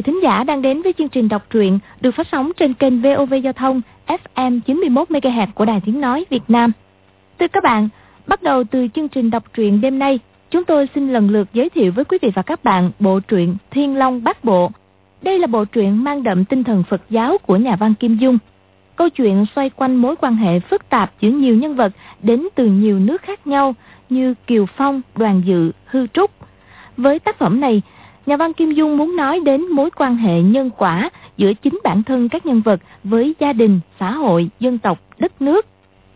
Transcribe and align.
vị 0.00 0.04
thính 0.04 0.22
giả 0.22 0.44
đang 0.44 0.62
đến 0.62 0.82
với 0.82 0.92
chương 0.92 1.08
trình 1.08 1.28
đọc 1.28 1.42
truyện 1.50 1.78
được 2.00 2.10
phát 2.10 2.26
sóng 2.32 2.52
trên 2.56 2.74
kênh 2.74 3.02
VOV 3.02 3.34
Giao 3.44 3.52
thông 3.52 3.80
FM 4.06 4.60
91 4.60 5.10
MHz 5.10 5.46
của 5.54 5.64
Đài 5.64 5.80
Tiếng 5.84 6.00
nói 6.00 6.24
Việt 6.30 6.42
Nam. 6.48 6.72
Thưa 7.38 7.48
các 7.48 7.64
bạn, 7.64 7.88
bắt 8.26 8.42
đầu 8.42 8.64
từ 8.64 8.88
chương 8.94 9.08
trình 9.08 9.30
đọc 9.30 9.44
truyện 9.54 9.80
đêm 9.80 9.98
nay, 9.98 10.18
chúng 10.50 10.64
tôi 10.64 10.88
xin 10.94 11.12
lần 11.12 11.30
lượt 11.30 11.48
giới 11.52 11.70
thiệu 11.70 11.92
với 11.92 12.04
quý 12.04 12.18
vị 12.22 12.30
và 12.34 12.42
các 12.42 12.64
bạn 12.64 12.90
bộ 12.98 13.20
truyện 13.20 13.56
Thiên 13.70 13.96
Long 13.96 14.24
Bát 14.24 14.44
Bộ. 14.44 14.70
Đây 15.22 15.38
là 15.38 15.46
bộ 15.46 15.64
truyện 15.64 16.04
mang 16.04 16.22
đậm 16.22 16.44
tinh 16.44 16.64
thần 16.64 16.82
Phật 16.88 17.02
giáo 17.10 17.38
của 17.38 17.56
nhà 17.56 17.76
văn 17.76 17.94
Kim 17.94 18.16
Dung. 18.16 18.38
Câu 18.96 19.08
chuyện 19.08 19.46
xoay 19.54 19.70
quanh 19.70 19.96
mối 19.96 20.16
quan 20.16 20.36
hệ 20.36 20.60
phức 20.60 20.88
tạp 20.88 21.12
giữa 21.20 21.30
nhiều 21.30 21.54
nhân 21.56 21.74
vật 21.74 21.92
đến 22.22 22.48
từ 22.54 22.66
nhiều 22.66 22.98
nước 22.98 23.22
khác 23.22 23.46
nhau 23.46 23.74
như 24.08 24.34
Kiều 24.46 24.66
Phong, 24.66 25.00
Đoàn 25.16 25.42
Dự, 25.44 25.72
Hư 25.84 26.06
Trúc. 26.06 26.30
Với 26.96 27.18
tác 27.18 27.38
phẩm 27.38 27.60
này, 27.60 27.82
nhà 28.30 28.36
văn 28.36 28.52
Kim 28.52 28.72
Dung 28.72 28.96
muốn 28.96 29.16
nói 29.16 29.40
đến 29.40 29.66
mối 29.66 29.90
quan 29.90 30.16
hệ 30.16 30.42
nhân 30.42 30.70
quả 30.78 31.10
giữa 31.36 31.52
chính 31.54 31.80
bản 31.84 32.02
thân 32.02 32.28
các 32.28 32.46
nhân 32.46 32.60
vật 32.60 32.80
với 33.04 33.34
gia 33.40 33.52
đình, 33.52 33.80
xã 34.00 34.12
hội, 34.12 34.50
dân 34.60 34.78
tộc, 34.78 34.98
đất 35.18 35.42
nước. 35.42 35.66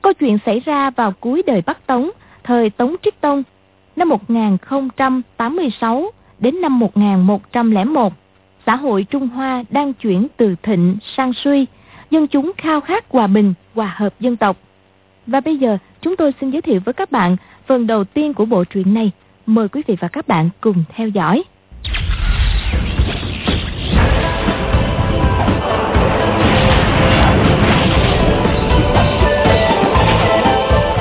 Câu 0.02 0.12
chuyện 0.12 0.38
xảy 0.46 0.60
ra 0.60 0.90
vào 0.90 1.12
cuối 1.20 1.42
đời 1.46 1.62
Bắc 1.66 1.86
Tống, 1.86 2.10
thời 2.44 2.70
Tống 2.70 2.94
Trích 3.02 3.20
Tông, 3.20 3.42
năm 3.96 4.08
1086 4.08 6.10
đến 6.38 6.60
năm 6.60 6.78
1101. 6.78 8.12
Xã 8.66 8.76
hội 8.76 9.06
Trung 9.10 9.28
Hoa 9.28 9.64
đang 9.70 9.92
chuyển 9.92 10.26
từ 10.36 10.54
thịnh 10.62 10.96
sang 11.16 11.32
suy, 11.32 11.66
dân 12.10 12.26
chúng 12.26 12.52
khao 12.56 12.80
khát 12.80 13.04
hòa 13.10 13.26
bình, 13.26 13.54
hòa 13.74 13.94
hợp 13.96 14.20
dân 14.20 14.36
tộc. 14.36 14.56
Và 15.26 15.40
bây 15.40 15.56
giờ, 15.56 15.78
chúng 16.00 16.16
tôi 16.16 16.32
xin 16.40 16.50
giới 16.50 16.62
thiệu 16.62 16.80
với 16.84 16.92
các 16.92 17.10
bạn 17.10 17.36
phần 17.66 17.86
đầu 17.86 18.04
tiên 18.04 18.34
của 18.34 18.44
bộ 18.44 18.64
truyện 18.64 18.94
này. 18.94 19.10
Mời 19.46 19.68
quý 19.68 19.82
vị 19.86 19.96
và 20.00 20.08
các 20.08 20.28
bạn 20.28 20.50
cùng 20.60 20.84
theo 20.96 21.08
dõi. 21.08 21.44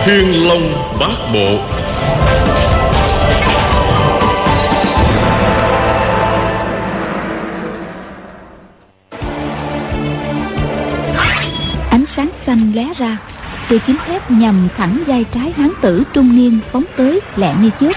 Thiên 0.06 0.48
Long 0.48 0.98
Bát 1.00 1.32
Bộ. 1.34 1.58
Ánh 11.90 12.06
sáng 12.16 12.30
xanh 12.46 12.72
lé 12.76 12.86
ra, 12.98 13.18
Từ 13.70 13.80
kiếm 13.88 13.98
thép 14.06 14.32
nhằm 14.32 14.68
thẳng 14.78 15.04
vai 15.08 15.26
trái 15.34 15.54
hán 15.58 15.70
tử 15.82 16.04
trung 16.14 16.36
niên 16.36 16.60
phóng 16.72 16.84
tới 16.98 17.20
lẹ 17.36 17.54
như 17.62 17.70
trước 17.80 17.94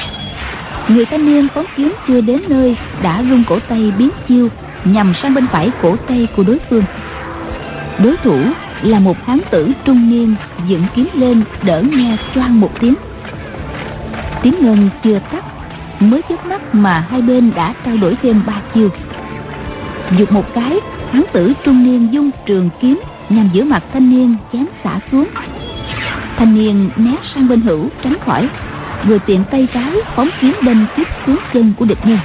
Người 0.88 1.06
thanh 1.06 1.24
niên 1.24 1.48
phóng 1.54 1.66
kiếm 1.76 1.94
chưa 2.06 2.20
đến 2.20 2.42
nơi 2.48 2.76
Đã 3.02 3.24
rung 3.30 3.44
cổ 3.44 3.58
tay 3.60 3.92
biến 3.98 4.10
chiêu, 4.28 4.48
Nhằm 4.84 5.12
sang 5.22 5.34
bên 5.34 5.46
phải 5.52 5.72
cổ 5.82 5.96
tay 5.96 6.28
của 6.36 6.42
đối 6.42 6.58
phương. 6.70 6.84
Đối 7.98 8.16
thủ 8.16 8.52
là 8.82 8.98
một 8.98 9.26
hán 9.26 9.40
tử 9.50 9.72
trung 9.84 10.10
niên 10.10 10.34
dựng 10.68 10.86
kiếm 10.94 11.08
lên 11.14 11.42
đỡ 11.62 11.82
nghe 11.82 12.16
choang 12.34 12.60
một 12.60 12.70
tiếng. 12.80 12.94
Tiếng 14.42 14.54
ngân 14.60 14.90
chưa 15.02 15.18
tắt, 15.30 15.44
mới 16.00 16.22
chớp 16.28 16.46
mắt 16.46 16.74
mà 16.74 17.06
hai 17.10 17.22
bên 17.22 17.52
đã 17.54 17.74
trao 17.84 17.96
đổi 17.96 18.16
thêm 18.22 18.42
ba 18.46 18.62
chiêu. 18.74 18.88
Giục 20.18 20.32
một 20.32 20.54
cái, 20.54 20.80
hán 21.10 21.22
tử 21.32 21.52
trung 21.64 21.84
niên 21.84 22.12
dung 22.12 22.30
trường 22.46 22.70
kiếm 22.80 23.00
nhằm 23.28 23.48
giữa 23.52 23.64
mặt 23.64 23.84
thanh 23.92 24.10
niên 24.10 24.36
chém 24.52 24.66
xả 24.84 25.00
xuống. 25.12 25.28
Thanh 26.36 26.54
niên 26.54 26.90
né 26.96 27.16
sang 27.34 27.48
bên 27.48 27.60
hữu 27.60 27.88
tránh 28.02 28.16
khỏi 28.20 28.48
vừa 29.06 29.18
tiện 29.26 29.44
tay 29.44 29.68
trái 29.74 29.92
phóng 30.16 30.28
kiếm 30.40 30.54
đâm 30.62 30.86
tiếp 30.96 31.08
xuống 31.26 31.38
chân 31.52 31.72
của 31.78 31.84
địch 31.84 32.06
nhân. 32.06 32.18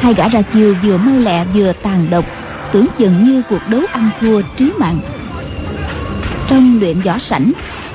Hai 0.00 0.14
gã 0.14 0.28
ra 0.28 0.42
chiều 0.54 0.74
vừa 0.82 0.96
mau 0.96 1.18
lẹ 1.18 1.44
vừa 1.54 1.72
tàn 1.82 2.06
độc, 2.10 2.24
tưởng 2.72 2.86
chừng 2.98 3.24
như 3.24 3.42
cuộc 3.48 3.68
đấu 3.68 3.82
ăn 3.92 4.10
thua 4.20 4.42
trí 4.56 4.72
mạng. 4.78 5.00
Trong 6.48 6.80
luyện 6.80 7.00
võ 7.00 7.18
sảnh, 7.30 7.52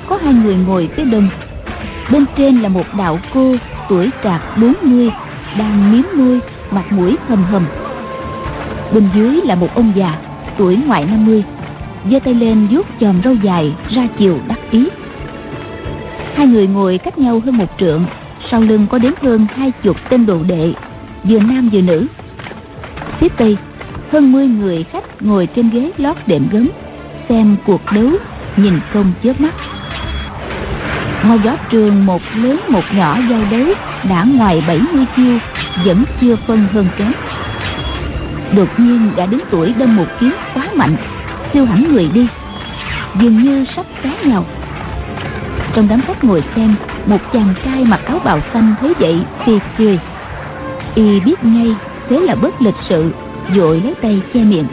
có 0.08 0.18
hai 0.24 0.34
người 0.34 0.56
ngồi 0.56 0.90
phía 0.96 1.06
đông. 1.06 1.30
Bên 2.12 2.25
trên 2.38 2.62
là 2.62 2.69
một 2.69 2.86
đạo 2.97 3.19
cô 3.34 3.56
tuổi 3.90 4.12
trạc 4.24 4.42
40 4.57 5.09
đang 5.57 5.92
miếm 5.92 6.03
môi, 6.16 6.40
mặt 6.72 6.92
mũi 6.92 7.18
hầm 7.28 7.44
hầm. 7.44 7.68
Bên 8.94 9.09
dưới 9.16 9.42
là 9.44 9.56
một 9.56 9.75
ông 9.75 9.92
già 9.96 10.18
tuổi 10.57 10.78
ngoài 10.88 11.06
50 11.06 11.44
giơ 12.12 12.19
tay 12.19 12.34
lên 12.34 12.68
vuốt 12.72 12.88
chòm 13.00 13.22
râu 13.24 13.34
dài 13.34 13.74
ra 13.90 14.07
chiều 14.18 14.40
đắc 14.47 14.59
ý 14.72 14.90
hai 16.35 16.47
người 16.47 16.68
ngồi 16.68 16.97
cách 16.97 17.18
nhau 17.18 17.41
hơn 17.46 17.57
một 17.57 17.69
trượng, 17.79 18.06
sau 18.51 18.62
lưng 18.62 18.88
có 18.90 18.97
đến 18.97 19.13
hơn 19.22 19.47
hai 19.56 19.72
chục 19.72 19.97
tên 20.09 20.25
đồ 20.25 20.44
đệ, 20.44 20.73
vừa 21.23 21.40
nam 21.40 21.69
vừa 21.69 21.81
nữ. 21.81 22.07
Phía 23.19 23.28
tây, 23.38 23.57
hơn 24.12 24.31
mươi 24.31 24.47
người 24.47 24.84
khách 24.84 25.22
ngồi 25.22 25.47
trên 25.47 25.69
ghế 25.69 25.91
lót 25.97 26.18
đệm 26.28 26.47
gấm, 26.51 26.69
xem 27.29 27.56
cuộc 27.66 27.81
đấu, 27.91 28.09
nhìn 28.57 28.79
không 28.94 29.13
chớp 29.24 29.41
mắt. 29.41 29.53
Ngôi 31.25 31.40
gió 31.44 31.56
trường 31.69 32.06
một 32.06 32.22
lớn 32.35 32.59
một 32.69 32.84
nhỏ 32.94 33.18
giao 33.29 33.41
đấu, 33.51 33.68
đã 34.09 34.24
ngoài 34.24 34.63
70 34.68 35.06
chiêu, 35.16 35.38
vẫn 35.85 36.03
chưa 36.22 36.35
phân 36.47 36.68
hơn 36.74 36.88
kém. 36.97 37.12
Đột 38.56 38.79
nhiên 38.79 39.12
đã 39.16 39.25
đến 39.25 39.40
tuổi 39.50 39.74
đâm 39.78 39.95
một 39.95 40.07
kiếm 40.19 40.35
quá 40.53 40.68
mạnh, 40.75 40.95
siêu 41.53 41.66
hẳn 41.66 41.94
người 41.94 42.09
đi. 42.13 42.28
Dường 43.22 43.44
như 43.44 43.66
sắp 43.75 43.85
té 44.03 44.12
nhau 44.25 44.45
trong 45.73 45.88
đám 45.88 46.01
khách 46.01 46.23
ngồi 46.23 46.43
xem, 46.55 46.75
một 47.05 47.17
chàng 47.33 47.53
trai 47.66 47.83
mặc 47.83 48.01
áo 48.05 48.19
bào 48.25 48.41
xanh 48.53 48.75
thấy 48.79 48.93
vậy 48.99 49.19
thì 49.45 49.59
cười. 49.77 49.99
Y 50.95 51.19
biết 51.19 51.43
ngay, 51.43 51.75
thế 52.09 52.19
là 52.19 52.35
bất 52.35 52.61
lịch 52.61 52.75
sự 52.89 53.11
vội 53.55 53.81
lấy 53.83 53.94
tay 54.01 54.21
che 54.33 54.39
miệng. 54.39 54.67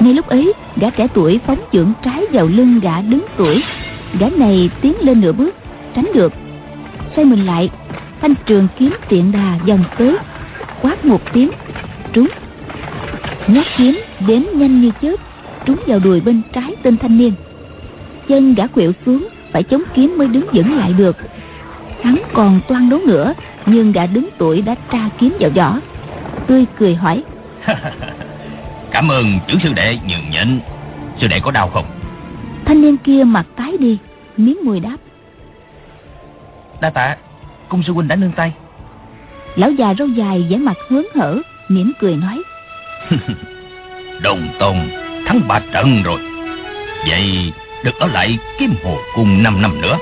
Ngay 0.00 0.14
lúc 0.14 0.26
ấy, 0.26 0.52
gã 0.76 0.90
trẻ 0.90 1.06
tuổi 1.14 1.40
phóng 1.46 1.58
chưởng 1.72 1.92
trái 2.02 2.26
vào 2.32 2.46
lưng 2.46 2.80
gã 2.82 3.00
đứng 3.00 3.24
tuổi. 3.36 3.62
Gã 4.18 4.28
này 4.36 4.70
tiến 4.80 4.94
lên 5.00 5.20
nửa 5.20 5.32
bước, 5.32 5.54
tránh 5.94 6.06
được. 6.14 6.32
Xoay 7.16 7.24
mình 7.24 7.46
lại, 7.46 7.70
thanh 8.20 8.34
trường 8.46 8.68
kiếm 8.78 8.96
tiện 9.08 9.32
đà 9.32 9.58
dòng 9.64 9.84
tới. 9.98 10.16
Quát 10.82 11.04
một 11.04 11.20
tiếng, 11.32 11.50
trúng. 12.12 12.28
Nhát 13.46 13.66
kiếm 13.76 14.00
đến 14.26 14.46
nhanh 14.54 14.80
như 14.80 14.90
chớp, 15.02 15.16
trúng 15.66 15.78
vào 15.86 15.98
đùi 15.98 16.20
bên 16.20 16.42
trái 16.52 16.76
tên 16.82 16.96
thanh 16.96 17.18
niên 17.18 17.32
chân 18.30 18.54
gã 18.54 18.66
quẹo 18.66 18.92
xuống 19.06 19.28
phải 19.52 19.62
chống 19.62 19.82
kiếm 19.94 20.14
mới 20.18 20.28
đứng 20.28 20.46
vững 20.52 20.78
lại 20.78 20.92
được. 20.92 21.16
Hắn 22.02 22.16
còn 22.32 22.60
toan 22.68 22.90
đấu 22.90 23.00
nữa 23.06 23.34
nhưng 23.66 23.92
gã 23.92 24.06
đứng 24.06 24.28
tuổi 24.38 24.62
đã 24.62 24.74
tra 24.92 25.08
kiếm 25.18 25.36
vào 25.40 25.50
vỏ 25.50 25.80
tươi 26.46 26.66
cười 26.78 26.94
hỏi 26.94 27.22
Cảm 28.90 29.08
ơn 29.08 29.38
trưởng 29.48 29.60
sư 29.60 29.72
đệ 29.72 29.98
nhường 30.08 30.30
nhịn. 30.30 30.60
Sư 31.20 31.26
đệ 31.26 31.40
có 31.40 31.50
đau 31.50 31.68
không? 31.68 31.84
Thanh 32.64 32.80
niên 32.80 32.96
kia 32.96 33.24
mặt 33.24 33.46
tái 33.56 33.76
đi 33.78 33.98
Miếng 34.36 34.58
mùi 34.64 34.80
đáp 34.80 34.96
Đa 36.80 36.90
tạ 36.90 37.16
Cung 37.68 37.82
sư 37.82 37.92
huynh 37.92 38.08
đã 38.08 38.16
nương 38.16 38.32
tay. 38.32 38.52
Lão 39.56 39.70
già 39.70 39.94
râu 39.94 40.08
dài 40.08 40.46
vẻ 40.50 40.56
mặt 40.56 40.76
hớn 40.90 41.06
hở 41.14 41.38
mỉm 41.68 41.92
cười 42.00 42.16
nói 42.16 42.42
Đồng 44.22 44.48
tôn 44.58 44.76
thắng 45.26 45.48
ba 45.48 45.60
trận 45.72 46.02
rồi. 46.02 46.20
Vậy 47.08 47.52
được 47.84 47.98
ở 47.98 48.06
lại 48.06 48.38
kiếm 48.58 48.74
hồ 48.84 48.98
cung 49.14 49.42
5 49.42 49.62
năm 49.62 49.80
nữa. 49.80 49.98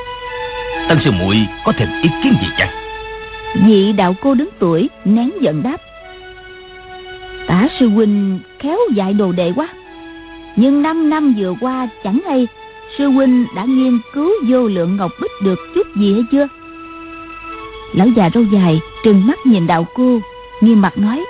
Tân 0.89 0.99
sư 1.05 1.11
muội 1.11 1.47
có 1.65 1.73
thêm 1.77 1.89
ý 2.03 2.11
kiến 2.23 2.35
gì 2.43 2.49
chăng? 2.59 2.71
Vị 3.67 3.93
đạo 3.93 4.15
cô 4.21 4.35
đứng 4.35 4.49
tuổi 4.59 4.89
nén 5.05 5.31
giận 5.41 5.63
đáp. 5.63 5.77
Tả 7.47 7.69
sư 7.81 7.89
huynh 7.89 8.41
khéo 8.59 8.79
dạy 8.95 9.13
đồ 9.13 9.33
đệ 9.33 9.53
quá. 9.57 9.69
Nhưng 10.57 10.83
5 10.83 11.11
năm 11.11 11.35
vừa 11.39 11.55
qua 11.61 11.89
chẳng 12.05 12.21
hay 12.27 12.47
Sư 12.99 13.09
huynh 13.09 13.47
đã 13.57 13.65
nghiên 13.65 13.99
cứu 14.15 14.31
vô 14.49 14.69
lượng 14.69 14.97
ngọc 14.97 15.11
bích 15.21 15.31
được 15.43 15.59
chút 15.75 15.87
gì 15.97 16.13
hay 16.13 16.23
chưa? 16.33 16.49
Lão 17.95 18.09
già 18.17 18.31
râu 18.35 18.43
dài 18.43 18.81
trừng 19.05 19.27
mắt 19.27 19.39
nhìn 19.47 19.67
đạo 19.67 19.87
cô 19.95 20.21
Nghiêm 20.61 20.81
mặt 20.81 20.99
nói. 20.99 21.25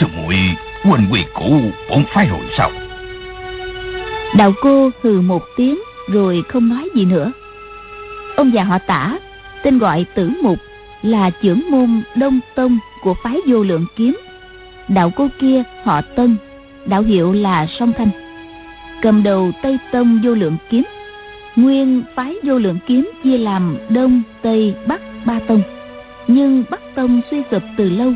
Sư 0.00 0.06
muội 0.16 0.36
quên 0.84 1.08
quy 1.10 1.24
cũ 1.34 1.60
bổn 1.90 2.04
phái 2.14 2.26
rồi 2.26 2.40
sao 2.58 2.70
Đạo 4.36 4.52
cô 4.62 4.90
hừ 5.02 5.20
một 5.20 5.42
tiếng 5.56 5.78
Rồi 6.08 6.42
không 6.48 6.68
nói 6.68 6.88
gì 6.94 7.04
nữa. 7.04 7.32
Ông 8.36 8.54
già 8.54 8.64
họ 8.64 8.78
tả, 8.86 9.18
Tên 9.62 9.78
gọi 9.78 10.06
tử 10.14 10.30
mục, 10.42 10.58
Là 11.02 11.30
trưởng 11.30 11.70
môn 11.70 12.02
Đông 12.14 12.40
Tông 12.54 12.78
Của 13.02 13.14
phái 13.22 13.36
vô 13.46 13.62
lượng 13.62 13.86
kiếm. 13.96 14.16
Đạo 14.88 15.12
cô 15.16 15.28
kia 15.40 15.62
họ 15.84 16.00
tân, 16.00 16.36
đạo 16.86 17.02
hiệu 17.02 17.32
là 17.32 17.66
song 17.78 17.92
thanh. 17.98 18.10
Cầm 19.02 19.22
đầu 19.22 19.52
tây 19.62 19.78
tông 19.92 20.20
vô 20.24 20.34
lượng 20.34 20.56
kiếm, 20.70 20.84
nguyên 21.56 22.02
phái 22.14 22.36
vô 22.42 22.58
lượng 22.58 22.78
kiếm 22.86 23.10
chia 23.24 23.38
làm 23.38 23.76
đông, 23.88 24.22
tây, 24.42 24.74
bắc, 24.86 25.00
ba 25.24 25.40
tông. 25.48 25.62
Nhưng 26.26 26.64
bắc 26.70 26.80
tông 26.94 27.20
suy 27.30 27.42
sụp 27.50 27.62
từ 27.76 27.90
lâu, 27.90 28.12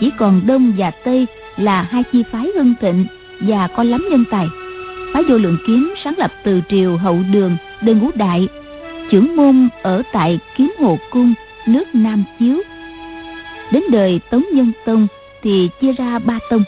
chỉ 0.00 0.10
còn 0.18 0.46
đông 0.46 0.72
và 0.78 0.90
tây 0.90 1.26
là 1.56 1.82
hai 1.82 2.02
chi 2.12 2.24
phái 2.32 2.50
hưng 2.56 2.74
thịnh 2.80 3.06
và 3.40 3.68
có 3.76 3.82
lắm 3.82 4.06
nhân 4.10 4.24
tài 4.30 4.46
phái 5.16 5.24
vô 5.24 5.36
lượng 5.36 5.58
kiếm 5.66 5.94
sáng 6.04 6.14
lập 6.18 6.32
từ 6.44 6.60
triều 6.68 6.96
hậu 6.96 7.22
đường 7.32 7.56
đơn 7.80 7.98
ngũ 7.98 8.10
đại 8.14 8.48
trưởng 9.10 9.36
môn 9.36 9.68
ở 9.82 10.02
tại 10.12 10.38
kiếm 10.56 10.72
hồ 10.78 10.98
cung 11.10 11.34
nước 11.66 11.94
nam 11.94 12.24
chiếu 12.38 12.62
Đến 13.72 13.82
đời 13.90 14.20
Tống 14.30 14.44
Nhân 14.52 14.72
Tông 14.84 15.06
thì 15.42 15.68
chia 15.80 15.92
ra 15.92 16.18
ba 16.18 16.38
tông. 16.50 16.64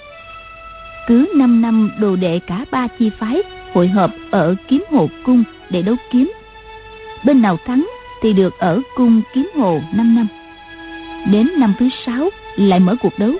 Cứ 1.08 1.32
5 1.34 1.62
năm 1.62 1.90
đồ 1.98 2.16
đệ 2.16 2.38
cả 2.38 2.64
ba 2.70 2.86
chi 2.98 3.10
phái 3.18 3.42
hội 3.72 3.88
hợp 3.88 4.10
ở 4.30 4.54
kiếm 4.68 4.84
hồ 4.90 5.08
cung 5.24 5.44
để 5.70 5.82
đấu 5.82 5.96
kiếm. 6.10 6.32
Bên 7.24 7.42
nào 7.42 7.58
thắng 7.66 7.86
thì 8.22 8.32
được 8.32 8.58
ở 8.58 8.80
cung 8.96 9.22
kiếm 9.34 9.50
hồ 9.56 9.80
5 9.94 10.14
năm. 10.14 10.26
Đến 11.30 11.48
năm 11.56 11.74
thứ 11.78 11.88
sáu 12.06 12.30
lại 12.56 12.80
mở 12.80 12.96
cuộc 13.02 13.18
đấu. 13.18 13.32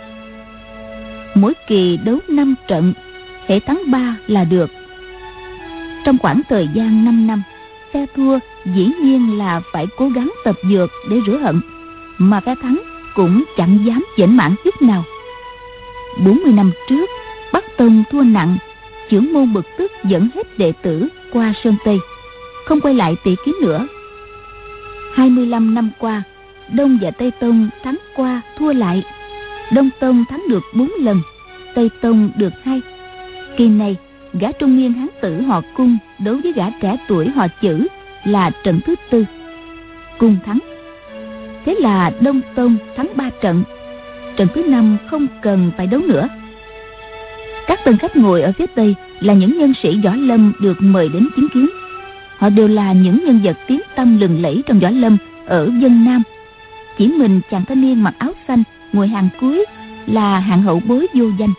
Mỗi 1.35 1.55
kỳ 1.67 1.97
đấu 1.97 2.19
5 2.29 2.55
trận, 2.69 2.93
hệ 3.47 3.61
thắng 3.61 3.83
ba 3.87 4.17
là 4.27 4.45
được. 4.45 4.71
Trong 6.05 6.19
khoảng 6.19 6.41
thời 6.49 6.69
gian 6.75 7.05
5 7.05 7.27
năm, 7.27 7.43
phe 7.93 8.07
thua 8.17 8.39
dĩ 8.65 8.91
nhiên 9.03 9.39
là 9.39 9.61
phải 9.73 9.87
cố 9.97 10.09
gắng 10.09 10.31
tập 10.45 10.57
dược 10.71 10.91
để 11.11 11.17
rửa 11.27 11.37
hận, 11.37 11.61
mà 12.19 12.41
phe 12.41 12.55
thắng 12.63 12.83
cũng 13.15 13.45
chẳng 13.57 13.79
dám 13.85 14.05
chỉnh 14.17 14.37
mãn 14.37 14.55
chút 14.65 14.83
nào. 14.83 15.05
40 16.25 16.53
năm 16.53 16.73
trước, 16.89 17.11
Bắc 17.53 17.65
Tông 17.77 18.05
thua 18.11 18.23
nặng, 18.23 18.57
trưởng 19.11 19.33
môn 19.33 19.53
bực 19.53 19.67
tức 19.79 19.93
dẫn 20.05 20.29
hết 20.35 20.59
đệ 20.59 20.73
tử 20.83 21.09
qua 21.33 21.53
Sơn 21.65 21.77
Tây, 21.85 21.99
không 22.65 22.81
quay 22.81 22.95
lại 22.95 23.17
tỷ 23.25 23.37
kiến 23.45 23.55
nữa. 23.63 23.87
25 25.15 25.75
năm 25.75 25.91
qua, 25.99 26.23
Đông 26.73 26.99
và 27.03 27.11
Tây 27.11 27.31
Tông 27.31 27.69
thắng 27.85 27.97
qua 28.17 28.41
thua 28.59 28.73
lại. 28.73 29.03
Đông 29.73 29.91
Tông 30.01 30.25
thắng 30.31 30.45
được 30.49 30.63
4 30.75 30.91
lần, 31.01 31.21
Tây 31.75 31.91
Tông 32.01 32.31
được 32.37 32.53
hai. 32.63 32.81
Kỳ 33.57 33.69
này, 33.69 33.97
gã 34.39 34.53
trung 34.53 34.77
niên 34.77 34.93
hán 34.93 35.09
tử 35.21 35.43
họ 35.43 35.63
cung 35.75 35.99
đối 36.19 36.41
với 36.41 36.53
gã 36.53 36.65
trẻ 36.71 36.97
tuổi 37.09 37.29
họ 37.29 37.47
chữ 37.63 37.87
là 38.25 38.51
trận 38.65 38.81
thứ 38.87 38.95
tư. 39.11 39.25
Cung 40.19 40.37
thắng. 40.47 40.59
Thế 41.65 41.75
là 41.79 42.13
Đông 42.21 42.41
Tông 42.55 42.77
thắng 42.97 43.09
ba 43.15 43.31
trận. 43.41 43.65
Trận 44.37 44.49
thứ 44.55 44.63
năm 44.63 44.97
không 45.11 45.27
cần 45.43 45.71
phải 45.77 45.87
đấu 45.87 46.01
nữa. 46.01 46.29
Các 47.67 47.85
tân 47.85 47.97
khách 47.97 48.17
ngồi 48.17 48.43
ở 48.43 48.53
phía 48.59 48.67
Tây 48.67 48.95
là 49.21 49.35
những 49.35 49.59
nhân 49.59 49.73
sĩ 49.83 50.01
võ 50.05 50.15
lâm 50.15 50.53
được 50.61 50.77
mời 50.81 51.09
đến 51.09 51.29
chứng 51.37 51.49
kiến. 51.49 51.69
Họ 52.39 52.49
đều 52.49 52.69
là 52.69 52.93
những 52.93 53.25
nhân 53.25 53.41
vật 53.45 53.57
tiếng 53.67 53.81
tâm 53.97 54.19
lừng 54.19 54.43
lẫy 54.43 54.63
trong 54.67 54.81
võ 54.81 54.91
lâm 54.91 55.17
ở 55.47 55.71
dân 55.81 56.05
Nam. 56.05 56.23
Chỉ 56.99 57.09
mình 57.09 57.41
chàng 57.51 57.65
thanh 57.69 57.81
niên 57.81 58.03
mặc 58.03 58.15
áo 58.19 58.33
xanh 58.49 58.63
ngồi 58.93 59.09
hàng 59.09 59.29
cuối 59.41 59.65
là 60.07 60.39
hạng 60.39 60.63
hậu 60.63 60.83
bối 60.87 61.07
vô 61.15 61.25
danh. 61.39 61.53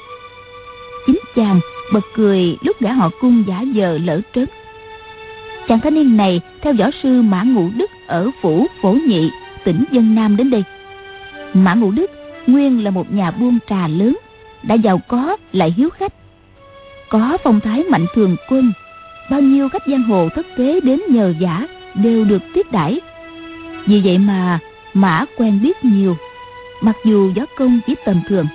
Chính 1.08 1.20
chàng 1.36 1.60
bật 1.94 2.06
cười 2.16 2.58
lúc 2.62 2.82
gã 2.82 2.94
họ 2.94 3.10
cung 3.22 3.44
giả 3.48 3.62
giờ 3.62 4.00
lỡ 4.04 4.22
trớn. 4.36 4.46
Chàng 5.68 5.80
thanh 5.80 5.94
niên 5.94 6.18
này 6.18 6.42
theo 6.62 6.74
võ 6.74 6.86
sư 7.04 7.22
Mã 7.22 7.44
Ngũ 7.44 7.70
Đức 7.78 7.92
ở 8.08 8.32
phủ 8.42 8.68
Phổ 8.82 8.92
Nhị, 8.92 9.30
tỉnh 9.64 9.84
Dân 9.92 10.16
Nam 10.16 10.38
đến 10.38 10.50
đây. 10.50 10.64
Mã 11.54 11.74
Ngũ 11.74 11.92
Đức 11.92 12.12
nguyên 12.48 12.84
là 12.84 12.92
một 12.92 13.14
nhà 13.14 13.32
buôn 13.32 13.60
trà 13.70 13.88
lớn, 13.88 14.18
đã 14.64 14.76
giàu 14.76 15.02
có 15.08 15.38
lại 15.54 15.74
hiếu 15.78 15.90
khách. 15.90 16.14
Có 17.10 17.38
phong 17.44 17.60
thái 17.60 17.84
mạnh 17.84 18.06
thường 18.16 18.36
quân, 18.50 18.72
bao 19.32 19.42
nhiêu 19.42 19.70
khách 19.70 19.84
giang 19.88 20.04
hồ 20.04 20.30
thất 20.36 20.46
thế 20.58 20.80
đến 20.84 21.02
nhờ 21.10 21.34
giả 21.40 21.68
đều 21.96 22.26
được 22.26 22.42
tiếp 22.54 22.72
đãi. 22.72 23.00
Vì 23.86 24.02
vậy 24.02 24.18
mà 24.18 24.60
Mã 24.94 25.26
quen 25.38 25.60
biết 25.64 25.86
nhiều, 25.86 26.18
mặc 26.82 26.96
dù 27.06 27.32
gió 27.36 27.46
công 27.58 27.80
chỉ 27.88 27.96
tầm 28.06 28.22
thường. 28.28 28.46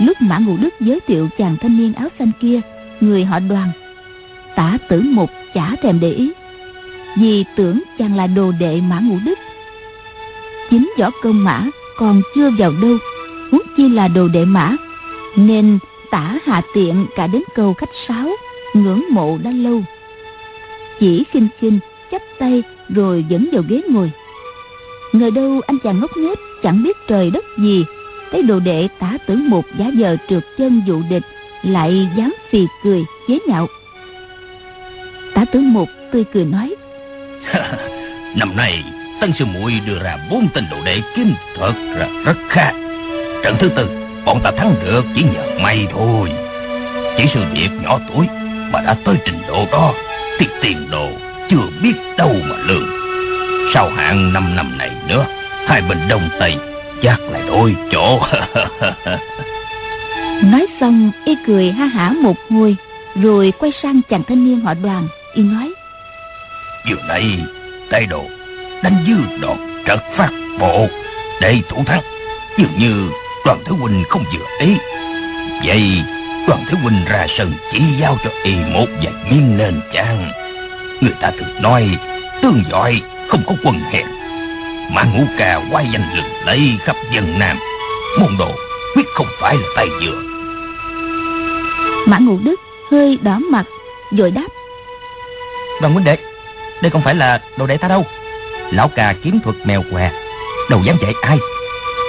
Lúc 0.00 0.16
Mã 0.20 0.38
Ngũ 0.38 0.56
Đức 0.56 0.74
giới 0.80 1.00
thiệu 1.00 1.28
chàng 1.38 1.56
thanh 1.60 1.78
niên 1.78 1.92
áo 1.92 2.08
xanh 2.18 2.30
kia, 2.40 2.60
người 3.00 3.24
họ 3.24 3.38
đoàn, 3.38 3.68
tả 4.56 4.78
tử 4.88 5.00
một 5.00 5.30
chả 5.54 5.76
thèm 5.82 6.00
để 6.00 6.12
ý, 6.12 6.32
vì 7.16 7.44
tưởng 7.56 7.82
chàng 7.98 8.16
là 8.16 8.26
đồ 8.26 8.52
đệ 8.60 8.80
Mã 8.80 9.00
Ngũ 9.00 9.16
Đức. 9.24 9.38
Chính 10.70 10.92
võ 10.98 11.10
công 11.22 11.44
Mã 11.44 11.66
còn 11.96 12.22
chưa 12.34 12.50
vào 12.58 12.72
đâu, 12.82 12.96
huống 13.50 13.62
chi 13.76 13.88
là 13.88 14.08
đồ 14.08 14.28
đệ 14.28 14.44
Mã, 14.44 14.76
nên 15.36 15.78
tả 16.10 16.38
hạ 16.44 16.62
tiện 16.74 17.06
cả 17.16 17.26
đến 17.26 17.42
câu 17.54 17.74
khách 17.74 17.90
sáo, 18.08 18.30
ngưỡng 18.74 19.04
mộ 19.10 19.38
đã 19.42 19.50
lâu. 19.50 19.82
Chỉ 21.00 21.24
khinh 21.32 21.48
khinh 21.60 21.78
chắp 22.10 22.22
tay 22.38 22.62
rồi 22.88 23.24
dẫn 23.28 23.48
vào 23.52 23.62
ghế 23.68 23.82
ngồi. 23.88 24.10
Ngờ 25.12 25.30
đâu 25.30 25.60
anh 25.66 25.78
chàng 25.84 26.00
ngốc 26.00 26.16
nghếch 26.16 26.38
chẳng 26.62 26.82
biết 26.82 26.96
trời 27.08 27.30
đất 27.30 27.44
gì 27.58 27.84
thấy 28.30 28.42
đồ 28.42 28.60
đệ 28.60 28.88
tả 28.98 29.12
tử 29.26 29.36
một 29.36 29.64
giá 29.78 29.86
giờ 29.94 30.16
trượt 30.28 30.42
chân 30.58 30.82
dụ 30.86 31.02
địch, 31.10 31.22
lại 31.62 32.08
dám 32.16 32.34
phì 32.50 32.66
cười, 32.84 33.04
chế 33.28 33.38
nhạo. 33.48 33.66
Tả 35.34 35.44
tử 35.44 35.60
một 35.60 35.88
tươi 36.12 36.24
cười 36.32 36.44
nói, 36.44 36.74
năm 38.36 38.56
nay, 38.56 38.84
tân 39.20 39.32
sư 39.38 39.44
muội 39.44 39.80
đưa 39.86 39.98
ra 39.98 40.16
bốn 40.30 40.48
tên 40.54 40.64
đồ 40.70 40.76
đệ 40.84 41.00
kiếm 41.16 41.34
thật 41.56 41.72
là 41.96 42.08
rất 42.24 42.36
khá 42.48 42.72
trận 43.42 43.56
thứ 43.60 43.68
tư, 43.76 43.88
bọn 44.24 44.40
ta 44.42 44.50
thắng 44.56 44.74
được 44.84 45.04
chỉ 45.14 45.22
nhờ 45.22 45.46
may 45.62 45.86
thôi. 45.92 46.32
Chỉ 47.16 47.24
sự 47.34 47.40
việc 47.52 47.68
nhỏ 47.82 48.00
tuổi 48.14 48.26
mà 48.72 48.80
đã 48.80 48.96
tới 49.04 49.14
trình 49.24 49.42
độ 49.48 49.66
đó, 49.72 49.94
thì 50.38 50.46
tiền 50.62 50.90
đồ 50.90 51.08
chưa 51.50 51.68
biết 51.82 51.94
đâu 52.16 52.34
mà 52.42 52.56
lường. 52.66 52.88
Sau 53.74 53.90
hạn 53.90 54.32
năm 54.32 54.56
năm 54.56 54.78
này 54.78 54.90
nữa, 55.08 55.26
hai 55.66 55.82
bên 55.82 55.98
đông 56.08 56.28
tây 56.40 56.56
chắc 57.02 57.20
lại 57.30 57.42
đôi 57.46 57.76
chỗ. 57.90 58.20
Nói 60.42 60.66
xong 60.80 61.10
y 61.24 61.36
cười 61.46 61.72
ha 61.72 61.86
hả 61.86 62.12
một 62.22 62.36
hồi 62.50 62.76
rồi 63.14 63.52
quay 63.58 63.72
sang 63.82 64.00
chàng 64.10 64.22
thanh 64.28 64.44
niên 64.44 64.60
họ 64.60 64.74
đoàn 64.74 65.08
y 65.34 65.42
nói. 65.42 65.72
Vừa 66.88 67.02
nay 67.08 67.24
tay 67.90 68.06
đồ 68.06 68.24
đánh 68.82 69.04
dư 69.06 69.38
đột 69.40 69.56
trật 69.86 70.00
phát 70.16 70.30
bộ 70.58 70.86
để 71.40 71.60
thủ 71.68 71.84
thắng. 71.86 72.02
Dường 72.58 72.78
như 72.78 73.10
đoàn 73.44 73.62
thứ 73.64 73.72
huynh 73.74 74.04
không 74.08 74.24
vừa 74.34 74.66
ý. 74.66 74.76
Vậy 75.64 76.02
đoàn 76.48 76.64
thứ 76.70 76.76
huynh 76.76 77.04
ra 77.04 77.26
sân 77.38 77.52
chỉ 77.72 77.80
giao 78.00 78.18
cho 78.24 78.30
y 78.42 78.54
một 78.54 78.86
vài 79.02 79.12
miếng 79.30 79.56
nền 79.56 79.80
chăng 79.94 80.32
người 81.00 81.14
ta 81.20 81.30
thường 81.38 81.62
nói 81.62 81.88
tương 82.42 82.62
giỏi 82.70 83.02
không 83.28 83.42
có 83.46 83.54
quân 83.64 83.80
hèn 83.92 84.06
mà 84.92 85.04
ngũ 85.04 85.24
ca 85.38 85.60
quay 85.70 85.86
danh 85.92 86.14
lừng 86.16 86.44
lấy 86.46 86.78
khắp 86.84 86.96
dân 87.12 87.38
Nam. 87.38 87.58
Môn 88.20 88.36
đồ 88.38 88.50
quyết 88.94 89.06
không 89.14 89.26
phải 89.40 89.56
là 89.56 89.68
tay 89.76 89.88
dừa 90.00 90.22
Mã 92.06 92.18
Ngũ 92.18 92.38
Đức 92.44 92.60
hơi 92.90 93.18
đỏ 93.22 93.38
mặt 93.50 93.66
Rồi 94.10 94.30
đáp. 94.30 94.46
Đoàn 95.80 95.92
huynh 95.92 96.04
đệ 96.04 96.16
Đây 96.82 96.90
không 96.90 97.02
phải 97.02 97.14
là 97.14 97.40
đồ 97.56 97.66
đệ 97.66 97.76
ta 97.76 97.88
đâu. 97.88 98.06
Lão 98.70 98.88
ca 98.88 99.14
kiếm 99.22 99.40
thuật 99.44 99.56
mèo 99.64 99.82
què 99.90 100.10
Đâu 100.70 100.82
dám 100.84 100.96
dạy 101.02 101.12
ai. 101.22 101.38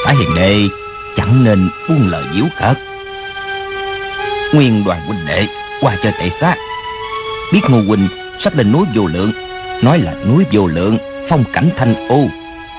Phải 0.06 0.16
hiền 0.16 0.36
đệ 0.36 0.56
chẳng 1.18 1.44
nên 1.44 1.70
buông 1.90 2.08
lời 2.08 2.24
diếu 2.36 2.46
cợt 2.60 2.78
Nguyên 4.54 4.84
đoàn 4.84 5.02
huynh 5.08 5.26
đệ 5.28 5.48
qua 5.82 5.98
chơi 6.04 6.14
tệ 6.20 6.30
xác 6.42 6.56
Biết 7.54 7.62
Ngô 7.70 7.82
Huynh 7.88 8.08
sắp 8.44 8.56
lên 8.56 8.72
núi 8.72 8.86
vô 8.96 9.08
lượng 9.08 9.32
Nói 9.82 10.00
là 10.00 10.14
núi 10.28 10.46
vô 10.52 10.68
lượng 10.68 10.98
Phong 11.30 11.44
cảnh 11.54 11.70
thanh 11.78 12.08
ô 12.08 12.28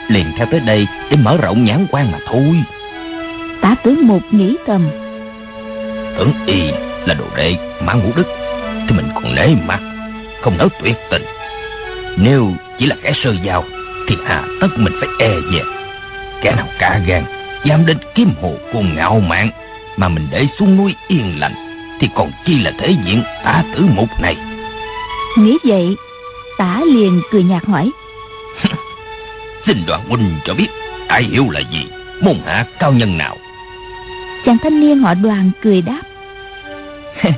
liền 0.09 0.32
theo 0.37 0.47
tới 0.50 0.61
đây 0.61 0.87
để 1.11 1.16
mở 1.16 1.37
rộng 1.37 1.64
nhãn 1.64 1.87
quan 1.90 2.12
mà 2.12 2.18
thôi. 2.26 2.62
Tá 3.61 3.75
tướng 3.85 4.06
một 4.06 4.21
nghĩ 4.30 4.56
thầm. 4.66 4.88
Tưởng 6.18 6.32
y 6.47 6.62
là 7.06 7.14
đồ 7.14 7.25
đệ 7.37 7.56
mã 7.85 7.92
ngũ 7.92 8.11
đức 8.16 8.26
thì 8.88 8.97
mình 8.97 9.09
còn 9.14 9.35
nể 9.35 9.49
mặt 9.66 9.80
không 10.42 10.59
nói 10.59 10.68
tuyệt 10.82 10.97
tình. 11.11 11.23
Nếu 12.16 12.52
chỉ 12.78 12.87
là 12.87 12.97
kẻ 13.02 13.12
sơ 13.25 13.35
giao 13.42 13.64
thì 14.09 14.16
hà 14.26 14.44
tất 14.61 14.68
mình 14.76 14.92
phải 15.00 15.09
e 15.18 15.35
dè. 15.52 15.61
Kẻ 16.42 16.54
nào 16.56 16.66
cả 16.78 17.00
gan 17.06 17.25
dám 17.64 17.87
đến 17.87 17.99
kiếm 18.14 18.32
hồ 18.42 18.54
cùng 18.73 18.97
ngạo 18.97 19.21
mạn 19.21 19.50
mà 19.97 20.09
mình 20.09 20.28
để 20.30 20.47
xuống 20.59 20.76
núi 20.76 20.94
yên 21.09 21.40
lành 21.40 21.54
thì 22.00 22.09
còn 22.14 22.30
chi 22.44 22.59
là 22.59 22.73
thể 22.78 22.97
diện 23.04 23.23
tả 23.44 23.64
tử 23.75 23.87
mục 23.94 24.09
này? 24.21 24.37
Nghĩ 25.38 25.59
vậy 25.64 25.97
tả 26.59 26.80
liền 26.94 27.21
cười 27.30 27.42
nhạt 27.42 27.64
hỏi 27.64 27.90
Xin 29.66 29.87
đoàn 29.87 30.04
huynh 30.09 30.38
cho 30.45 30.54
biết 30.54 30.69
Ai 31.09 31.23
hiểu 31.23 31.50
là 31.50 31.61
gì? 31.61 31.87
Môn 32.21 32.37
hạ 32.47 32.66
cao 32.78 32.92
nhân 32.92 33.19
nào? 33.19 33.37
Chàng 34.45 34.59
thanh 34.62 34.81
niên 34.81 34.99
họ 34.99 35.14
đoàn 35.14 35.50
cười 35.62 35.83
đáp. 35.83 36.02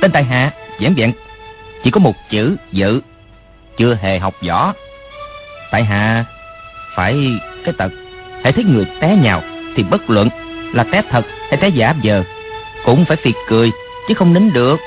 Tên 0.00 0.10
tài 0.12 0.24
hạ 0.24 0.50
giản 0.78 0.94
vẹn. 0.94 1.12
Chỉ 1.84 1.90
có 1.90 2.00
một 2.00 2.16
chữ 2.30 2.56
dự. 2.72 3.00
Chưa 3.76 3.98
hề 4.02 4.18
học 4.18 4.34
võ. 4.48 4.72
Tại 5.70 5.84
hạ 5.84 6.24
Phải 6.96 7.16
cái 7.64 7.74
tật 7.78 7.92
Hãy 8.42 8.52
thấy 8.52 8.64
người 8.64 8.84
té 9.00 9.16
nhào 9.16 9.42
Thì 9.76 9.82
bất 9.82 10.10
luận 10.10 10.28
là 10.72 10.84
té 10.84 11.02
thật 11.10 11.26
hay 11.48 11.56
té 11.60 11.68
giả 11.68 11.94
giờ 12.02 12.22
Cũng 12.84 13.04
phải 13.04 13.16
phiệt 13.16 13.34
cười 13.48 13.70
Chứ 14.08 14.14
không 14.14 14.34
nín 14.34 14.52
được. 14.52 14.80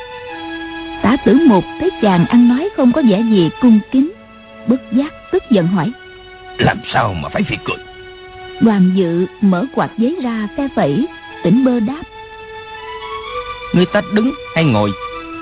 Tả 1.01 1.17
tử 1.25 1.38
một 1.48 1.63
thấy 1.79 1.89
chàng 2.01 2.25
ăn 2.25 2.50
nói 2.50 2.69
không 2.77 2.91
có 2.91 3.01
vẻ 3.09 3.21
gì 3.29 3.50
cung 3.62 3.79
kính 3.91 4.12
Bất 4.67 4.91
giác 4.91 5.13
tức 5.31 5.43
giận 5.50 5.67
hỏi 5.67 5.91
làm 6.59 6.77
sao 6.93 7.13
mà 7.13 7.29
phải 7.29 7.43
phi 7.43 7.55
cười? 7.65 7.77
Đoàn 8.61 8.91
dự 8.95 9.25
mở 9.41 9.65
quạt 9.73 9.89
giấy 9.97 10.15
ra 10.23 10.47
phe 10.57 10.67
phẩy 10.75 11.07
Tỉnh 11.43 11.65
bơ 11.65 11.79
đáp. 11.79 12.01
Người 13.73 13.85
ta 13.85 14.01
đứng 14.13 14.33
hay 14.55 14.63
ngồi 14.63 14.91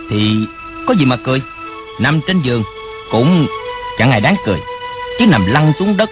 Thì 0.10 0.36
có 0.88 0.94
gì 0.94 1.06
mà 1.06 1.16
cười. 1.16 1.42
Nằm 2.00 2.20
trên 2.28 2.42
giường 2.42 2.64
cũng 3.12 3.48
chẳng 3.98 4.12
ai 4.12 4.22
đáng 4.22 4.36
cười. 4.46 4.60
Chứ 5.20 5.26
nằm 5.26 5.46
lăn 5.46 5.74
xuống 5.80 5.98
đất 5.98 6.10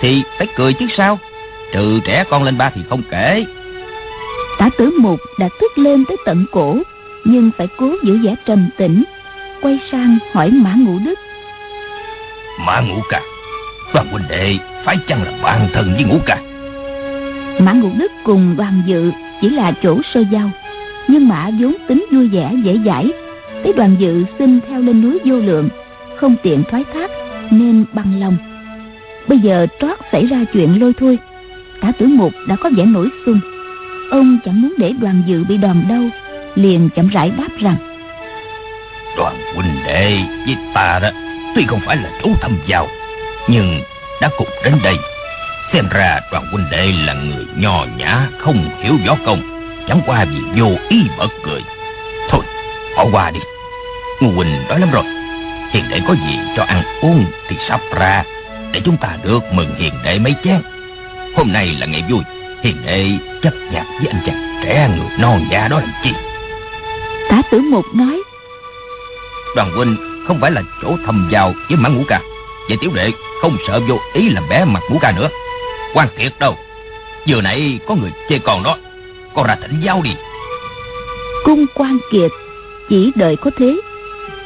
Thì 0.00 0.22
phải 0.38 0.46
cười 0.56 0.72
chứ 0.72 0.86
sao? 0.96 1.18
Trừ 1.72 2.00
trẻ 2.04 2.24
con 2.30 2.42
lên 2.42 2.58
ba 2.58 2.70
thì 2.70 2.80
không 2.88 3.02
kể. 3.10 3.46
Tả 4.58 4.70
tử 4.78 4.90
mục 5.00 5.20
đã 5.38 5.48
tức 5.60 5.78
lên 5.78 6.04
tới 6.04 6.16
tận 6.24 6.46
cổ 6.52 6.78
Nhưng 7.24 7.50
phải 7.58 7.68
cố 7.76 7.94
giữ 8.02 8.18
vẻ 8.22 8.34
trầm 8.46 8.68
tĩnh 8.76 9.04
Quay 9.62 9.78
sang 9.90 10.18
hỏi 10.32 10.50
Mã 10.50 10.74
Ngũ 10.76 10.98
Đức. 11.04 11.18
Mã 12.60 12.80
Ngũ 12.80 13.02
Ca 13.08 13.20
Đoàn 13.94 14.06
huynh 14.10 14.28
đệ 14.28 14.58
phải 14.84 14.98
chăng 15.08 15.22
là 15.22 15.32
bạn 15.42 15.68
thân 15.74 15.94
với 15.94 16.04
Ngũ 16.04 16.18
Ca? 16.26 16.38
Mã 17.58 17.72
Ngũ 17.72 17.90
Đức 17.98 18.12
cùng 18.24 18.56
đoàn 18.56 18.82
dự 18.86 19.12
Chỉ 19.40 19.48
là 19.48 19.72
chỗ 19.82 20.00
sơ 20.14 20.24
giao. 20.30 20.50
Nhưng 21.08 21.28
Mã 21.28 21.50
vốn 21.60 21.74
tính 21.88 22.06
vui 22.12 22.28
vẻ 22.28 22.52
dễ 22.62 22.78
dãi 22.86 23.10
Thấy 23.64 23.72
đoàn 23.72 23.96
dự 23.98 24.24
xin 24.38 24.60
theo 24.68 24.80
lên 24.80 25.02
núi 25.02 25.18
vô 25.24 25.36
lượng 25.36 25.68
Không 26.16 26.36
tiện 26.42 26.62
thoái 26.70 26.84
thác 26.94 27.10
Nên 27.50 27.84
bằng 27.92 28.20
lòng. 28.20 28.36
Bây 29.28 29.38
giờ 29.38 29.66
trót 29.80 29.98
xảy 30.12 30.26
ra 30.26 30.44
chuyện 30.52 30.80
lôi 30.80 30.92
thôi 30.98 31.18
Tả 31.80 31.92
tử 31.98 32.06
mục 32.06 32.32
đã 32.46 32.56
có 32.56 32.70
vẻ 32.76 32.84
nổi 32.84 33.08
xung 33.26 33.40
Ông 34.10 34.38
chẳng 34.44 34.62
muốn 34.62 34.74
để 34.78 34.92
đoàn 35.00 35.22
dự 35.26 35.44
bị 35.44 35.56
đòn 35.56 35.84
đau 35.88 36.02
Liền 36.54 36.88
chậm 36.96 37.08
rãi 37.08 37.32
đáp 37.38 37.48
rằng 37.60 37.76
Đoàn 39.16 39.36
huynh 39.54 39.76
đệ 39.86 40.18
với 40.46 40.56
ta 40.74 40.98
đó 41.02 41.08
Tuy 41.54 41.64
không 41.68 41.80
phải 41.86 41.96
là 41.96 42.10
chủ 42.22 42.34
thâm 42.40 42.58
giao 42.66 42.88
Nhưng 43.48 43.82
đã 44.20 44.30
cùng 44.38 44.48
đến 44.64 44.78
đây 44.82 44.96
Xem 45.72 45.88
ra 45.88 46.20
đoàn 46.32 46.46
huynh 46.50 46.70
đệ 46.70 46.92
là 47.06 47.14
người 47.14 47.46
nho 47.56 47.84
nhã 47.96 48.28
Không 48.38 48.70
hiểu 48.82 48.94
võ 49.06 49.16
công 49.26 49.56
Chẳng 49.88 50.00
qua 50.06 50.24
vì 50.24 50.60
vô 50.60 50.68
ý 50.88 51.02
bật 51.18 51.28
cười. 51.42 51.62
Thôi 52.30 52.44
bỏ 52.96 53.06
qua 53.12 53.30
đi. 53.30 53.40
Ngô 54.20 54.30
Quỳnh 54.36 54.64
đói 54.68 54.80
lắm 54.80 54.90
rồi. 54.90 55.04
Hiền 55.70 55.88
đệ 55.88 56.00
có 56.08 56.14
gì 56.14 56.38
cho 56.56 56.62
ăn 56.62 56.82
uống 57.00 57.26
Thì 57.48 57.56
sắp 57.68 57.80
ra 57.94 58.24
Để 58.72 58.80
chúng 58.84 58.96
ta 58.96 59.16
được 59.22 59.40
mừng 59.52 59.74
hiền 59.78 59.94
đệ 60.04 60.18
mấy 60.18 60.34
chén. 60.44 60.62
Hôm 61.36 61.52
nay 61.52 61.76
là 61.78 61.86
ngày 61.86 62.04
vui. 62.10 62.20
Hiền 62.62 62.76
đệ 62.86 63.10
chấp 63.42 63.54
nhặt 63.72 63.86
với 63.98 64.08
anh 64.12 64.22
chàng 64.26 64.60
trẻ 64.64 64.88
người 64.96 65.18
non 65.18 65.46
già 65.50 65.68
đó 65.68 65.80
làm 65.80 65.92
chi? 66.04 66.10
Tả 67.30 67.42
tử 67.50 67.60
mục 67.60 67.84
nói 67.94 68.22
Đoàn 69.56 69.72
huynh 69.76 69.96
không 70.26 70.40
phải 70.40 70.50
là 70.50 70.62
chỗ 70.82 70.96
thầm 71.06 71.28
vào 71.30 71.54
với 71.68 71.76
mã 71.76 71.88
ngũ 71.88 72.02
ca 72.08 72.20
Vậy 72.68 72.78
tiểu 72.80 72.90
đệ 72.94 73.10
không 73.40 73.56
sợ 73.66 73.80
vô 73.88 73.98
ý 74.12 74.28
làm 74.28 74.48
bé 74.48 74.64
mặt 74.64 74.80
ngũ 74.90 74.98
ca 74.98 75.12
nữa. 75.12 75.28
Quan 75.94 76.08
kiệt 76.18 76.32
đâu? 76.38 76.56
Vừa 77.28 77.40
nãy 77.40 77.78
có 77.86 77.94
người 77.94 78.10
chê 78.28 78.38
con 78.38 78.62
đó. 78.62 78.76
Con 79.34 79.46
ra 79.46 79.56
thỉnh 79.60 79.80
giáo 79.80 80.00
đi. 80.04 80.10
Cung 81.44 81.66
quan 81.74 81.98
kiệt 82.12 82.30
Chỉ 82.88 83.12
đợi 83.14 83.36
có 83.36 83.50
thế. 83.58 83.76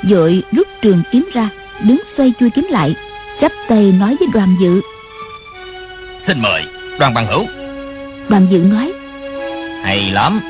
Dội 0.02 0.42
rút 0.52 0.66
trường 0.82 1.02
kiếm 1.12 1.28
ra 1.32 1.48
Đứng 1.84 2.00
xoay 2.16 2.32
chui 2.40 2.50
kiếm 2.50 2.66
lại 2.70 2.94
chắp 3.40 3.52
tay 3.68 3.92
nói 3.92 4.16
với 4.20 4.28
đoàn 4.34 4.56
dự. 4.60 4.80
Xin 6.26 6.42
mời 6.42 6.64
đoàn 6.98 7.14
bằng 7.14 7.26
hữu. 7.26 7.46
Đoàn 8.28 8.46
dự 8.50 8.58
nói 8.58 8.92
Hay 9.84 10.10
lắm. 10.10 10.40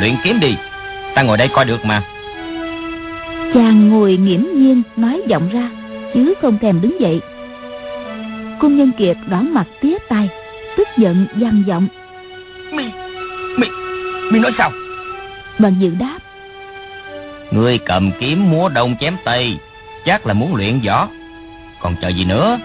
Luyện 0.00 0.16
kiếm 0.24 0.40
đi. 0.40 0.56
Ta 1.14 1.22
ngồi 1.22 1.36
đây 1.36 1.48
coi 1.48 1.64
được 1.64 1.84
mà. 1.84 2.02
Chàng 3.54 3.88
ngồi 3.88 4.16
nghiễm 4.16 4.40
nhiên 4.54 4.82
nói 4.96 5.22
giọng 5.26 5.48
ra 5.52 5.70
Chứ 6.14 6.34
không 6.40 6.58
thèm 6.58 6.80
đứng 6.80 7.00
dậy. 7.00 7.20
Cung 8.60 8.76
nhân 8.76 8.90
kiệt 8.98 9.16
đỏ 9.26 9.40
mặt 9.40 9.66
tía 9.80 9.98
tai 10.08 10.28
Tức 10.76 10.88
giận 10.96 11.26
gian 11.36 11.62
giọng. 11.66 11.88
Mi 12.72 12.84
Mi 13.56 13.68
Mi 14.32 14.38
nói 14.38 14.52
sao? 14.58 14.72
Đoàn 15.58 15.74
dự 15.78 15.90
đáp. 16.00 16.18
Ngươi 17.50 17.78
cầm 17.78 18.10
kiếm 18.20 18.50
múa 18.50 18.68
đông 18.68 18.96
chém 19.00 19.16
tây 19.24 19.58
Chắc 20.04 20.26
là 20.26 20.34
muốn 20.34 20.54
luyện 20.54 20.80
võ. 20.86 21.08
Còn 21.80 21.96
chờ 22.02 22.08
gì 22.08 22.24
nữa? 22.24 22.58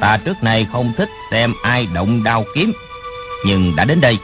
Ta 0.00 0.18
trước 0.24 0.42
nay 0.42 0.66
không 0.72 0.92
thích 0.96 1.08
xem 1.30 1.54
ai 1.62 1.86
động 1.94 2.24
đao 2.24 2.44
kiếm 2.54 2.72
Nhưng 3.46 3.76
đã 3.76 3.84
đến 3.84 4.00
đây 4.00 4.18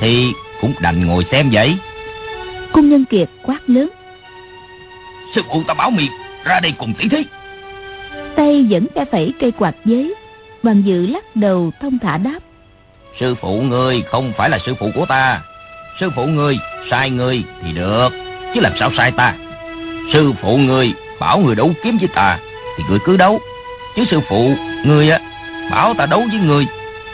Thì 0.00 0.32
cũng 0.60 0.74
đành 0.80 1.06
ngồi 1.06 1.26
xem 1.30 1.50
vậy. 1.52 1.76
Cung 2.72 2.88
nhân 2.88 3.04
kiệt 3.04 3.28
quát 3.42 3.58
lớn. 3.66 3.88
Sư 5.34 5.42
phụ 5.48 5.62
ta 5.68 5.74
bảo 5.74 5.90
mi 5.90 6.08
ra 6.44 6.60
đây 6.60 6.72
cùng 6.78 6.94
tỷ 6.94 7.08
thí 7.08 7.24
Tay 8.36 8.66
vẫn 8.70 8.86
phe 8.94 9.04
phẩy 9.04 9.32
cây 9.40 9.52
quạt 9.52 9.74
giấy 9.84 10.14
bằng 10.62 10.82
dự 10.86 11.06
lắc 11.06 11.36
đầu 11.36 11.70
thông 11.80 11.98
thả 11.98 12.18
đáp. 12.18 12.38
Sư 13.20 13.34
phụ 13.40 13.60
ngươi 13.60 14.02
không 14.02 14.32
phải 14.36 14.50
là 14.50 14.58
sư 14.66 14.74
phụ 14.80 14.90
của 14.94 15.06
ta. 15.06 15.42
Sư 16.00 16.10
phụ 16.16 16.26
ngươi 16.26 16.58
sai 16.90 17.10
ngươi 17.10 17.42
thì 17.62 17.72
được, 17.72 18.08
Chứ 18.54 18.60
làm 18.60 18.72
sao 18.78 18.90
sai 18.96 19.10
ta? 19.10 19.34
Sư 20.12 20.32
phụ 20.42 20.56
ngươi 20.56 20.92
bảo 21.20 21.38
người 21.38 21.54
đấu 21.54 21.70
kiếm 21.84 21.98
với 21.98 22.08
ta 22.14 22.38
Thì 22.76 22.84
ngươi 22.88 22.98
cứ 23.04 23.16
đấu. 23.16 23.40
Chứ 23.96 24.04
sư 24.10 24.20
phụ 24.28 24.54
ngươi 24.84 25.10
á, 25.10 25.20
Bảo 25.70 25.94
ta 25.94 26.06
đấu 26.06 26.24
với 26.30 26.40
ngươi 26.40 26.66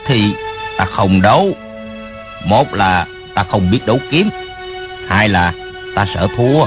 Thì 0.07 0.35
ta 0.77 0.85
không 0.85 1.23
đấu. 1.23 1.57
Một 2.45 2.75
là 2.75 3.07
ta 3.35 3.45
không 3.51 3.71
biết 3.71 3.87
đấu 3.87 3.99
kiếm, 4.11 4.31
Hai 5.09 5.29
là 5.29 5.53
ta 5.95 6.07
sợ 6.15 6.29
thua, 6.37 6.67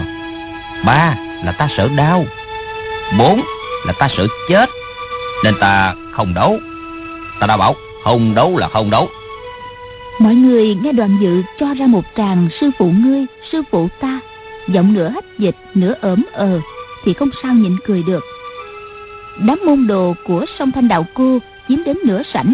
Ba 0.85 1.15
là 1.43 1.51
ta 1.51 1.67
sợ 1.77 1.89
đau. 1.97 2.25
Bốn 3.17 3.41
là 3.85 3.93
ta 3.99 4.07
sợ 4.17 4.27
chết 4.49 4.69
Nên 5.43 5.55
ta 5.59 5.95
không 6.11 6.33
đấu. 6.33 6.59
Ta 7.39 7.47
đã 7.47 7.57
bảo 7.57 7.75
không 8.03 8.35
đấu 8.35 8.57
là 8.57 8.67
không 8.67 8.89
đấu. 8.89 9.09
Mọi 10.19 10.35
người 10.35 10.75
nghe 10.81 10.91
đoàn 10.91 11.17
dự 11.21 11.41
cho 11.59 11.73
ra 11.73 11.87
một 11.87 12.03
tràng 12.15 12.49
sư 12.61 12.69
phụ 12.77 12.91
ngươi, 12.91 13.25
sư 13.51 13.61
phụ 13.71 13.87
ta. 13.99 14.19
Giọng 14.67 14.93
nửa 14.93 15.07
hách 15.07 15.37
dịch, 15.37 15.55
nửa 15.73 15.93
ỡm 16.01 16.25
ờ 16.31 16.59
Thì 17.03 17.13
không 17.13 17.29
sao 17.43 17.53
nhịn 17.53 17.77
cười 17.85 18.03
được. 18.03 18.23
Đám 19.39 19.59
môn 19.65 19.87
đồ 19.87 20.13
của 20.27 20.45
sông 20.59 20.71
Thanh 20.71 20.87
Đạo 20.87 21.05
Cô 21.13 21.39
chiếm 21.69 21.83
đến 21.83 21.97
nửa 22.05 22.21
sảnh. 22.33 22.53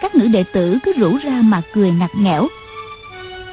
Các 0.00 0.14
nữ 0.14 0.28
đệ 0.28 0.44
tử 0.52 0.78
cứ 0.82 0.92
rủ 0.92 1.16
ra 1.16 1.40
mà 1.44 1.62
cười 1.74 1.90
ngặt 1.90 2.10
nghẽo. 2.16 2.48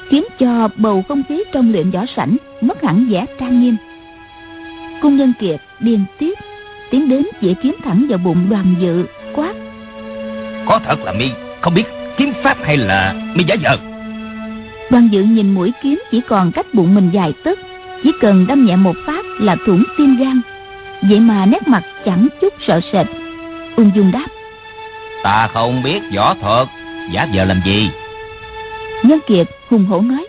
Khiến 0.10 0.24
cho 0.39 0.70
bầu 0.75 1.03
không 1.08 1.24
khí 1.29 1.43
trong 1.53 1.72
luyện 1.72 1.91
võ 1.91 2.05
sảnh 2.15 2.38
Mất 2.62 2.84
hẳn 2.84 3.05
vẻ 3.10 3.25
trang 3.39 3.62
nghiêm. 3.62 3.75
Cung 5.01 5.17
nhân 5.17 5.34
kiệt 5.39 5.62
điên 5.79 6.05
tiếp 6.20 6.34
Tiến 6.93 7.09
đến 7.09 7.25
chỉ 7.41 7.55
kiếm 7.63 7.75
thẳng 7.83 8.05
vào 8.09 8.17
bụng 8.17 8.50
đoàn 8.50 8.75
dự 8.79 9.05
Quát. 9.35 9.53
Có 10.65 10.79
thật 10.85 11.00
là 11.00 11.12
mi 11.12 11.31
không 11.62 11.73
biết 11.73 11.83
kiếm 12.17 12.33
pháp 12.43 12.57
hay 12.63 12.77
là 12.77 13.13
mi 13.35 13.43
giả 13.43 13.55
vờ. 13.63 13.77
Đoàn 14.91 15.09
dự 15.12 15.23
nhìn 15.23 15.53
mũi 15.53 15.71
kiếm 15.83 16.01
chỉ 16.12 16.21
còn 16.27 16.51
cách 16.51 16.65
bụng 16.73 16.95
mình 16.95 17.09
dài 17.13 17.33
tấc 17.43 17.59
Chỉ 18.03 18.12
cần 18.21 18.47
đâm 18.47 18.65
nhẹ 18.65 18.75
một 18.75 18.95
phát 19.05 19.25
là 19.39 19.55
thủng 19.65 19.83
tim 19.97 20.17
gan. 20.17 20.41
Vậy 21.01 21.19
mà 21.19 21.45
nét 21.45 21.67
mặt 21.67 21.83
chẳng 22.05 22.27
chút 22.41 22.53
sợ 22.67 22.79
sệt. 22.93 23.07
Ung 23.75 23.91
dung 23.95 24.12
đáp. 24.12 24.27
Ta 25.23 25.50
không 25.53 25.83
biết 25.83 26.00
võ 26.15 26.33
thuật 26.33 26.67
Giả 27.12 27.27
vờ 27.33 27.45
làm 27.45 27.62
gì? 27.65 27.89
Nhân 29.03 29.19
kiệt 29.27 29.47
hùng 29.69 29.85
hổ 29.85 30.01
nói. 30.01 30.27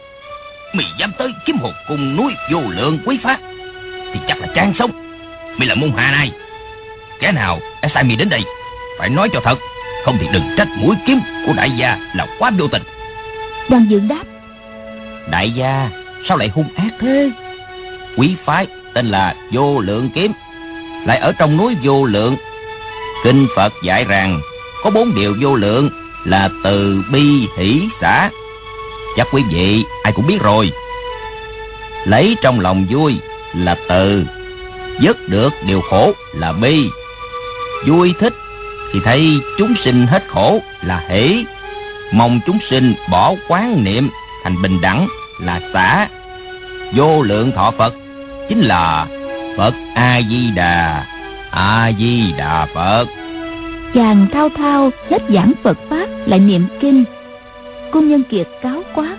Mi 0.75 0.85
dám 0.99 1.13
tới 1.19 1.29
kiếm 1.47 1.57
hồn 1.57 1.73
cùng 1.89 2.17
núi 2.17 2.33
vô 2.53 2.61
lượng 2.69 2.99
quý 3.05 3.19
pháp 3.23 3.39
Thì 4.13 4.21
chắc 4.29 4.41
là 4.41 4.47
trang 4.55 4.73
sống. 4.79 4.91
Mi 5.59 5.67
là 5.67 5.75
môn 5.75 5.93
hạ 5.97 6.11
này 6.11 6.33
Kẻ 7.25 7.33
nào 7.33 7.61
đã 7.83 7.89
sai 7.95 8.05
mi 8.05 8.17
đến 8.17 8.29
đây 8.29 8.41
Phải 8.99 9.09
nói 9.09 9.29
cho 9.33 9.41
thật. 9.45 9.59
Không 10.05 10.17
thì 10.21 10.27
đừng 10.33 10.43
trách 10.57 10.69
mũi 10.77 10.97
kiếm 11.07 11.21
của 11.47 11.53
đại 11.53 11.71
gia 11.71 11.99
là 12.15 12.27
quá 12.39 12.51
vô 12.59 12.69
tình. 12.69 12.83
Đoàn 13.69 13.87
dự 13.89 14.01
đáp 14.01 14.25
Đại 15.31 15.51
gia 15.51 15.91
Sao 16.29 16.37
lại 16.37 16.49
hung 16.49 16.69
ác 16.77 16.91
thế? 17.01 17.31
Quý 18.17 18.37
phái 18.45 18.67
tên 18.95 19.07
là 19.07 19.35
vô 19.53 19.81
lượng 19.81 20.11
kiếm 20.15 20.33
Lại 21.07 21.19
ở 21.19 21.33
trong 21.33 21.57
núi 21.57 21.77
vô 21.83 22.05
lượng. 22.05 22.37
Kinh 23.25 23.47
Phật 23.57 23.73
dạy 23.83 24.05
rằng 24.05 24.41
Có 24.83 24.91
bốn 24.91 25.15
điều 25.15 25.37
vô 25.41 25.55
lượng 25.55 25.91
Là 26.25 26.49
từ 26.65 27.05
bi 27.13 27.49
hỷ 27.59 27.81
xã 28.01 28.31
Chắc 29.17 29.27
quý 29.33 29.43
vị 29.53 29.85
ai 30.03 30.13
cũng 30.13 30.27
biết 30.27 30.39
rồi. 30.41 30.73
Lấy 32.05 32.37
trong 32.43 32.61
lòng 32.61 32.87
vui 32.91 33.19
là 33.55 33.77
từ 33.89 34.25
Dứt 35.01 35.29
được 35.29 35.51
điều 35.67 35.81
khổ 35.81 36.13
là 36.35 36.53
bi 36.53 36.91
Vui 37.87 38.15
thích 38.21 38.33
thì 38.93 39.01
thấy 39.05 39.41
chúng 39.59 39.75
sinh 39.85 40.07
hết 40.07 40.25
khổ 40.29 40.63
là 40.83 41.05
hỷ. 41.09 41.45
Mong 42.13 42.41
chúng 42.47 42.59
sinh 42.71 42.95
bỏ 43.11 43.35
quán 43.49 43.85
niệm 43.85 44.11
thành 44.43 44.63
bình 44.63 44.81
đẳng 44.81 45.09
là 45.41 45.61
xã 45.73 46.09
Vô 46.95 47.23
lượng 47.23 47.53
thọ 47.53 47.71
Phật 47.79 47.95
chính 48.49 48.61
là 48.61 49.07
Phật 49.57 49.75
A-di-đà 49.95 51.07
A-di-đà 51.51 52.67
Phật. 52.75 53.07
Chàng 53.95 54.27
thao 54.33 54.49
thao 54.49 54.91
hết 55.11 55.23
giảng 55.29 55.53
Phật 55.63 55.79
Pháp 55.91 56.07
lại 56.27 56.39
niệm 56.39 56.67
kinh. 56.81 57.05
Cung 57.93 58.09
nhân 58.09 58.23
kiệt 58.31 58.49
cáo 58.63 58.83
quá, 58.95 59.17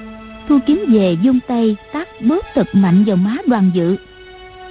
Thu 0.50 0.60
kiếm 0.66 0.86
về 0.88 1.18
dung 1.22 1.40
tay 1.48 1.76
tác 1.94 2.08
bớt 2.22 2.46
thật 2.56 2.76
mạnh 2.76 3.04
vào 3.08 3.16
má 3.16 3.38
đoàn 3.48 3.72
dự. 3.74 3.96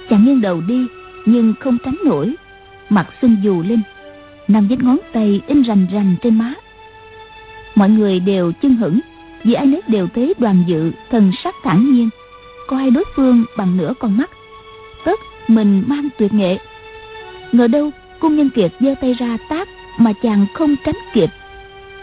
Chàng 0.09 0.25
nghiêng 0.25 0.41
đầu 0.41 0.61
đi, 0.61 0.87
Nhưng 1.25 1.53
không 1.59 1.77
tránh 1.85 1.97
nổi. 2.05 2.35
Mặt 2.89 3.07
sưng 3.21 3.35
dù 3.43 3.63
lên. 3.63 3.81
Năm 4.47 4.67
vết 4.67 4.83
ngón 4.83 4.97
tay 5.13 5.41
in 5.47 5.61
rành 5.61 5.87
rành 5.93 6.15
trên 6.21 6.37
má. 6.37 6.53
Mọi 7.75 7.89
người 7.89 8.19
đều 8.19 8.51
chưng 8.61 8.75
hững 8.75 8.99
vì 9.43 9.53
ai 9.53 9.65
nấy 9.65 9.81
đều 9.87 10.07
thấy 10.15 10.33
đoàn 10.37 10.63
dự, 10.67 10.91
thần 11.11 11.31
sắc 11.43 11.55
thản 11.63 11.91
nhiên. 11.93 12.09
Coi 12.67 12.89
đối 12.89 13.03
phương 13.15 13.45
bằng 13.57 13.77
nửa 13.77 13.93
con 13.99 14.17
mắt. 14.17 14.29
Tất 15.05 15.19
mình 15.47 15.83
mang 15.87 16.09
tuyệt 16.17 16.33
nghệ. 16.33 16.57
Ngờ 17.51 17.67
đâu, 17.67 17.91
cung 18.19 18.35
nhân 18.35 18.49
kiệt 18.49 18.71
giơ 18.79 18.95
tay 19.01 19.13
ra 19.13 19.37
tác 19.49 19.67
mà 19.97 20.13
chàng 20.23 20.45
không 20.53 20.75
tránh 20.85 20.95
kịp. 21.13 21.29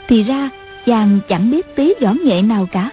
Thì 0.09 0.23
ra, 0.23 0.51
chàng 0.87 1.21
chẳng 1.29 1.51
biết 1.51 1.77
tí 1.77 1.95
võ 2.01 2.12
nghệ 2.25 2.43
nào 2.43 2.69
cả. 2.73 2.91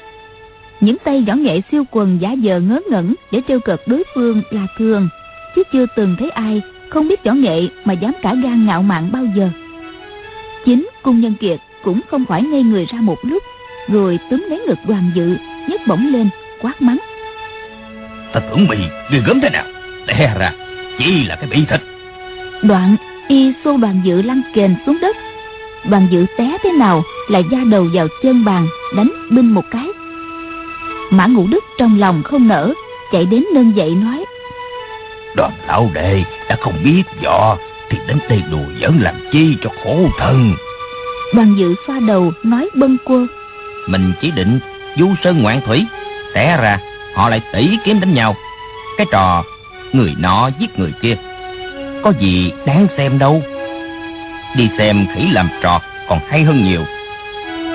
Những 0.81 0.97
tay 1.03 1.23
võ 1.27 1.33
nghệ 1.33 1.61
siêu 1.71 1.83
quần 1.91 2.17
giả 2.21 2.35
dờ 2.43 2.59
ngớ 2.59 2.79
ngẩn 2.89 3.15
để 3.31 3.41
trêu 3.47 3.59
cợt 3.59 3.81
đối 3.85 4.03
phương 4.15 4.41
là 4.51 4.67
thường, 4.77 5.09
chứ 5.55 5.63
chưa 5.73 5.85
từng 5.95 6.15
thấy 6.19 6.29
ai 6.29 6.61
không 6.89 7.07
biết 7.07 7.23
võ 7.23 7.31
nghệ 7.31 7.67
mà 7.85 7.93
dám 7.93 8.11
cả 8.21 8.33
gan 8.43 8.65
ngạo 8.65 8.81
mạn 8.81 9.11
bao 9.11 9.25
giờ. 9.35 9.49
Chính 10.65 10.89
cung 11.01 11.19
nhân 11.19 11.33
kiệt 11.39 11.59
cũng 11.83 12.01
không 12.09 12.25
khỏi 12.25 12.41
ngây 12.41 12.63
người 12.63 12.85
ra 12.85 13.01
một 13.01 13.17
lúc 13.23 13.43
rồi 13.87 14.19
túm 14.29 14.45
lấy 14.49 14.63
ngực 14.67 14.79
đoàn 14.87 15.11
dự 15.15 15.35
nhấc 15.67 15.81
bổng 15.87 16.07
lên 16.07 16.29
quát 16.61 16.81
mắng. 16.81 16.97
Ta 18.33 18.39
tưởng 18.39 18.67
mày 18.67 18.89
ghê 19.11 19.19
gớm 19.25 19.41
thế 19.41 19.49
nào? 19.49 19.65
Té 20.07 20.35
ra 20.39 20.51
chỉ 20.99 21.23
là 21.25 21.35
cái 21.35 21.49
bị 21.49 21.65
thịt 21.65 21.81
đoạn 22.61 22.95
y 23.27 23.53
xô 23.63 23.77
đoàn 23.77 24.01
dự 24.03 24.21
lăn 24.21 24.41
kềnh 24.53 24.75
xuống 24.85 24.97
đất. 25.01 25.15
Đoàn 25.89 26.07
dự 26.11 26.25
té 26.37 26.57
thế 26.63 26.71
nào 26.71 27.03
lại 27.29 27.43
da 27.51 27.57
đầu 27.71 27.87
vào 27.93 28.07
chân 28.23 28.45
bàn 28.45 28.67
đánh 28.95 29.11
binh 29.29 29.51
một 29.51 29.65
cái. 29.71 29.87
Mã 31.11 31.25
ngũ 31.25 31.47
đức 31.47 31.63
trong 31.77 31.99
lòng 31.99 32.23
không 32.23 32.47
nở 32.47 32.73
chạy 33.11 33.25
đến 33.25 33.45
nâng 33.53 33.75
dậy 33.75 33.95
nói 33.95 34.25
đoàn 35.35 35.51
lão 35.67 35.89
đệ 35.93 36.23
đã 36.49 36.55
không 36.61 36.83
biết 36.83 37.03
võ 37.23 37.57
thì 37.89 37.97
đến 38.07 38.19
đây 38.29 38.43
đùa 38.51 38.65
giỡn 38.81 38.99
làm 38.99 39.15
chi 39.31 39.57
cho 39.63 39.69
khổ 39.83 40.09
thân. 40.17 40.53
Đoàn 41.35 41.55
dự 41.57 41.75
xoa 41.87 41.99
đầu 42.07 42.31
nói 42.43 42.69
bâng 42.75 42.97
quơ. 43.05 43.25
Mình 43.87 44.13
chỉ 44.21 44.31
định 44.31 44.59
du 44.97 45.09
sơn 45.23 45.41
ngoạn 45.41 45.61
thủy. 45.65 45.85
Té 46.33 46.57
ra 46.61 46.79
họ 47.13 47.29
lại 47.29 47.41
tỉ 47.53 47.77
kiếm 47.85 47.99
đánh 47.99 48.13
nhau. 48.13 48.35
Cái 48.97 49.07
trò 49.11 49.43
người 49.93 50.15
nọ 50.19 50.49
giết 50.59 50.79
người 50.79 50.93
kia. 51.01 51.15
Có 52.03 52.13
gì 52.19 52.51
đáng 52.65 52.87
xem 52.97 53.19
đâu. 53.19 53.43
Đi 54.55 54.69
xem 54.77 55.07
khỉ 55.15 55.27
làm 55.31 55.49
trò 55.61 55.81
còn 56.09 56.19
hay 56.29 56.43
hơn 56.43 56.63
nhiều. 56.63 56.83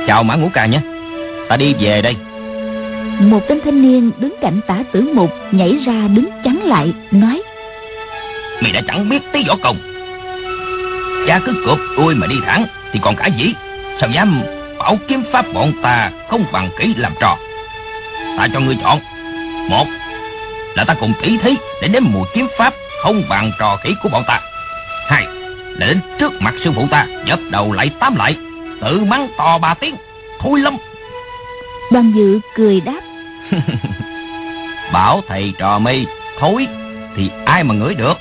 Chào 0.06 0.22
Mã 0.22 0.34
Ngũ 0.34 0.48
Ca 0.54 0.66
nhé. 0.66 0.80
Ta 1.48 1.56
đi 1.56 1.74
về 1.80 2.02
đây. 2.02 2.16
Một 3.20 3.40
tên 3.48 3.60
thanh 3.64 3.82
niên 3.82 4.10
đứng 4.18 4.34
cạnh 4.40 4.60
tả 4.66 4.82
tử 4.92 5.10
mục 5.14 5.30
nhảy 5.52 5.78
ra 5.86 6.08
đứng 6.14 6.28
chắn 6.44 6.53
lại 6.64 6.92
nói. 7.10 7.42
Mày 8.60 8.72
đã 8.72 8.80
chẳng 8.86 9.08
biết 9.08 9.18
tí 9.32 9.44
võ 9.48 9.56
công. 9.62 9.76
Cha 11.26 11.40
cứ 11.46 11.52
cụp 11.66 11.78
đuôi 11.96 12.14
mà 12.14 12.26
đi 12.26 12.36
thẳng 12.46 12.66
thì 12.92 13.00
còn 13.02 13.16
cả 13.16 13.26
gì 13.26 13.54
sao 14.00 14.10
dám 14.10 14.42
bảo 14.78 14.98
kiếm 15.08 15.24
pháp 15.32 15.46
bọn 15.52 15.72
ta 15.82 16.10
không 16.30 16.44
bằng 16.52 16.70
kỹ 16.78 16.94
làm 16.96 17.12
trò? 17.20 17.36
Ta 18.36 18.48
cho 18.52 18.60
ngươi 18.60 18.76
chọn. 18.82 19.00
Một 19.68 19.86
là 20.74 20.84
ta 20.84 20.94
cùng 20.94 21.12
tỷ 21.22 21.38
thí 21.38 21.50
để 21.82 21.88
nếm 21.88 22.02
mùi 22.12 22.24
kiếm 22.34 22.46
pháp 22.58 22.74
không 23.02 23.22
bằng 23.28 23.52
trò 23.58 23.76
kỹ 23.84 23.94
của 24.02 24.08
bọn 24.08 24.24
ta. 24.26 24.40
Hai 25.08 25.26
là 25.78 25.86
đến 25.86 26.00
trước 26.18 26.32
mặt 26.40 26.54
sư 26.64 26.72
phụ 26.74 26.86
ta 26.90 27.06
dập 27.24 27.38
đầu 27.50 27.72
lại 27.72 27.90
tám 28.00 28.16
lại 28.16 28.36
tự 28.80 29.04
mắng 29.04 29.28
to 29.38 29.58
ba 29.58 29.74
tiếng. 29.74 29.96
Thôi 30.38 30.60
lắm. 30.60 30.76
Đoàn 31.92 32.12
dự 32.16 32.40
cười 32.54 32.80
đáp. 32.80 33.00
Bảo 34.92 35.22
thầy 35.28 35.52
trò 35.58 35.78
mây 35.78 36.06
thối 36.38 36.66
Thì 37.16 37.30
ai 37.44 37.64
mà 37.64 37.74
ngửi 37.74 37.94
được? 37.94 38.14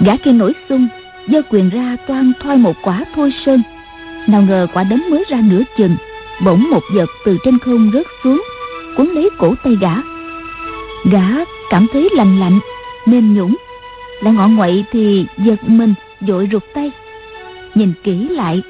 Gã 0.00 0.16
kia 0.16 0.32
nổi 0.32 0.52
xung 0.68 0.88
giơ 1.28 1.42
quyền 1.50 1.70
ra 1.70 1.96
toan 2.06 2.32
thoi 2.40 2.56
một 2.56 2.76
quả 2.82 3.04
thôi 3.14 3.32
sơn. 3.46 3.62
Nào 4.26 4.42
ngờ 4.42 4.66
quả 4.72 4.84
đấm 4.84 5.02
mới 5.10 5.24
ra 5.28 5.38
nửa 5.44 5.62
chừng, 5.76 5.96
bỗng 6.44 6.70
một 6.70 6.82
vật 6.94 7.08
từ 7.24 7.36
trên 7.44 7.58
không 7.58 7.90
rớt 7.94 8.06
xuống, 8.24 8.42
cuốn 8.96 9.08
lấy 9.08 9.30
cổ 9.38 9.54
tay 9.64 9.76
gã. 9.80 9.94
Gã 11.10 11.44
cảm 11.70 11.86
thấy 11.92 12.08
lành 12.12 12.40
lạnh, 12.40 12.60
mềm 13.06 13.34
nhũng 13.34 13.56
lại 14.22 14.34
ngọ 14.34 14.48
ngoậy 14.48 14.84
thì 14.92 15.26
giật 15.38 15.68
mình 15.68 15.94
vội 16.20 16.48
rụt 16.52 16.62
tay. 16.74 16.90
Nhìn 17.74 17.92
kỹ 18.04 18.28
lại, 18.28 18.62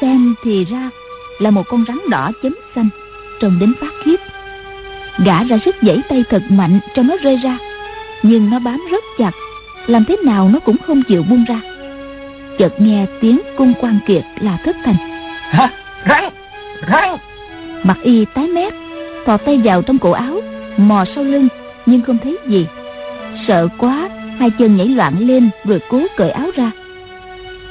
xem 0.00 0.34
thì 0.44 0.64
ra 0.64 0.90
là 1.38 1.50
một 1.50 1.62
con 1.68 1.84
rắn 1.88 1.98
đỏ 2.10 2.30
chấm 2.42 2.54
xanh, 2.74 2.88
trông 3.40 3.58
đến 3.58 3.72
phát 3.80 3.92
khiếp. 4.04 4.16
Gã 5.24 5.44
ra 5.44 5.58
sức 5.64 5.76
giãy 5.82 6.00
tay 6.08 6.24
thật 6.30 6.42
mạnh 6.48 6.80
cho 6.94 7.02
nó 7.02 7.16
rơi 7.22 7.36
ra 7.36 7.58
nhưng 8.22 8.50
nó 8.50 8.58
bám 8.58 8.84
rất 8.90 9.04
chặt 9.18 9.30
làm 9.86 10.04
thế 10.04 10.16
nào 10.24 10.48
nó 10.52 10.58
cũng 10.58 10.76
không 10.86 11.02
chịu 11.02 11.22
buông 11.22 11.44
ra. 11.48 11.60
Chợt 12.58 12.80
nghe 12.80 13.06
tiếng 13.20 13.40
cung 13.56 13.72
quan 13.80 13.98
kiệt 14.06 14.24
là 14.40 14.58
thất 14.64 14.76
thành. 14.84 14.96
Hả? 15.40 15.70
Rắn 16.08 16.24
rắn 16.90 17.08
mặt 17.82 17.96
y 18.02 18.24
tái 18.34 18.48
mét 18.48 18.72
thò 19.26 19.36
tay 19.36 19.60
vào 19.64 19.82
trong 19.82 19.98
cổ 19.98 20.10
áo 20.10 20.40
mò 20.76 21.04
sau 21.14 21.24
lưng 21.24 21.48
nhưng 21.86 22.02
không 22.02 22.18
thấy 22.22 22.38
gì. 22.46 22.66
Sợ 23.48 23.68
quá 23.78 24.08
hai 24.38 24.50
chân 24.50 24.76
nhảy 24.76 24.88
loạn 24.88 25.14
lên 25.18 25.50
vừa 25.64 25.78
cố 25.88 26.06
cởi 26.16 26.30
áo 26.30 26.50
ra. 26.56 26.70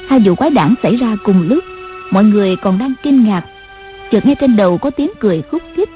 Hai 0.08 0.20
vụ 0.20 0.34
quái 0.34 0.50
đản 0.50 0.74
xảy 0.82 0.96
ra 0.96 1.16
cùng 1.24 1.48
lúc 1.48 1.64
mọi 2.10 2.24
người 2.24 2.56
còn 2.56 2.78
đang 2.78 2.92
kinh 3.02 3.24
ngạc. 3.24 3.42
Chợt 4.10 4.26
nghe 4.26 4.34
trên 4.34 4.56
đầu 4.56 4.78
có 4.78 4.90
tiếng 4.90 5.10
cười 5.18 5.42
khúc 5.42 5.62
khích 5.76 5.88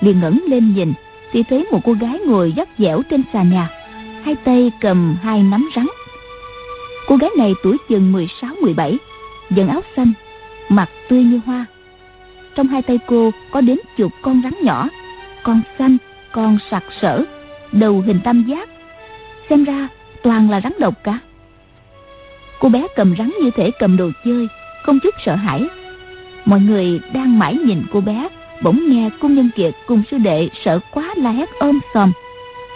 liền 0.00 0.20
ngẩng 0.20 0.40
lên 0.48 0.74
nhìn 0.74 0.92
thì 1.32 1.42
thấy 1.42 1.66
một 1.72 1.80
cô 1.84 1.92
gái 1.92 2.18
ngồi 2.18 2.52
dắt 2.52 2.68
dẻo 2.78 3.02
trên 3.10 3.22
xà 3.32 3.42
nhà 3.42 3.68
hai 4.28 4.36
tay 4.44 4.72
cầm 4.80 5.16
hai 5.22 5.42
nắm 5.42 5.68
rắn. 5.76 5.86
Cô 7.06 7.16
gái 7.16 7.30
này 7.38 7.54
tuổi 7.62 7.76
chừng 7.88 8.12
16-17 8.40 8.96
dần 9.50 9.68
áo 9.68 9.80
xanh, 9.96 10.12
mặt 10.68 10.88
tươi 11.08 11.22
như 11.22 11.40
hoa. 11.46 11.66
Trong 12.54 12.66
hai 12.66 12.82
tay 12.82 12.98
cô 13.06 13.30
có 13.50 13.60
đến 13.60 13.78
chục 13.96 14.12
con 14.22 14.40
rắn 14.44 14.52
nhỏ, 14.62 14.88
con 15.42 15.60
xanh, 15.78 15.96
con 16.32 16.58
sặc 16.70 16.84
sỡ, 17.00 17.24
đầu 17.72 18.00
hình 18.06 18.20
tam 18.24 18.44
giác. 18.44 18.68
Xem 19.50 19.64
ra 19.64 19.88
toàn 20.22 20.50
là 20.50 20.60
rắn 20.60 20.72
độc 20.78 20.94
cả. 21.04 21.18
Cô 22.60 22.68
bé 22.68 22.86
cầm 22.96 23.14
rắn 23.18 23.32
như 23.42 23.50
thể 23.50 23.70
cầm 23.78 23.96
đồ 23.96 24.10
chơi, 24.24 24.48
không 24.82 24.98
chút 25.02 25.14
sợ 25.24 25.34
hãi. 25.34 25.62
Mọi 26.44 26.60
người 26.60 27.00
đang 27.12 27.38
mãi 27.38 27.54
nhìn 27.64 27.82
cô 27.92 28.00
bé, 28.00 28.28
bỗng 28.62 28.90
nghe 28.90 29.10
cung 29.20 29.34
nhân 29.34 29.50
kiệt 29.56 29.74
cùng 29.86 30.02
sư 30.10 30.18
đệ 30.18 30.48
sợ 30.64 30.80
quá 30.90 31.14
la 31.16 31.30
hét 31.30 31.48
ôm 31.58 31.80
xòm 31.94 32.12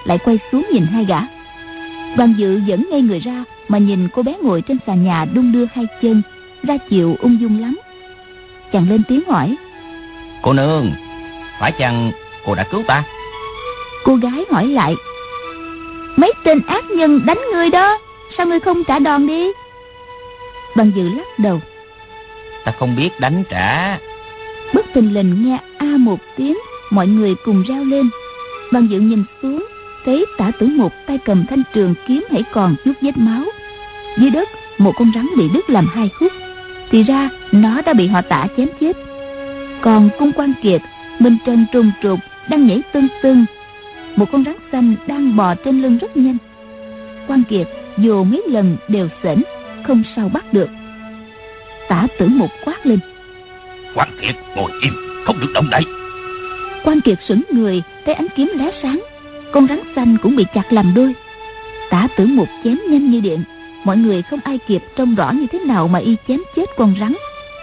lại 0.05 0.19
quay 0.19 0.39
xuống 0.53 0.67
nhìn 0.73 0.87
hai 0.87 1.05
gã 1.05 1.42
đoàn 2.17 2.35
dự 2.37 2.61
vẫn 2.67 2.87
ngay 2.91 3.03
người 3.03 3.21
ra 3.21 3.45
mà 3.69 3.79
nhìn 3.79 4.09
cô 4.09 4.23
bé 4.23 4.37
ngồi 4.43 4.63
trên 4.63 4.79
sàn 4.87 5.05
nhà 5.05 5.25
đung 5.25 5.53
đưa 5.53 5.65
hai 5.75 5.87
chân 6.03 6.23
ra 6.63 6.77
chịu 6.91 7.17
ung 7.21 7.41
dung 7.41 7.61
lắm. 7.61 7.79
Chàng 8.73 8.89
lên 8.91 9.03
tiếng 9.09 9.21
hỏi 9.29 9.57
Cô 10.43 10.53
nương 10.53 10.93
Phải 11.61 11.73
chăng 11.73 12.13
cô 12.47 12.55
đã 12.55 12.65
cứu 12.71 12.83
ta? 12.87 13.05
Cô 14.05 14.15
gái 14.15 14.45
hỏi 14.51 14.67
lại 14.67 14.95
mấy 16.17 16.33
tên 16.45 16.61
ác 16.67 16.85
nhân 16.91 17.27
đánh 17.27 17.39
ngươi 17.53 17.71
đó 17.71 17.99
sao 18.37 18.47
ngươi 18.47 18.61
không 18.61 18.85
trả 18.85 18.99
đòn 18.99 19.27
đi? 19.27 19.49
Đoàn 20.77 20.93
dự 20.97 21.09
lắc 21.09 21.39
đầu 21.39 21.61
Ta 22.65 22.73
không 22.79 22.97
biết 22.97 23.11
đánh 23.21 23.45
trả. 23.51 23.99
Bất 24.75 24.87
thình 24.95 25.15
lình 25.15 25.45
nghe 25.45 25.59
a 25.79 25.87
một 25.87 26.19
tiếng 26.37 26.59
mọi 26.91 27.07
người 27.07 27.35
cùng 27.45 27.65
reo 27.69 27.85
lên. 27.85 28.11
Đoàn 28.71 28.87
dự 28.91 28.99
nhìn 28.99 29.25
xuống 29.43 29.67
thấy 30.05 30.27
tả 30.39 30.51
tử 30.59 30.67
một 30.67 30.93
tay 31.07 31.19
cầm 31.25 31.45
thanh 31.47 31.63
trường 31.75 31.95
kiếm 32.07 32.25
hãy 32.31 32.43
còn 32.53 32.75
chút 32.85 32.93
vết 33.03 33.17
máu. 33.17 33.45
Dưới 34.19 34.31
đất 34.31 34.49
một 34.79 34.93
con 34.99 35.13
rắn 35.15 35.27
bị 35.37 35.49
đứt 35.55 35.71
làm 35.71 35.87
hai 35.95 36.11
khúc. 36.19 36.33
Thì 36.91 37.03
ra 37.03 37.31
nó 37.53 37.83
đã 37.83 37.93
bị 37.93 38.07
họ 38.07 38.23
tả 38.23 38.47
chém 38.57 38.69
chết. 38.81 38.97
Còn 39.81 40.09
cung 40.19 40.33
quan 40.33 40.53
kiệt 40.63 40.81
minh 41.19 41.37
trân 41.47 41.67
trùng 41.73 41.91
trục 42.03 42.19
đang 42.49 42.67
nhảy 42.67 42.83
tưng 42.93 43.09
tưng. 43.23 43.45
Một 44.17 44.33
con 44.33 44.45
rắn 44.45 44.57
xanh 44.73 44.95
đang 45.07 45.37
bò 45.37 45.55
trên 45.55 45.83
lưng 45.83 45.99
rất 45.99 46.17
nhanh. 46.17 46.37
Quan 47.29 47.43
kiệt 47.43 47.69
dù 47.99 48.25
mấy 48.25 48.43
lần 48.49 48.77
đều 48.89 49.09
sỉnh 49.23 49.43
không 49.83 50.03
sao 50.17 50.29
bắt 50.29 50.53
được. 50.53 50.69
Tả 51.89 52.07
tử 52.19 52.29
một 52.29 52.49
quát 52.65 52.87
lên. 52.87 52.99
Quan 53.95 54.09
kiệt 54.21 54.35
ngồi 54.57 54.71
im 54.83 54.93
không 55.25 55.41
được 55.41 55.51
động 55.55 55.71
đậy. 55.71 55.83
Quan 56.85 57.01
kiệt 57.01 57.19
sững 57.29 57.43
người 57.51 57.83
thấy 58.05 58.15
ánh 58.15 58.27
kiếm 58.37 58.53
lóe 58.55 58.71
sáng 58.83 59.01
con 59.53 59.67
rắn 59.69 59.81
xanh 59.97 60.17
cũng 60.23 60.37
bị 60.37 60.45
chặt 60.55 60.73
làm 60.73 60.95
đôi. 60.95 61.15
Tả 61.91 62.09
tử 62.17 62.27
một 62.27 62.49
chém 62.65 62.79
nhanh 62.89 63.11
như 63.11 63.21
điện. 63.21 63.43
Mọi 63.85 63.97
người 63.97 64.23
không 64.23 64.41
ai 64.45 64.59
kịp 64.59 64.83
trông 64.97 65.15
rõ 65.15 65.31
như 65.31 65.47
thế 65.53 65.59
nào 65.59 65.89
mà 65.89 65.99
y 65.99 66.17
chém 66.29 66.41
chết 66.57 66.71
con 66.77 66.95
rắn, 67.01 67.15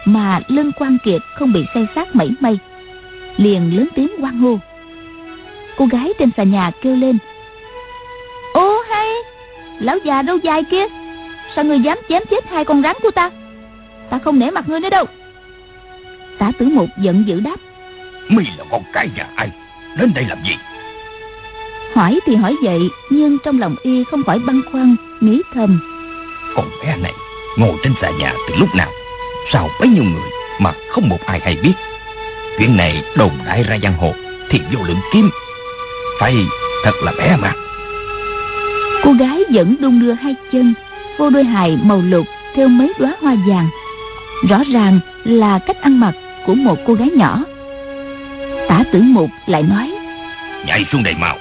mà 0.06 0.39
lân 0.47 0.71
quan 0.71 0.97
kiệt 1.04 1.21
không 1.36 1.54
bị 1.54 1.65
say 1.73 1.88
sát 1.95 2.15
mảy 2.15 2.30
may. 2.39 2.60
Liền 3.38 3.78
lớn 3.78 3.88
tiếng 3.95 4.10
quan 4.19 4.38
hô. 4.38 4.60
Cô 5.78 5.86
gái 5.86 6.13
trên 6.19 6.30
xà 6.38 6.43
nhà 6.43 6.71
kêu 6.82 6.95
lên. 6.95 7.17
Ô 8.54 8.82
hay, 8.89 9.10
lão 9.80 9.97
già 9.97 10.21
đâu 10.21 10.38
dài 10.38 10.63
kia? 10.63 10.86
Sao 11.56 11.65
ngươi 11.65 11.80
dám 11.80 11.97
chém 12.10 12.23
chết 12.30 12.49
hai 12.49 12.65
con 12.65 12.82
rắn 12.82 12.95
của 13.04 13.12
ta? 13.12 13.30
Ta 14.10 14.19
không 14.19 14.39
nể 14.39 14.52
mặt 14.52 14.69
ngươi 14.69 14.80
nữa 14.80 14.89
đâu. 14.89 15.06
Tả 16.38 16.52
tử 16.60 16.65
một 16.65 16.88
giận 16.97 17.23
dữ 17.28 17.39
đáp. 17.39 17.56
Mi 18.30 18.43
là 18.58 18.63
con 18.71 18.84
cái 18.93 19.10
nhà 19.15 19.28
ai? 19.36 19.49
Đến 19.97 20.12
đây 20.15 20.25
làm 20.30 20.38
gì? 20.43 20.56
Hỏi 21.99 22.19
thì 22.25 22.35
hỏi 22.35 22.55
vậy 22.63 22.89
nhưng 23.09 23.38
trong 23.43 23.59
lòng 23.59 23.75
y 23.81 24.03
không 24.03 24.23
khỏi 24.23 24.39
băn 24.39 24.62
khoăn 24.71 24.95
nghĩ 25.21 25.41
thầm. 25.53 25.79
Con 26.55 26.65
bé 26.83 26.95
này 27.03 27.13
ngồi 27.57 27.73
trên 27.83 27.93
xà 28.01 28.09
nhà 28.19 28.33
từ 28.49 28.55
lúc 28.55 28.75
nào? 28.75 28.91
Sao 29.53 29.69
bấy 29.79 29.89
nhiêu 29.89 30.03
người 30.03 30.29
mà 30.59 30.71
không 30.91 31.09
một 31.09 31.17
ai 31.25 31.39
hay 31.43 31.57
biết? 31.63 31.73
Chuyện 32.57 32.77
này 32.77 33.03
đồn 33.15 33.31
đại 33.45 33.63
ra 33.63 33.77
giang 33.83 33.97
hồ 33.97 34.13
thì 34.49 34.59
vô 34.73 34.83
lượng 34.83 34.99
kiếm 35.13 35.29
phải 36.19 36.35
thật 36.83 36.91
là 37.03 37.12
bé 37.17 37.35
mà. 37.35 37.53
Cô 39.03 39.13
gái 39.13 39.43
vẫn 39.53 39.75
đung 39.79 39.99
đưa 39.99 40.13
hai 40.13 40.35
chân 40.51 40.73
vô 41.17 41.29
đôi 41.29 41.43
hài 41.43 41.77
màu 41.83 42.01
lục 42.01 42.25
theo 42.55 42.67
mấy 42.67 42.93
đóa 42.99 43.15
hoa 43.21 43.35
vàng. 43.47 43.69
Rõ 44.49 44.63
ràng 44.73 44.99
là 45.23 45.59
cách 45.59 45.81
ăn 45.81 45.99
mặc 45.99 46.13
của 46.45 46.55
một 46.55 46.77
cô 46.88 46.93
gái 46.93 47.09
nhỏ. 47.09 47.43
Tả 48.69 48.83
tử 48.91 49.01
mục 49.01 49.29
lại 49.47 49.63
nói 49.63 49.91
nhảy 50.67 50.85
xuống 50.91 51.03
đây 51.03 51.13
mau 51.19 51.38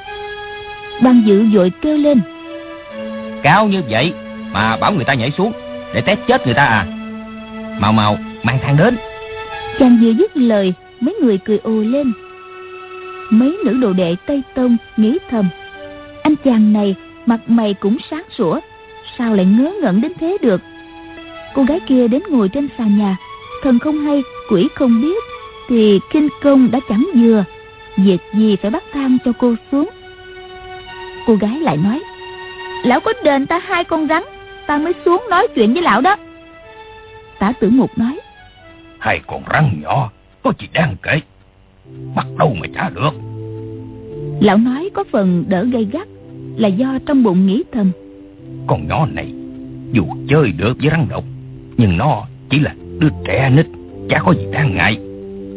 ban 1.02 1.22
dự 1.26 1.44
vội 1.52 1.72
kêu 1.82 1.96
lên. 1.96 2.20
Cao 3.42 3.66
như 3.66 3.82
vậy 3.90 4.12
mà 4.52 4.76
bảo 4.76 4.92
người 4.92 5.04
ta 5.04 5.14
nhảy 5.14 5.30
xuống 5.30 5.52
để 5.94 6.00
tét 6.00 6.18
chết 6.26 6.46
người 6.46 6.54
ta 6.54 6.64
à. 6.64 6.86
Mau 7.80 7.92
mau 7.92 8.18
mang 8.42 8.58
thang 8.62 8.76
đến. 8.76 8.96
Chàng 9.78 9.98
vừa 10.02 10.10
dứt 10.10 10.36
lời 10.36 10.74
mấy 11.00 11.14
người 11.22 11.38
cười 11.38 11.58
ồ 11.62 11.70
lên. 11.70 12.12
Mấy 13.30 13.56
nữ 13.64 13.78
đồ 13.80 13.92
đệ 13.92 14.16
tây 14.26 14.42
tông 14.54 14.76
nghĩ 14.96 15.18
thầm 15.30 15.48
anh 16.28 16.36
chàng 16.44 16.72
này 16.72 16.94
mặt 17.26 17.40
mày 17.46 17.74
cũng 17.74 17.96
sáng 18.10 18.24
sủa 18.30 18.60
sao 19.18 19.34
lại 19.34 19.46
ngớ 19.46 19.72
ngẩn 19.82 20.00
đến 20.00 20.12
thế 20.20 20.36
được? 20.42 20.60
Cô 21.54 21.62
gái 21.62 21.80
kia 21.88 22.08
đến 22.08 22.22
ngồi 22.30 22.48
trên 22.48 22.68
sàn 22.78 22.98
nhà 22.98 23.16
thần 23.62 23.78
không 23.78 23.98
hay 23.98 24.22
quỷ 24.50 24.68
không 24.74 25.02
biết 25.02 25.24
thì 25.68 26.00
kinh 26.10 26.28
công 26.42 26.70
đã 26.70 26.80
chẳng 26.88 27.06
vừa. 27.14 27.44
Việc 27.96 28.18
gì 28.34 28.56
phải 28.56 28.70
bắt 28.70 28.84
thang 28.92 29.18
cho 29.24 29.32
cô 29.38 29.54
xuống 29.72 29.90
cô 31.28 31.34
gái 31.34 31.60
lại 31.60 31.76
nói 31.76 32.00
lão 32.84 33.00
có 33.00 33.12
đền 33.24 33.46
ta 33.46 33.58
hai 33.58 33.84
con 33.84 34.08
rắn 34.08 34.22
ta 34.66 34.78
mới 34.78 34.92
xuống 35.04 35.24
nói 35.30 35.48
chuyện 35.54 35.72
với 35.72 35.82
lão 35.82 36.00
đó. 36.00 36.16
Tả 37.38 37.52
tử 37.60 37.70
mục 37.70 37.98
nói 37.98 38.20
hai 38.98 39.20
con 39.26 39.42
rắn 39.52 39.80
nhỏ 39.82 40.10
có 40.42 40.52
gì 40.58 40.68
đáng 40.72 40.96
kể? 41.02 41.20
Bắt 42.16 42.26
đâu 42.38 42.56
mà 42.60 42.66
trả 42.74 42.90
được? 42.90 43.10
Lão 44.40 44.56
nói 44.56 44.90
có 44.94 45.04
phần 45.12 45.44
đỡ 45.48 45.64
gây 45.64 45.88
gắt 45.92 46.08
là 46.56 46.68
do 46.68 46.98
trong 47.06 47.22
bụng 47.22 47.46
nghĩ 47.46 47.62
thầm. 47.72 47.90
Con 48.66 48.88
nhỏ 48.88 49.06
này 49.06 49.32
dù 49.92 50.04
chơi 50.28 50.52
được 50.52 50.76
với 50.80 50.90
rắn 50.90 51.06
độc 51.08 51.24
nhưng 51.76 51.96
nó 51.96 52.26
chỉ 52.50 52.58
là 52.58 52.74
đứa 52.98 53.08
trẻ 53.24 53.50
nít 53.50 53.66
chả 54.08 54.18
có 54.18 54.32
gì 54.32 54.46
đáng 54.52 54.74
ngại. 54.74 54.98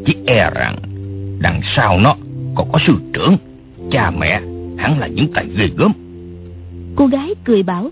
Chỉ 0.05 0.15
e 0.27 0.49
rằng 0.55 0.75
đằng 1.39 1.61
sau 1.75 1.99
nó 1.99 2.15
còn 2.55 2.71
có 2.71 2.79
sư 2.87 2.93
trưởng 3.13 3.37
cha 3.91 4.11
mẹ 4.11 4.41
hẳn 4.81 4.99
là 4.99 5.07
những 5.07 5.27
tài 5.33 5.45
ghê 5.57 5.67
gớm. 5.77 5.91
Cô 6.95 7.07
gái 7.07 7.35
cười 7.43 7.63
bảo 7.63 7.91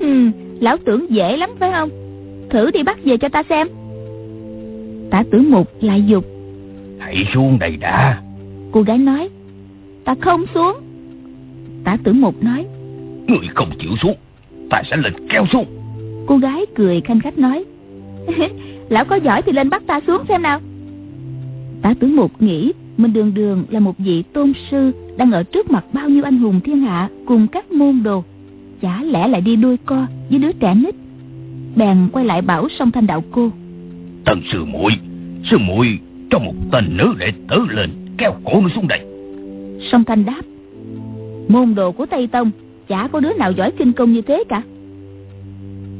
hmm, 0.00 0.32
lão 0.60 0.76
tưởng 0.84 1.06
dễ 1.10 1.36
lắm 1.36 1.50
phải 1.58 1.72
không? 1.72 1.90
Thử 2.50 2.70
đi 2.70 2.82
bắt 2.82 2.98
về 3.04 3.16
cho 3.16 3.28
ta 3.28 3.42
xem. 3.48 3.68
Tả 5.10 5.22
tử 5.30 5.38
mục 5.48 5.68
lại 5.80 6.02
dục 6.06 6.24
hãy 6.98 7.26
xuống 7.34 7.58
đây 7.58 7.76
đã. 7.76 8.22
Cô 8.72 8.82
gái 8.82 8.98
nói 8.98 9.28
ta 10.04 10.14
không 10.20 10.44
xuống. 10.54 10.76
Tả 11.84 11.96
tử 12.04 12.12
mục 12.12 12.42
nói 12.42 12.66
người 13.26 13.48
không 13.54 13.70
chịu 13.78 13.90
xuống 14.02 14.16
ta 14.70 14.82
sẽ 14.90 14.96
lên 14.96 15.12
kéo 15.28 15.46
xuống. 15.52 15.66
Cô 16.26 16.38
gái 16.38 16.66
cười 16.74 17.00
khanh 17.00 17.20
khách 17.20 17.38
nói 17.38 17.64
lão 18.88 19.04
có 19.04 19.16
giỏi 19.16 19.42
thì 19.42 19.52
lên 19.52 19.70
bắt 19.70 19.82
ta 19.86 20.00
xuống 20.06 20.22
xem 20.28 20.42
nào. 20.42 20.60
Tả 21.82 21.94
tử 22.00 22.06
mục 22.06 22.42
nghĩ 22.42 22.72
mình 22.96 23.12
đường 23.12 23.34
đường 23.34 23.64
là 23.70 23.80
một 23.80 23.94
vị 23.98 24.22
tôn 24.22 24.52
sư 24.70 24.92
đang 25.20 25.32
ở 25.32 25.42
trước 25.42 25.70
mặt 25.70 25.84
bao 25.92 26.08
nhiêu 26.08 26.24
anh 26.24 26.38
hùng 26.38 26.60
thiên 26.64 26.80
hạ 26.80 27.08
cùng 27.26 27.46
các 27.46 27.72
môn 27.72 28.02
đồ. 28.02 28.24
Chả 28.80 29.02
lẽ 29.02 29.28
lại 29.28 29.40
đi 29.40 29.56
đuôi 29.56 29.76
co 29.86 30.06
với 30.30 30.38
đứa 30.38 30.52
trẻ 30.52 30.74
nít? 30.74 30.94
Bèn 31.76 32.08
quay 32.12 32.24
lại 32.24 32.42
bảo 32.42 32.68
song 32.78 32.90
thanh 32.90 33.06
đạo 33.06 33.24
cô. 33.30 33.50
Tần 34.24 34.40
sư 34.52 34.64
muội 34.64 34.92
sư 35.50 35.58
muội 35.58 35.98
cho 36.30 36.38
một 36.38 36.52
tên 36.72 36.96
nữ 36.96 37.14
đệ 37.18 37.32
tử 37.48 37.66
lên 37.70 37.90
kéo 38.18 38.32
cổ 38.44 38.60
nó 38.60 38.68
xuống 38.74 38.88
đây. 38.88 39.00
Song 39.92 40.04
thanh 40.04 40.24
đáp. 40.24 40.42
Môn 41.48 41.74
đồ 41.74 41.92
của 41.92 42.06
tây 42.06 42.26
tông 42.26 42.50
chả 42.88 43.08
có 43.12 43.20
đứa 43.20 43.32
nào 43.32 43.52
giỏi 43.52 43.70
kinh 43.70 43.92
công 43.92 44.12
như 44.12 44.22
thế 44.22 44.44
cả. 44.48 44.62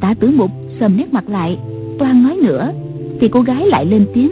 Tả 0.01 0.15
tử 0.15 0.31
mục 0.37 0.51
sầm 0.81 0.97
nét 0.97 1.13
mặt 1.13 1.29
lại 1.29 1.59
toan 1.99 2.23
nói 2.23 2.37
nữa 2.43 2.73
thì 3.21 3.29
cô 3.29 3.41
gái 3.41 3.67
lại 3.67 3.87
lên 3.87 4.07
tiếng. 4.15 4.31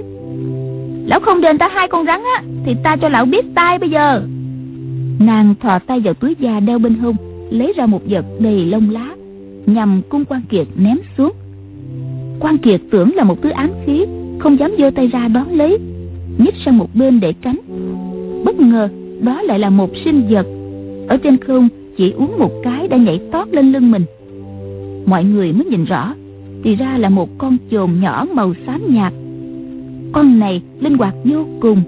Lão 1.06 1.20
không 1.20 1.40
đền 1.40 1.58
ta 1.58 1.68
hai 1.68 1.88
con 1.88 2.06
rắn 2.06 2.20
á 2.34 2.42
thì 2.64 2.76
ta 2.84 2.96
cho 2.96 3.08
lão 3.08 3.24
biết 3.24 3.44
tai 3.54 3.78
bây 3.78 3.90
giờ 3.90 4.22
nàng 5.18 5.54
thò 5.60 5.78
tay 5.78 6.00
vào 6.00 6.14
túi 6.14 6.36
da 6.38 6.60
đeo 6.60 6.78
bên 6.78 6.94
hông, 6.94 7.16
lấy 7.50 7.72
ra 7.76 7.86
một 7.86 8.02
vật 8.08 8.24
đầy 8.40 8.66
lông 8.66 8.90
lá, 8.90 9.16
nhằm 9.66 10.00
cung 10.08 10.24
quan 10.24 10.42
kiệt 10.48 10.66
ném 10.76 10.98
xuống. 11.18 11.32
Quan 12.40 12.58
kiệt 12.58 12.80
tưởng 12.90 13.14
là 13.14 13.24
một 13.24 13.42
thứ 13.42 13.50
ám 13.50 13.70
khí, 13.86 14.04
không 14.38 14.58
dám 14.58 14.70
giơ 14.78 14.90
tay 14.90 15.06
ra 15.06 15.28
đón 15.28 15.54
lấy, 15.54 15.78
nhích 16.38 16.54
sang 16.64 16.78
một 16.78 16.88
bên 16.94 17.20
để 17.20 17.32
tránh. 17.32 17.56
Bất 18.44 18.60
ngờ, 18.60 18.88
đó 19.20 19.42
lại 19.42 19.58
là 19.58 19.70
một 19.70 19.90
sinh 20.04 20.22
vật. 20.30 20.46
Ở 21.08 21.16
trên 21.16 21.36
không, 21.36 21.68
chỉ 21.96 22.10
uống 22.10 22.38
một 22.38 22.52
cái 22.62 22.88
đã 22.88 22.96
nhảy 22.96 23.20
tót 23.32 23.48
lên 23.48 23.72
lưng 23.72 23.90
mình. 23.90 24.04
Mọi 25.06 25.24
người 25.24 25.52
mới 25.52 25.64
nhìn 25.64 25.84
rõ, 25.84 26.14
thì 26.62 26.74
ra 26.74 26.98
là 26.98 27.08
một 27.08 27.38
con 27.38 27.56
chồn 27.70 27.90
nhỏ 28.00 28.26
màu 28.34 28.54
xám 28.66 28.94
nhạt. 28.94 29.12
Con 30.12 30.38
này 30.38 30.62
linh 30.80 30.98
hoạt 30.98 31.14
vô 31.24 31.46
cùng, 31.60 31.82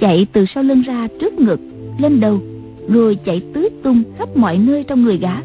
chạy 0.00 0.26
từ 0.32 0.44
sau 0.54 0.62
lưng 0.62 0.82
ra 0.82 1.08
trước 1.20 1.38
ngực, 1.38 1.60
lên 1.98 2.20
đầu 2.20 2.40
rồi 2.88 3.18
chạy 3.24 3.40
tứ 3.54 3.68
tung 3.82 4.02
khắp 4.18 4.36
mọi 4.36 4.58
nơi 4.58 4.84
trong 4.84 5.02
người 5.02 5.18
gã. 5.18 5.36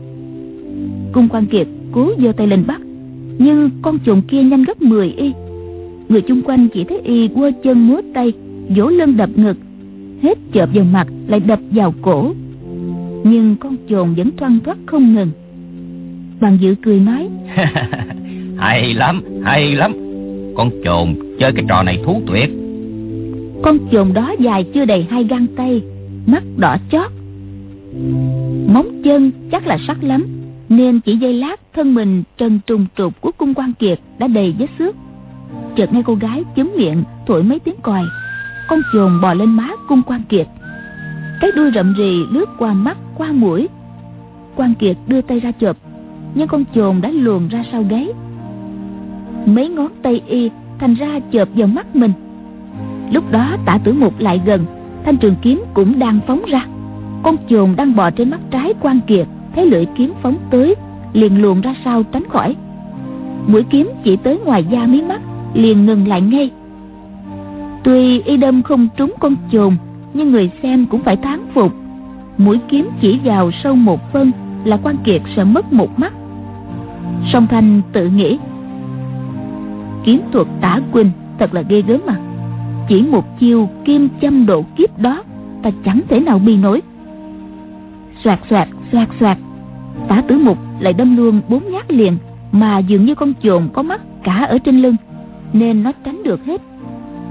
Cung 1.11 1.29
quan 1.29 1.45
kiệt 1.45 1.67
cố 1.91 2.11
giơ 2.21 2.31
tay 2.31 2.47
lên 2.47 2.63
bắt 2.67 2.81
nhưng 3.39 3.69
con 3.81 3.99
chuồn 4.05 4.21
kia 4.21 4.43
nhanh 4.43 4.63
gấp 4.63 4.81
10 4.81 5.13
y. 5.17 5.33
Người 6.09 6.21
chung 6.21 6.41
quanh 6.41 6.67
chỉ 6.73 6.83
thấy 6.83 6.99
y 7.03 7.27
quơ 7.27 7.51
chân 7.63 7.87
múa 7.87 8.01
tay 8.13 8.33
vỗ 8.75 8.87
lưng 8.87 9.17
đập 9.17 9.29
ngực 9.35 9.57
hết 10.21 10.37
chợp 10.51 10.69
vào 10.73 10.85
mặt 10.85 11.07
lại 11.27 11.39
đập 11.39 11.59
vào 11.71 11.93
cổ. 12.01 12.33
Nhưng 13.23 13.55
con 13.59 13.75
chồn 13.89 14.13
vẫn 14.13 14.29
thoăn 14.37 14.59
thoắt 14.65 14.77
không 14.85 15.13
ngừng. 15.13 15.31
Bằng 16.41 16.57
dự 16.61 16.75
cười 16.81 16.99
nói 16.99 17.29
hay 18.57 18.93
lắm 18.93 19.21
hay 19.43 19.75
lắm. 19.75 19.93
Con 20.55 20.69
chồn 20.85 21.15
chơi 21.39 21.51
cái 21.51 21.65
trò 21.69 21.83
này 21.83 21.99
thú 22.05 22.21
tuyệt. 22.27 22.49
Con 23.61 23.77
chồn 23.91 24.13
đó 24.13 24.35
dài 24.39 24.65
chưa 24.73 24.85
đầy 24.85 25.07
hai 25.09 25.23
găng 25.23 25.47
tay 25.55 25.81
mắt 26.25 26.43
đỏ 26.57 26.77
chót 26.91 27.11
móng 28.67 29.01
chân 29.03 29.31
chắc 29.51 29.67
là 29.67 29.77
sắc 29.87 30.03
lắm, 30.03 30.25
nên 30.69 30.99
chỉ 30.99 31.17
giây 31.17 31.33
lát 31.33 31.59
thân 31.73 31.93
mình 31.93 32.23
trần 32.37 32.59
trùng 32.67 32.85
trục 32.97 33.21
của 33.21 33.31
cung 33.37 33.53
quan 33.53 33.73
kiệt 33.73 33.99
đã 34.19 34.27
đầy 34.27 34.55
vết 34.59 34.67
xước. 34.79 34.95
Chợt 35.75 35.93
nghe 35.93 36.01
cô 36.05 36.15
gái 36.15 36.43
chấm 36.55 36.69
miệng, 36.77 37.03
thổi 37.27 37.43
mấy 37.43 37.59
tiếng 37.59 37.75
còi. 37.81 38.03
Con 38.67 38.79
chồn 38.93 39.21
bò 39.21 39.33
lên 39.33 39.49
má 39.49 39.69
cung 39.87 40.01
quan 40.07 40.21
kiệt. 40.29 40.47
Cái 41.41 41.51
đuôi 41.55 41.71
rậm 41.75 41.93
rì 41.93 42.25
lướt 42.31 42.49
qua 42.57 42.73
mắt, 42.73 42.97
qua 43.15 43.31
mũi. 43.31 43.67
Quan 44.55 44.73
kiệt 44.75 44.97
đưa 45.07 45.21
tay 45.21 45.39
ra 45.39 45.51
chộp 45.51 45.77
nhưng 46.35 46.47
con 46.47 46.63
chồn 46.75 47.01
đã 47.01 47.09
luồn 47.09 47.47
ra 47.47 47.63
sau 47.71 47.83
gáy. 47.89 48.07
Mấy 49.45 49.69
ngón 49.69 49.91
tay 50.01 50.21
y 50.27 50.49
thành 50.79 50.93
ra 50.93 51.19
chợp 51.31 51.49
vào 51.55 51.67
mắt 51.67 51.95
mình. 51.95 52.11
Lúc 53.11 53.31
đó 53.31 53.57
tả 53.65 53.77
tử 53.83 53.93
mục 53.93 54.19
lại 54.19 54.41
gần, 54.45 54.65
thanh 55.05 55.17
trường 55.17 55.35
kiếm 55.41 55.63
cũng 55.73 55.99
đang 55.99 56.19
phóng 56.27 56.45
ra 56.47 56.65
con 57.23 57.35
chồn 57.49 57.75
đang 57.75 57.95
bò 57.95 58.09
trên 58.09 58.29
mắt 58.29 58.39
trái 58.51 58.73
quan 58.81 58.99
kiệt 59.07 59.27
thấy 59.55 59.65
lưỡi 59.65 59.85
kiếm 59.85 60.13
phóng 60.21 60.37
tới, 60.51 60.75
liền 61.13 61.41
luồn 61.41 61.61
ra 61.61 61.75
sau 61.85 62.03
tránh 62.03 62.23
khỏi. 62.29 62.55
Mũi 63.47 63.63
kiếm 63.69 63.89
chỉ 64.03 64.15
tới 64.15 64.39
ngoài 64.45 64.65
da 64.69 64.85
mí 64.87 65.01
mắt, 65.01 65.21
liền 65.53 65.85
ngừng 65.85 66.07
lại 66.07 66.21
ngay. 66.21 66.51
Tuy 67.83 68.19
y 68.19 68.37
đâm 68.37 68.63
không 68.63 68.87
trúng 68.97 69.13
con 69.19 69.35
chồn, 69.51 69.75
nhưng 70.13 70.31
người 70.31 70.51
xem 70.63 70.85
cũng 70.85 71.01
phải 71.03 71.17
thán 71.17 71.39
phục. 71.53 71.73
Mũi 72.37 72.59
kiếm 72.67 72.89
chỉ 73.01 73.19
vào 73.23 73.51
sâu 73.63 73.75
một 73.75 74.13
phân, 74.13 74.31
là 74.63 74.77
quan 74.83 74.97
kiệt 75.03 75.21
sẽ 75.35 75.43
mất 75.43 75.73
một 75.73 75.99
mắt. 75.99 76.13
Song 77.33 77.47
thanh 77.47 77.81
tự 77.93 78.09
nghĩ, 78.09 78.37
kiếm 80.03 80.21
thuật 80.31 80.47
tả 80.61 80.79
quỳnh, 80.91 81.11
thật 81.39 81.53
là 81.53 81.61
ghê 81.61 81.81
gớm 81.81 82.01
mà 82.05 82.19
chỉ 82.87 83.01
một 83.01 83.39
chiêu 83.39 83.69
kim 83.85 84.09
châm 84.21 84.45
độ 84.45 84.65
kiếp 84.75 84.99
đó, 84.99 85.23
ta 85.63 85.69
chẳng 85.85 86.01
thể 86.09 86.19
nào 86.19 86.39
bi 86.39 86.57
nổi 86.57 86.81
xoạt 88.23 88.39
xoạt 88.49 88.67
xoạt 88.91 89.07
xoạt. 89.19 89.37
Tả 90.07 90.21
tử 90.27 90.37
mục 90.37 90.57
lại 90.79 90.93
đâm 90.93 91.17
luôn 91.17 91.41
bốn 91.49 91.71
nhát 91.71 91.91
liền 91.91 92.17
mà 92.51 92.79
dường 92.79 93.05
như 93.05 93.15
con 93.15 93.33
chồn 93.43 93.69
có 93.73 93.83
mắt 93.83 94.01
cả 94.23 94.45
ở 94.49 94.57
trên 94.57 94.81
lưng, 94.81 94.95
nên 95.53 95.83
nó 95.83 95.91
tránh 96.05 96.23
được 96.23 96.45
hết. 96.45 96.61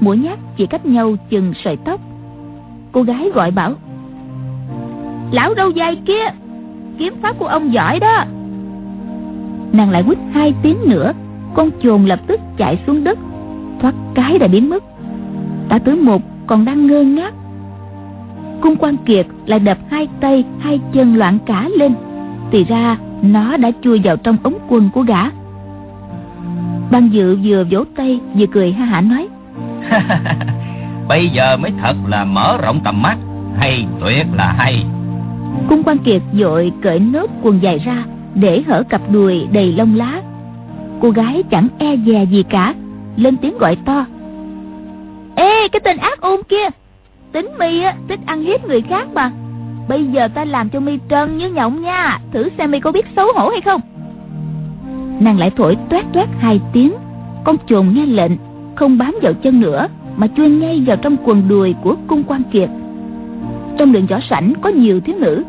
Mỗi 0.01 0.17
nhát 0.17 0.39
chỉ 0.57 0.67
cách 0.67 0.87
nhau 0.87 1.17
chừng 1.31 1.53
sợi 1.65 1.77
tóc. 1.77 2.01
Cô 2.93 3.03
gái 3.03 3.31
gọi 3.35 3.51
bảo, 3.51 3.73
lão 5.33 5.55
đâu 5.55 5.71
dây 5.71 5.97
kia, 6.07 6.25
kiếm 6.99 7.15
pháp 7.23 7.39
của 7.39 7.47
ông 7.47 7.73
giỏi 7.73 8.01
đó. 8.01 8.25
Nàng 9.73 9.91
lại 9.91 10.03
quýt 10.03 10.19
hai 10.33 10.55
tiếng 10.63 10.79
nữa, 10.87 11.13
con 11.55 11.71
chồn 11.83 12.05
lập 12.05 12.21
tức 12.27 12.41
chạy 12.57 12.79
xuống 12.87 13.05
đất, 13.05 13.19
thoát 13.81 13.95
cái 14.15 14.39
đã 14.39 14.47
biến 14.47 14.69
mất. 14.69 14.85
Tả 15.69 15.79
tử 15.79 15.95
một 15.95 16.23
còn 16.47 16.65
đang 16.65 16.87
ngơ 16.87 17.03
ngác 17.03 17.35
cung 18.61 18.77
quan 18.77 18.97
kiệt 18.97 19.27
lại 19.47 19.59
đập 19.59 19.79
hai 19.91 20.09
tay 20.21 20.45
hai 20.61 20.81
chân 20.93 21.17
loạn 21.17 21.39
cả 21.47 21.69
lên. 21.79 21.95
Thì 22.53 22.65
ra 22.65 22.97
nó 23.23 23.57
đã 23.57 23.71
chui 23.83 24.01
vào 24.05 24.17
trong 24.17 24.37
ống 24.43 24.59
quần 24.69 24.91
của 24.95 25.03
gã. 25.03 25.23
Ban 26.91 27.09
dự 27.09 27.39
vừa 27.45 27.65
vỗ 27.71 27.85
tay 27.97 28.21
vừa 28.35 28.47
cười 28.47 28.73
ha 28.73 28.85
hả 28.85 29.01
nói. 29.01 29.29
Bây 31.09 31.29
giờ 31.29 31.57
mới 31.57 31.73
thật 31.83 31.97
là 32.07 32.25
mở 32.25 32.59
rộng 32.63 32.81
tầm 32.85 33.03
mắt. 33.03 33.17
Hay 33.59 33.87
tuyệt 34.01 34.27
là 34.35 34.55
hay. 34.59 34.85
Cung 35.69 35.83
quan 35.83 35.99
kiệt 35.99 36.23
vội 36.33 36.73
cởi 36.83 36.99
nốt 36.99 37.31
quần 37.43 37.63
dài 37.63 37.79
ra 37.79 38.05
để 38.35 38.63
hở 38.67 38.83
cặp 38.83 39.01
đùi 39.13 39.47
đầy 39.53 39.73
lông 39.73 39.95
lá. 39.95 40.23
Cô 41.01 41.11
gái 41.11 41.43
chẳng 41.51 41.69
e 41.79 41.97
dè 42.07 42.25
gì 42.25 42.43
cả 42.43 42.75
lên 43.17 43.37
tiếng 43.37 43.59
gọi 43.59 43.77
to. 43.77 44.07
Ê 45.37 45.69
cái 45.69 45.81
tên 45.85 45.97
ác 45.97 46.21
ôn 46.21 46.41
kia 46.49 46.67
Tính 47.37 47.51
mi 47.59 47.81
á, 47.81 47.95
thích 48.09 48.21
ăn 48.27 48.43
hiếp 48.43 48.69
người 48.69 48.81
khác 48.81 49.09
mà. 49.15 49.31
Bây 49.89 50.05
giờ 50.05 50.29
ta 50.29 50.45
làm 50.45 50.69
cho 50.69 50.81
mi 50.81 50.99
trơn 51.11 51.37
như 51.37 51.49
nhộng 51.49 51.83
nha. 51.83 52.19
Thử 52.33 52.49
xem 52.59 52.71
mi 52.71 52.81
có 52.81 52.93
biết 52.93 53.07
xấu 53.17 53.27
hổ 53.35 53.49
hay 53.49 53.61
không. 53.61 53.81
Nàng 55.21 55.39
lại 55.39 55.51
thổi 55.57 55.77
toét 55.91 56.05
toét 56.13 56.29
hai 56.39 56.61
tiếng. 56.73 56.93
Con 57.45 57.57
chuồn 57.67 57.95
nghe 57.95 58.07
lệnh, 58.07 58.33
Không 58.75 58.99
bám 58.99 59.15
vào 59.23 59.33
chân 59.33 59.61
nữa, 59.61 59.87
Mà 60.17 60.27
chui 60.37 60.49
ngay 60.49 60.83
vào 60.87 60.97
trong 60.97 61.17
quần 61.25 61.49
đùi 61.49 61.75
của 61.83 61.95
cung 62.07 62.23
quan 62.25 62.43
kiệt. 62.53 62.69
Trong 63.79 63.93
đường 63.93 64.07
võ 64.07 64.21
sảnh 64.31 64.53
có 64.61 64.69
nhiều 64.69 65.01
thiếu 65.01 65.17
nữ. 65.19 65.45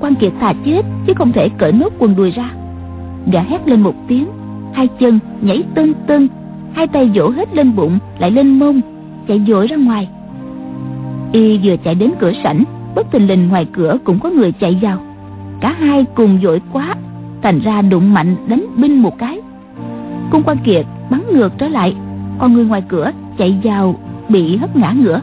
Quan 0.00 0.14
kiệt 0.14 0.32
thà 0.40 0.54
chết, 0.64 0.82
Chứ 1.06 1.14
không 1.14 1.32
thể 1.32 1.48
cởi 1.58 1.72
nốt 1.72 1.92
quần 1.98 2.16
đùi 2.16 2.30
ra. 2.30 2.50
Gã 3.32 3.40
hét 3.40 3.68
lên 3.68 3.80
một 3.80 3.94
tiếng, 4.08 4.26
Hai 4.72 4.88
chân 5.00 5.18
nhảy 5.40 5.62
tưng 5.74 5.94
tưng, 6.06 6.28
Hai 6.72 6.86
tay 6.86 7.10
vỗ 7.14 7.28
hết 7.28 7.56
lên 7.56 7.76
bụng, 7.76 7.98
Lại 8.18 8.30
lên 8.30 8.58
mông, 8.58 8.80
Chạy 9.28 9.42
dội 9.48 9.66
ra 9.66 9.76
ngoài. 9.76 10.08
Y 11.32 11.58
vừa 11.58 11.76
chạy 11.76 11.94
đến 11.94 12.10
cửa 12.20 12.32
sảnh 12.44 12.64
Bất 12.94 13.06
tình 13.10 13.26
lình 13.26 13.48
ngoài 13.48 13.66
cửa 13.72 13.98
cũng 14.04 14.20
có 14.20 14.30
người 14.30 14.52
chạy 14.52 14.78
vào. 14.82 14.98
Cả 15.60 15.72
hai 15.78 16.04
cùng 16.14 16.38
dội 16.42 16.60
quá 16.72 16.94
Thành 17.42 17.60
ra 17.60 17.82
đụng 17.82 18.14
mạnh 18.14 18.36
đánh 18.48 18.64
binh 18.76 19.02
một 19.02 19.18
cái. 19.18 19.40
Cung 20.30 20.42
quan 20.42 20.58
kiệt 20.64 20.86
bắn 21.10 21.22
ngược 21.32 21.52
trở 21.58 21.68
lại 21.68 21.94
Còn 22.38 22.52
người 22.52 22.64
ngoài 22.64 22.82
cửa 22.88 23.10
chạy 23.38 23.58
vào 23.62 23.96
Bị 24.28 24.56
hất 24.56 24.76
ngã 24.76 24.92
ngửa 24.92 25.20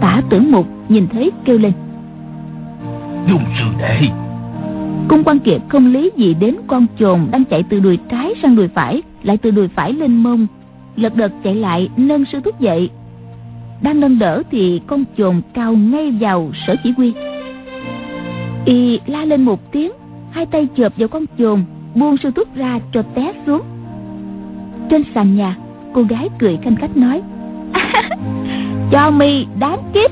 Tả 0.00 0.22
tử 0.30 0.40
mục 0.40 0.66
nhìn 0.88 1.06
thấy 1.12 1.30
kêu 1.44 1.58
lên. 1.58 1.72
Dung 3.28 3.44
sư 3.58 3.64
đệ 3.78 4.08
Cung 5.08 5.24
quan 5.24 5.38
kiệt 5.38 5.60
không 5.68 5.86
lý 5.86 6.10
gì 6.16 6.34
đến 6.34 6.56
con 6.66 6.86
chồn 6.98 7.20
Đang 7.30 7.44
chạy 7.44 7.62
từ 7.62 7.80
đùi 7.80 7.98
trái 8.10 8.34
sang 8.42 8.56
đùi 8.56 8.68
phải 8.68 9.02
Lại 9.22 9.36
từ 9.36 9.50
đùi 9.50 9.68
phải 9.68 9.92
lên 9.92 10.16
mông. 10.16 10.46
Lật 10.96 11.16
đật 11.16 11.32
chạy 11.44 11.54
lại 11.54 11.88
nâng 11.96 12.24
sư 12.24 12.40
thúc 12.44 12.60
dậy 12.60 12.90
đang 13.80 14.00
nâng 14.00 14.18
đỡ 14.18 14.42
thì 14.50 14.80
con 14.86 15.04
chồn 15.18 15.40
cao 15.54 15.72
ngay 15.72 16.10
vào 16.20 16.50
sở 16.66 16.74
chỉ 16.84 16.92
huy. 16.96 17.12
Y 18.64 19.00
la 19.06 19.24
lên 19.24 19.42
một 19.42 19.72
tiếng, 19.72 19.92
hai 20.30 20.46
tay 20.46 20.68
chộp 20.76 20.92
vào 20.96 21.08
con 21.08 21.24
chồn, 21.38 21.64
buông 21.94 22.16
sư 22.16 22.30
thúc 22.30 22.48
ra 22.54 22.78
cho 22.92 23.02
té 23.02 23.32
xuống. 23.46 23.62
Trên 24.90 25.02
sàn 25.14 25.36
nhà, 25.36 25.56
cô 25.92 26.02
gái 26.02 26.28
cười 26.38 26.58
khanh 26.62 26.76
khách 26.76 26.96
nói, 26.96 27.22
cho 28.90 29.10
mi 29.10 29.46
đáng 29.58 29.78
kiếp. 29.94 30.10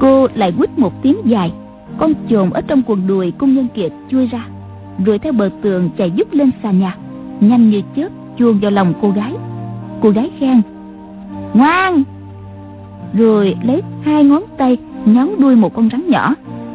Cô 0.00 0.28
lại 0.34 0.52
quýt 0.58 0.78
một 0.78 1.02
tiếng 1.02 1.16
dài, 1.24 1.52
con 1.98 2.12
chồn 2.30 2.50
ở 2.50 2.60
trong 2.60 2.82
quần 2.86 3.06
đùi 3.06 3.30
cung 3.30 3.54
nhân 3.54 3.68
kiệt 3.74 3.92
chui 4.10 4.26
ra, 4.26 4.46
rồi 5.04 5.18
theo 5.18 5.32
bờ 5.32 5.50
tường 5.62 5.90
chạy 5.96 6.10
giúp 6.10 6.28
lên 6.32 6.50
sàn 6.62 6.80
nhà, 6.80 6.96
nhanh 7.40 7.70
như 7.70 7.82
chớp 7.96 8.08
chuông 8.38 8.58
vào 8.58 8.70
lòng 8.70 8.94
cô 9.02 9.10
gái. 9.10 9.32
Cô 10.02 10.10
gái 10.10 10.30
khen, 10.38 10.62
ngoan 11.54 12.02
rồi 13.14 13.56
lấy 13.62 13.82
hai 14.02 14.24
ngón 14.24 14.42
tay, 14.58 14.76
nhón 15.04 15.28
đuôi 15.38 15.56
một 15.56 15.74
con 15.74 15.88
rắn 15.92 16.08
nhỏ, 16.08 16.34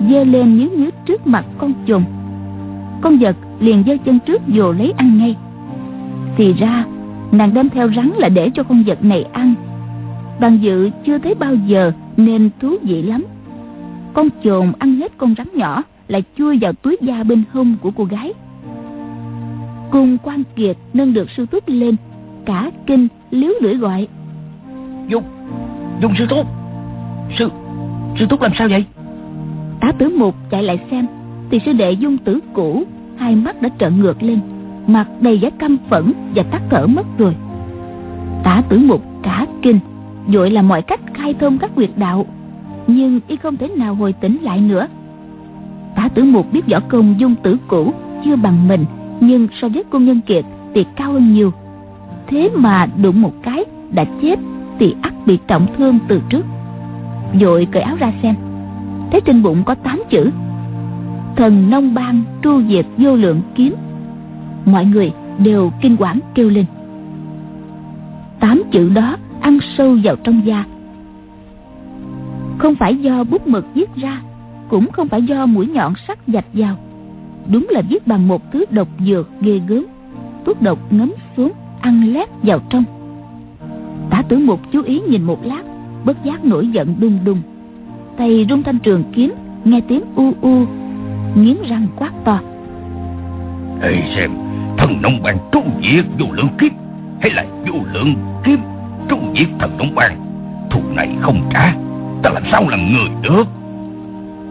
dơ 0.10 0.23
lên 0.23 0.58
nhứ 0.58 0.69
nhứ 0.78 0.89
trước 1.06 1.28
mặt 1.28 1.45
con 1.58 1.73
trùng 1.86 2.04
con 3.02 3.17
vật 3.17 3.36
liền 3.60 3.84
giơ 3.88 3.97
chân 4.06 4.19
trước 4.19 4.41
vồ 4.47 4.71
lấy 4.71 4.93
ăn 4.97 5.17
ngay. 5.17 5.36
Thì 6.38 6.54
ra, 6.54 6.86
nàng 7.32 7.54
đem 7.54 7.69
theo 7.69 7.89
rắn 7.95 8.12
là 8.17 8.30
để 8.30 8.50
cho 8.54 8.63
con 8.63 8.84
vật 8.84 9.04
này 9.04 9.23
ăn. 9.23 9.54
Bằng 10.39 10.60
dự 10.62 10.89
chưa 11.06 11.17
thấy 11.17 11.36
bao 11.36 11.56
giờ 11.56 11.91
nên 12.17 12.50
thú 12.60 12.76
vị 12.82 13.02
lắm. 13.02 13.26
Con 14.13 14.30
chồn 14.43 14.71
ăn 14.80 14.95
hết 14.95 15.12
con 15.17 15.36
rắn 15.38 15.47
nhỏ 15.54 15.84
lại 16.08 16.23
chui 16.38 16.58
vào 16.62 16.73
túi 16.73 16.97
da 17.02 17.23
bên 17.23 17.43
hông 17.52 17.76
của 17.82 17.91
cô 17.91 18.04
gái. 18.04 18.34
Cùng 19.91 20.17
quan 20.23 20.43
kiệt 20.56 20.78
nâng 20.93 21.13
được 21.13 21.30
sư 21.38 21.45
túc 21.45 21.63
lên, 21.67 21.95
cả 22.45 22.71
kinh 22.86 23.08
liếu 23.32 23.52
lưỡi 23.62 23.76
gọi. 23.76 24.08
Dục 25.08 25.23
Dung 26.01 26.13
sư 26.17 26.25
thúc 26.29 26.47
Sư 27.38 27.49
Sư 28.19 28.25
thúc 28.29 28.41
làm 28.41 28.51
sao 28.57 28.67
vậy? 28.67 28.86
Tá 29.79 29.91
tử 29.91 30.10
mục 30.17 30.36
chạy 30.49 30.63
lại 30.63 30.79
xem, 30.91 31.07
Thì 31.49 31.60
sư 31.65 31.73
đệ 31.73 31.91
dung 31.91 32.17
tử 32.17 32.39
cũ, 32.53 32.83
Hai 33.17 33.36
mắt 33.36 33.62
đã 33.62 33.69
trợn 33.79 33.99
ngược 34.01 34.23
lên, 34.23 34.39
Mặt 34.88 35.07
đầy 35.21 35.38
vẻ 35.38 35.49
căm 35.49 35.77
phẫn 35.89 36.13
và 36.36 36.43
tắt 36.43 36.62
thở 36.69 36.88
mất 36.88 37.05
rồi. 37.17 37.36
Tá 38.43 38.62
tử 38.69 38.79
mục 38.79 39.01
cả 39.23 39.45
kinh 39.62 39.79
Vội 40.27 40.51
là 40.51 40.62
mọi 40.62 40.81
cách 40.81 40.99
khai 41.13 41.33
thông 41.33 41.57
các 41.57 41.75
quyệt 41.75 41.89
đạo, 41.95 42.25
Nhưng 42.88 43.19
y 43.27 43.36
không 43.36 43.57
thể 43.57 43.67
nào 43.67 43.95
hồi 43.95 44.13
tỉnh 44.13 44.38
lại 44.41 44.62
nữa. 44.62 44.88
Tá 45.95 46.10
tử 46.15 46.23
mục 46.23 46.53
biết 46.53 46.62
võ 46.71 46.79
công 46.79 47.19
dung 47.19 47.36
tử 47.43 47.57
cũ 47.67 47.93
Chưa 48.25 48.36
bằng 48.36 48.67
mình, 48.67 48.86
Nhưng 49.19 49.47
so 49.62 49.67
với 49.67 49.83
cung 49.83 50.05
nhân 50.05 50.21
kiệt 50.21 50.45
thì 50.75 50.86
cao 50.95 51.12
hơn 51.12 51.33
nhiều. 51.33 51.51
Thế 52.27 52.49
mà 52.55 52.88
đụng 53.01 53.21
một 53.21 53.33
cái 53.43 53.65
đã 53.91 54.05
chết 54.21 54.39
tỳ 54.80 54.96
ắt 55.02 55.13
bị 55.26 55.40
trọng 55.48 55.68
thương 55.78 56.00
từ 56.08 56.22
trước. 56.30 56.46
Vội 57.42 57.68
cởi 57.72 57.84
áo 57.84 57.96
ra 58.00 58.13
xem. 58.22 58.36
Thấy 59.12 59.22
trên 59.22 59.44
bụng 59.44 59.63
có 59.66 59.76
tám 59.76 60.04
chữ. 60.10 60.32
Thần 61.36 61.70
nông 61.70 61.94
bang 61.94 62.24
tru 62.44 62.62
diệt 62.70 62.86
vô 62.98 63.16
lượng 63.16 63.42
kiếm. 63.56 63.76
Mọi 64.66 64.86
người 64.86 65.12
đều 65.38 65.72
kinh 65.82 65.96
quản 66.00 66.20
kêu 66.36 66.50
lên. 66.50 66.66
Tám 68.40 68.63
chữ 68.72 68.90
đó 68.90 69.18
ăn 69.42 69.60
sâu 69.78 69.98
vào 70.04 70.16
trong 70.16 70.46
da. 70.46 70.66
Không 72.58 72.76
phải 72.76 72.96
do 72.96 73.24
bút 73.24 73.48
mực 73.48 73.66
viết 73.74 73.96
ra, 73.96 74.22
Cũng 74.70 74.92
không 74.92 75.08
phải 75.08 75.22
do 75.22 75.46
mũi 75.46 75.68
nhọn 75.68 75.94
sắc 76.08 76.20
dạch 76.28 76.46
vào. 76.54 76.78
Đúng 77.52 77.68
là 77.70 77.82
viết 77.90 78.08
bằng 78.08 78.28
một 78.28 78.52
thứ 78.52 78.66
độc 78.70 78.88
dược 79.00 79.30
ghê 79.42 79.62
gớm, 79.68 79.86
Thuốc 80.46 80.62
độc 80.62 80.94
ngấm 80.94 81.13
xuống, 81.38 81.52
Ăn 81.82 82.13
lét 82.13 82.30
vào 82.44 82.60
trong. 82.70 82.84
Tả 84.10 84.22
tử 84.30 84.38
mục 84.38 84.60
chú 84.72 84.82
ý 84.82 85.00
nhìn 85.00 85.24
một 85.24 85.46
lát 85.46 85.62
Bất 86.06 86.24
giác 86.24 86.46
nổi 86.46 86.67
giận 86.67 86.96
đung 87.00 87.20
đung 87.26 87.41
Tay 88.17 88.46
rung 88.50 88.63
thanh 88.63 88.80
trường 88.80 89.04
kiếm 89.13 89.34
Nghe 89.63 89.82
tiếng 89.88 90.02
u 90.15 90.34
u 90.41 90.65
Nghiến 91.36 91.58
răng 91.70 91.88
quát 91.96 92.12
to. 92.24 92.39
Ê 93.82 93.96
xem 94.15 94.32
Thần 94.78 95.02
nông 95.02 95.24
bang 95.24 95.38
trung 95.52 95.70
diệt 95.82 96.06
vô 96.20 96.26
lượng 96.32 96.50
kiếm 96.60 96.74
Hay 97.22 97.32
là 97.32 97.46
vô 97.67 97.76
lượng 97.93 98.15
kiếm 98.43 98.60
Trung 99.10 99.34
diệt 99.38 99.48
thần 99.60 99.78
nông 99.78 99.96
bang? 99.96 100.17
Thù 100.72 100.80
này 100.96 101.15
không 101.22 101.50
trả 101.54 101.76
Ta 102.24 102.30
làm 102.30 102.43
sao 102.52 102.70
làm 102.70 102.93
người 102.93 103.10
được? 103.22 103.48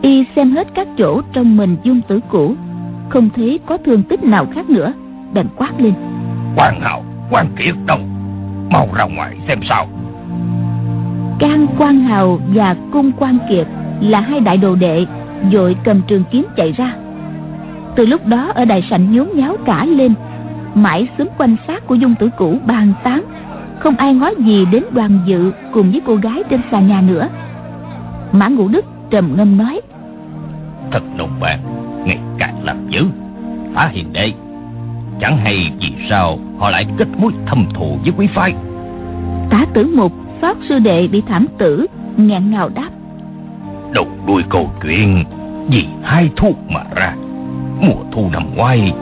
Y 0.03 0.25
xem 0.37 0.51
hết 0.51 0.69
các 0.75 0.88
chỗ 0.99 1.23
trong 1.33 1.57
mình 1.57 1.77
dung 1.83 2.01
tử 2.09 2.21
cũ 2.29 2.55
Không 3.09 3.29
thấy 3.37 3.61
có 3.66 3.77
thương 3.77 4.03
tích 4.03 4.25
nào 4.25 4.47
khác 4.55 4.71
nữa 4.71 4.92
Bèn 5.35 5.47
quát 5.57 5.81
lên. 5.81 5.95
Quan 6.57 6.81
hào 6.81 7.05
quan 7.31 7.47
kiệt 7.57 7.75
đâu 7.87 7.99
Mau 8.70 8.88
ra 8.94 9.05
ngoài 9.05 9.37
xem 9.48 9.61
sao. 9.68 9.87
Can 11.38 11.66
Quan 11.79 12.00
Hào 12.00 12.38
và 12.55 12.76
Cung 12.92 13.12
Quan 13.12 13.38
Kiệt 13.50 13.66
Là 14.00 14.20
hai 14.20 14.40
đại 14.40 14.57
đồ 14.57 14.74
đệ 14.74 15.07
Vội 15.52 15.76
cầm 15.85 16.02
trường 16.07 16.24
kiếm 16.31 16.46
chạy 16.57 16.72
ra. 16.72 16.94
Từ 17.96 18.07
lúc 18.07 18.26
đó 18.26 18.52
ở 18.55 18.64
đại 18.64 18.87
sảnh 18.90 19.12
nhốn 19.12 19.29
nháo 19.35 19.57
cả 19.66 19.85
lên 19.85 20.14
Mãi 20.74 21.09
xúm 21.18 21.26
quanh 21.38 21.57
xác 21.66 21.87
của 21.87 21.94
dung 21.94 22.14
tử 22.14 22.31
cũ 22.37 22.59
bàn 22.66 22.92
tán 23.05 23.24
Không 23.79 23.96
ai 23.96 24.14
ngó 24.14 24.31
gì 24.38 24.64
đến 24.72 24.83
đoàn 24.90 25.18
dự 25.26 25.52
Cùng 25.72 25.90
với 25.90 26.00
cô 26.07 26.16
gái 26.16 26.42
trên 26.50 26.61
xà 26.70 26.81
nhà 26.81 27.00
nữa. 27.00 27.29
Mã 28.33 28.48
Ngũ 28.48 28.68
Đức 28.68 28.85
trầm 29.11 29.35
ngâm 29.37 29.59
nói 29.59 29.81
Thật 30.90 31.02
nồng 31.16 31.40
bạc 31.40 31.59
Ngày 32.05 32.18
càng 32.38 32.64
làm 32.64 32.88
dữ. 32.88 33.05
Phá 33.74 33.87
hiền 33.87 34.12
đệ 34.12 34.33
Chẳng 35.20 35.37
hay 35.37 35.72
vì 35.81 35.92
sao 36.11 36.38
họ 36.59 36.70
lại 36.70 36.87
kết 36.98 37.09
mối 37.18 37.33
thâm 37.46 37.66
thù 37.74 37.98
với 38.02 38.12
quý 38.16 38.26
phái. 38.35 38.55
Tá 39.50 39.66
tử 39.74 39.90
mục 39.96 40.12
Pháp 40.40 40.57
sư 40.68 40.79
đệ 40.79 41.09
bị 41.09 41.22
thảm 41.29 41.46
tử 41.59 41.87
nghẹn 42.16 42.50
ngào 42.50 42.68
đáp. 42.74 42.88
Đầu 43.92 44.07
đuôi 44.26 44.42
câu 44.50 44.70
chuyện 44.83 45.24
Vì 45.68 45.87
hai 46.02 46.31
thuốc 46.37 46.70
mà 46.70 46.83
ra. 46.94 47.14
Mùa 47.81 48.02
thu 48.12 48.29
năm 48.33 48.57
ngoái 48.57 48.92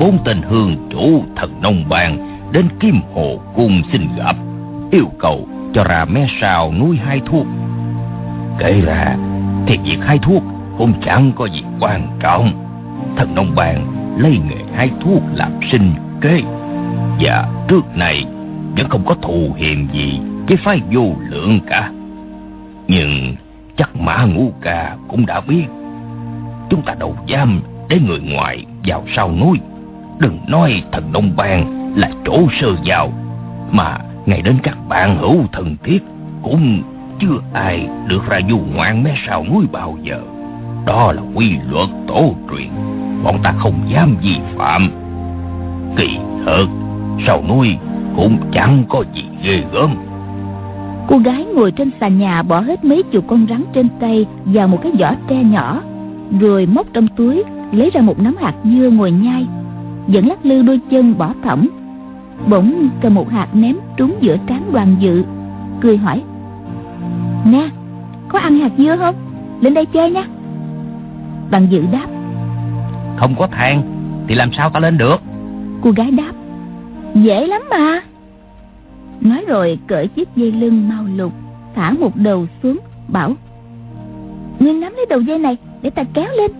Bốn 0.00 0.18
tên 0.24 0.42
hương 0.42 0.76
chủ 0.90 1.24
thần 1.36 1.50
nông 1.62 1.88
bàn 1.88 2.38
Đến 2.52 2.68
Kim 2.80 3.00
Hồ 3.14 3.40
Cung 3.56 3.82
xin 3.92 4.08
gặp 4.16 4.36
Yêu 4.90 5.06
cầu 5.18 5.48
cho 5.74 5.84
ra 5.84 6.04
mé 6.04 6.26
sao 6.40 6.72
nuôi 6.78 6.96
hai 6.96 7.20
thuốc 7.26 7.46
Kể 8.58 8.80
ra 8.80 9.16
Thì 9.66 9.78
việc 9.84 9.98
hai 10.00 10.18
thuốc 10.18 10.42
cũng 10.78 10.92
chẳng 11.04 11.32
có 11.36 11.46
gì 11.46 11.62
quan 11.80 12.18
trọng. 12.20 12.52
Thần 13.16 13.34
nông 13.34 13.54
bàn 13.54 13.95
lấy 14.16 14.38
nghề 14.48 14.64
hai 14.74 14.90
thuốc 15.00 15.22
làm 15.34 15.52
sinh 15.72 15.92
kế. 16.20 16.42
Và 17.20 17.48
trước 17.68 17.96
này 17.96 18.24
vẫn 18.76 18.88
không 18.88 19.04
có 19.06 19.14
thù 19.22 19.50
hiềm 19.56 19.88
gì 19.92 20.20
với 20.48 20.56
phái 20.56 20.80
vô 20.92 21.14
lượng 21.28 21.60
cả. 21.66 21.90
Nhưng 22.88 23.36
chắc 23.76 23.96
mã 23.96 24.24
ngũ 24.24 24.52
ca 24.60 24.96
cũng 25.08 25.26
đã 25.26 25.40
biết. 25.40 25.66
Chúng 26.70 26.82
ta 26.82 26.94
đầu 26.98 27.16
giam 27.28 27.60
để 27.88 28.00
người 28.06 28.20
ngoài 28.20 28.64
vào 28.84 29.04
sau 29.16 29.32
núi. 29.40 29.58
Đừng 30.18 30.38
nói 30.48 30.82
thần 30.92 31.12
đông 31.12 31.32
bang 31.36 31.92
là 31.96 32.10
chỗ 32.24 32.38
sơ 32.60 32.68
vào, 32.84 33.12
mà 33.70 33.98
ngày 34.26 34.42
đến 34.42 34.56
các 34.62 34.78
bạn 34.88 35.16
hữu 35.18 35.46
thần 35.52 35.76
thiết 35.84 35.98
cũng 36.42 36.82
chưa 37.18 37.40
ai 37.52 37.88
được 38.06 38.28
ra 38.28 38.40
du 38.50 38.58
ngoạn 38.74 39.02
mé 39.02 39.14
sau 39.26 39.44
núi 39.44 39.64
bao 39.72 39.98
giờ. 40.02 40.20
Đó 40.86 41.12
là 41.12 41.22
quy 41.34 41.56
luật 41.70 41.88
tổ 42.08 42.34
truyền 42.50 42.68
bọn 43.26 43.38
ta 43.42 43.54
không 43.58 43.74
dám 43.88 44.16
vi 44.22 44.36
phạm. 44.56 44.90
Kỳ 45.96 46.18
thật 46.44 46.66
sau 47.26 47.44
núi 47.48 47.76
cũng 48.16 48.38
chẳng 48.52 48.84
có 48.88 49.04
gì 49.14 49.24
ghê 49.42 49.62
gớm. 49.72 49.94
Cô 51.08 51.18
gái 51.18 51.44
ngồi 51.54 51.72
trên 51.72 51.90
sàn 52.00 52.18
nhà 52.18 52.42
bỏ 52.42 52.60
hết 52.60 52.84
mấy 52.84 53.02
chục 53.02 53.24
con 53.28 53.46
rắn 53.50 53.64
trên 53.72 53.88
tay 54.00 54.26
vào 54.44 54.68
một 54.68 54.78
cái 54.82 54.92
giỏ 54.98 55.10
tre 55.28 55.42
nhỏ, 55.42 55.82
Rồi 56.40 56.66
móc 56.66 56.86
trong 56.92 57.08
túi, 57.08 57.42
lấy 57.72 57.90
ra 57.90 58.00
một 58.00 58.18
nắm 58.18 58.36
hạt 58.40 58.54
dưa 58.64 58.90
ngồi 58.90 59.10
nhai, 59.10 59.46
Vẫn 60.06 60.28
lắc 60.28 60.46
lư 60.46 60.62
đôi 60.62 60.80
chân 60.90 61.18
bỏ 61.18 61.32
thõng 61.44 61.66
Bỗng 62.48 62.88
cầm 63.02 63.14
một 63.14 63.30
hạt 63.30 63.48
ném 63.54 63.76
trúng 63.96 64.14
giữa 64.20 64.36
trán 64.46 64.62
đoàn 64.72 64.96
dự, 64.98 65.24
Cười 65.80 65.96
hỏi, 65.96 66.22
Nè, 67.44 67.68
có 68.28 68.38
ăn 68.38 68.58
hạt 68.58 68.72
dưa 68.78 68.96
không? 68.96 69.14
Lên 69.60 69.74
đây 69.74 69.86
chơi 69.86 70.10
nha. 70.10 70.24
Đoàn 71.50 71.66
dự 71.70 71.84
đáp 71.92 72.15
không 73.16 73.34
có 73.38 73.46
thang 73.46 73.82
Thì 74.28 74.34
làm 74.34 74.50
sao 74.52 74.70
ta 74.70 74.80
lên 74.80 74.98
được? 74.98 75.16
Cô 75.82 75.90
gái 75.90 76.10
đáp 76.10 76.32
Dễ 77.14 77.46
lắm 77.46 77.62
mà. 77.70 78.00
Nói 79.20 79.44
rồi 79.48 79.78
cởi 79.86 80.08
chiếc 80.08 80.28
dây 80.36 80.52
lưng 80.52 80.88
mau 80.88 81.04
lục 81.16 81.32
Thả 81.74 81.92
một 81.92 82.16
đầu 82.16 82.46
xuống 82.62 82.78
Bảo 83.08 83.32
Nguyên 84.58 84.80
nắm 84.80 84.92
lấy 84.96 85.06
đầu 85.10 85.20
dây 85.20 85.38
này 85.38 85.56
Để 85.82 85.90
ta 85.90 86.04
kéo 86.14 86.28
lên. 86.36 86.50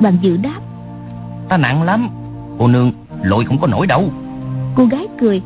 Đoàn 0.00 0.18
dự 0.22 0.36
đáp 0.36 0.60
Ta 1.48 1.56
nặng 1.56 1.82
lắm 1.82 2.08
Cô 2.58 2.68
nương 2.68 2.92
lội 3.22 3.44
không 3.44 3.58
có 3.60 3.66
nổi 3.66 3.86
đâu. 3.86 4.12
Cô 4.74 4.84
gái 4.84 5.06
cười 5.20 5.42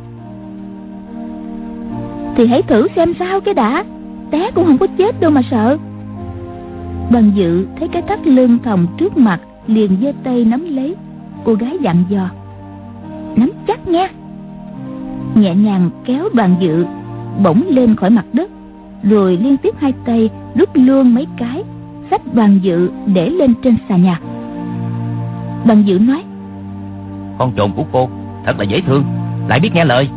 Thì 2.36 2.46
hãy 2.46 2.62
thử 2.62 2.88
xem 2.96 3.14
sao 3.18 3.40
cái 3.40 3.54
đã 3.54 3.84
Té 4.30 4.50
cũng 4.54 4.66
không 4.66 4.78
có 4.78 4.86
chết 4.98 5.20
đâu 5.20 5.30
mà 5.30 5.42
sợ. 5.50 5.78
Đoàn 7.10 7.32
dự 7.34 7.66
thấy 7.78 7.88
cái 7.88 8.02
thắt 8.02 8.26
lưng 8.26 8.58
thòng 8.64 8.86
trước 8.98 9.16
mặt 9.16 9.40
Liền 9.68 9.96
giơ 10.02 10.12
tay 10.24 10.44
nắm 10.44 10.64
lấy. 10.76 10.94
Cô 11.44 11.54
gái 11.54 11.78
dặn 11.80 12.04
dò. 12.08 12.30
Nắm 13.36 13.50
chắc 13.66 13.88
nha. 13.88 14.08
Nhẹ 15.34 15.54
nhàng 15.54 15.90
kéo 16.04 16.28
đoàn 16.34 16.56
dự 16.60 16.86
Bỗng 17.42 17.62
lên 17.68 17.96
khỏi 17.96 18.10
mặt 18.10 18.24
đất 18.32 18.50
Rồi 19.02 19.36
liên 19.36 19.56
tiếp 19.56 19.74
hai 19.78 19.92
tay 20.04 20.30
rút 20.54 20.68
luôn 20.74 21.14
mấy 21.14 21.26
cái 21.36 21.62
Xách 22.10 22.34
đoàn 22.34 22.58
dự 22.62 22.90
để 23.06 23.30
lên 23.30 23.54
trên 23.62 23.76
xà 23.88 23.96
nhà. 23.96 24.20
Đoàn 25.66 25.82
dự 25.86 25.98
nói 25.98 26.22
Con 27.38 27.52
trồn 27.56 27.72
của 27.76 27.84
cô 27.92 28.08
thật 28.46 28.58
là 28.58 28.64
dễ 28.64 28.80
thương 28.80 29.04
Lại 29.48 29.60
biết 29.60 29.70
nghe 29.74 29.84
lời. 29.84 30.08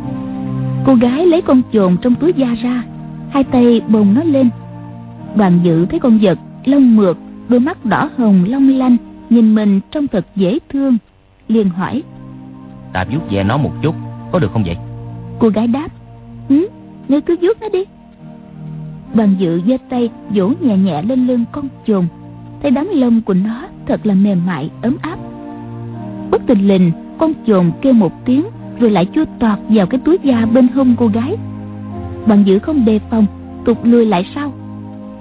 Cô 0.86 0.94
gái 0.94 1.26
lấy 1.26 1.42
con 1.42 1.62
trồn 1.72 1.96
trong 2.02 2.14
túi 2.14 2.32
da 2.36 2.54
ra 2.62 2.82
Hai 3.30 3.44
tay 3.44 3.80
bồng 3.88 4.14
nó 4.14 4.22
lên. 4.24 4.50
Đoàn 5.36 5.58
dự 5.62 5.86
thấy 5.86 5.98
con 5.98 6.18
vật 6.22 6.38
lông 6.64 6.96
mượt 6.96 7.18
Đôi 7.48 7.60
mắt 7.60 7.84
đỏ 7.84 8.10
hồng 8.18 8.44
long 8.48 8.68
lanh 8.68 8.96
Nhìn 9.32 9.54
mình 9.54 9.80
trông 9.90 10.08
thật 10.08 10.26
dễ 10.36 10.58
thương. 10.68 10.98
Liền 11.48 11.68
hỏi. 11.68 12.02
Ta 12.92 13.04
vuốt 13.12 13.20
ve 13.30 13.44
nó 13.44 13.56
một 13.56 13.70
chút 13.82 13.94
Có 14.32 14.38
được 14.38 14.52
không 14.52 14.64
vậy? 14.66 14.76
Cô 15.38 15.48
gái 15.48 15.66
đáp. 15.66 15.88
Ừ, 16.48 16.68
Ngươi 17.08 17.20
cứ 17.20 17.36
vuốt 17.40 17.60
nó 17.60 17.68
đi. 17.68 17.84
Đoàn 19.14 19.34
dự 19.38 19.60
giơ 19.66 19.76
tay 19.88 20.10
vỗ 20.34 20.52
nhẹ 20.60 20.76
nhẹ 20.76 21.02
lên 21.02 21.26
lưng 21.26 21.44
con 21.52 21.68
trồn 21.86 22.06
Thấy 22.62 22.70
đám 22.70 22.88
lông 22.92 23.22
của 23.22 23.34
nó 23.34 23.66
thật 23.86 24.06
là 24.06 24.14
mềm 24.14 24.46
mại 24.46 24.70
ấm 24.82 24.96
áp. 25.02 25.16
Bất 26.30 26.42
tình 26.46 26.68
lình 26.68 26.92
con 27.18 27.32
trồn 27.46 27.72
kêu 27.82 27.92
một 27.92 28.12
tiếng 28.24 28.44
Rồi 28.80 28.90
lại 28.90 29.06
chui 29.14 29.24
tọt 29.38 29.58
vào 29.68 29.86
cái 29.86 30.00
túi 30.04 30.18
da 30.22 30.46
bên 30.46 30.68
hông 30.68 30.94
cô 30.98 31.06
gái. 31.06 31.36
Đoàn 32.26 32.42
dự 32.46 32.58
không 32.58 32.84
đề 32.84 33.00
phòng 33.10 33.26
Tụt 33.64 33.76
lùi 33.82 34.06
lại 34.06 34.26
sau. 34.34 34.52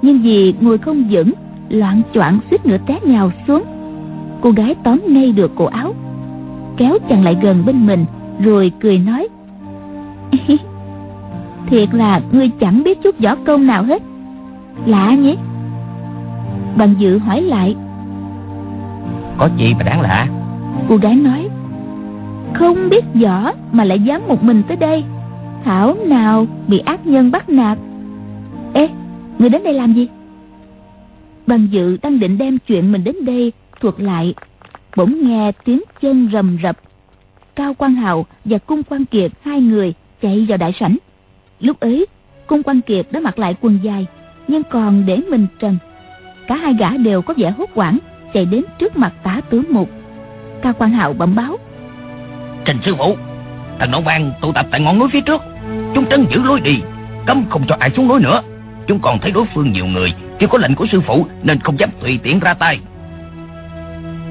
Nhưng 0.02 0.22
vì 0.22 0.54
ngồi 0.62 0.78
không 0.78 1.04
vững 1.10 1.32
Loạn 1.70 2.02
choạng 2.14 2.40
suýt 2.50 2.66
nữa 2.66 2.78
té 2.88 3.00
nhào 3.04 3.32
xuống 3.48 3.64
Cô 4.42 4.52
gái 4.52 4.76
tóm 4.84 5.02
ngay 5.08 5.32
được 5.32 5.52
cổ 5.56 5.66
áo. 5.66 5.94
Kéo 6.78 6.98
chàng 7.10 7.24
lại 7.24 7.38
gần 7.42 7.66
bên 7.66 7.86
mình 7.86 8.06
Rồi 8.40 8.72
cười 8.80 9.00
nói 9.00 9.28
Thiệt 11.68 11.94
là 11.94 12.22
ngươi 12.32 12.50
chẳng 12.60 12.84
biết 12.84 13.02
chút 13.04 13.20
võ 13.20 13.36
công 13.36 13.68
nào 13.68 13.84
hết. 13.84 14.02
Lạ 14.86 15.16
nhỉ? 15.16 15.36
Bằng 16.78 16.94
dự 16.98 17.18
hỏi 17.18 17.42
lại 17.42 17.76
Có 19.38 19.50
gì 19.58 19.74
mà 19.74 19.84
đáng 19.84 20.02
lạ? 20.02 20.28
Cô 20.90 20.98
gái 20.98 21.16
nói 21.16 21.50
Không 22.54 22.90
biết 22.90 23.06
võ 23.24 23.52
mà 23.72 23.84
lại 23.84 24.00
dám 24.00 24.22
một 24.28 24.44
mình 24.44 24.64
tới 24.68 24.78
đây. 24.78 25.04
Thảo 25.64 25.96
nào 26.06 26.46
bị 26.68 26.80
ác 26.80 27.08
nhân 27.08 27.32
bắt 27.32 27.50
nạt? 27.50 27.78
Ê 28.74 28.90
Người 29.40 29.50
đến 29.50 29.64
đây 29.64 29.74
làm 29.74 29.94
gì? 29.94 30.08
Bằng 31.48 31.68
dự 31.72 31.98
đang 32.02 32.20
định 32.20 32.38
đem 32.38 32.58
chuyện 32.68 32.92
mình 32.92 33.04
đến 33.04 33.16
đây 33.26 33.52
Thuật 33.82 33.96
lại 33.98 34.34
Bỗng 34.96 35.16
nghe 35.22 35.52
tiếng 35.66 35.82
chân 36.02 36.30
rầm 36.34 36.58
rập 36.64 36.78
Cao 37.56 37.74
quan 37.74 37.96
Hào 37.96 38.26
và 38.46 38.58
Cung 38.58 38.84
quan 38.84 39.06
Kiệt 39.06 39.32
hai 39.42 39.62
người 39.62 39.94
chạy 40.22 40.46
vào 40.50 40.58
đại 40.58 40.74
sảnh. 40.80 40.98
Lúc 41.60 41.80
ấy, 41.80 42.06
Cung 42.48 42.64
quan 42.64 42.82
Kiệt 42.82 43.08
đã 43.12 43.20
mặc 43.20 43.40
lại 43.40 43.56
quần 43.62 43.80
dài, 43.84 44.06
nhưng 44.48 44.64
còn 44.64 45.06
để 45.06 45.18
mình 45.30 45.48
trần. 45.60 45.78
Cả 46.48 46.56
hai 46.56 46.74
gã 46.74 46.98
đều 46.98 47.22
có 47.22 47.34
vẻ 47.38 47.54
hốt 47.58 47.70
hoảng, 47.76 47.98
chạy 48.34 48.46
đến 48.46 48.64
trước 48.80 48.98
mặt 48.98 49.14
tả 49.24 49.42
tướng 49.50 49.64
mục. 49.70 49.90
Cao 50.62 50.74
quan 50.80 50.92
Hạo 50.92 51.14
bẩm 51.14 51.36
báo. 51.36 51.58
Trình 52.66 52.78
sư 52.86 52.96
phụ, 52.98 53.16
thần 53.80 53.92
nông 53.92 54.04
bang 54.04 54.34
tụ 54.42 54.52
tập 54.52 54.66
tại 54.72 54.82
ngọn 54.82 55.00
núi 55.00 55.10
phía 55.14 55.22
trước. 55.22 55.42
Chúng 55.96 56.06
trấn 56.10 56.26
giữ 56.30 56.44
lối 56.44 56.62
đi, 56.62 56.82
cấm 57.26 57.46
không 57.50 57.64
cho 57.68 57.76
ai 57.80 57.90
xuống 57.96 58.08
núi 58.08 58.20
nữa. 58.22 58.42
Chúng 58.88 59.00
còn 59.00 59.20
thấy 59.20 59.32
đối 59.32 59.46
phương 59.56 59.72
nhiều 59.72 59.86
người, 59.86 60.14
chưa 60.40 60.48
có 60.48 60.58
lệnh 60.58 60.76
của 60.76 60.86
sư 60.92 61.02
phụ 61.08 61.26
nên 61.44 61.60
không 61.60 61.80
dám 61.80 61.90
tùy 62.02 62.20
tiện 62.24 62.40
ra 62.40 62.54
tay. 62.54 62.80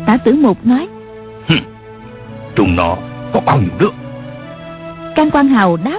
Tả 0.07 0.17
tử 0.17 0.35
mục 0.35 0.67
nói. 0.67 0.89
Trùng 2.57 2.77
nọ 2.77 2.97
có 3.33 3.41
bao 3.41 3.61
nhiêu 3.61 3.71
đứa? 3.79 3.91
Can 5.15 5.31
Quang 5.31 5.49
Hào 5.49 5.77
đáp 5.77 5.99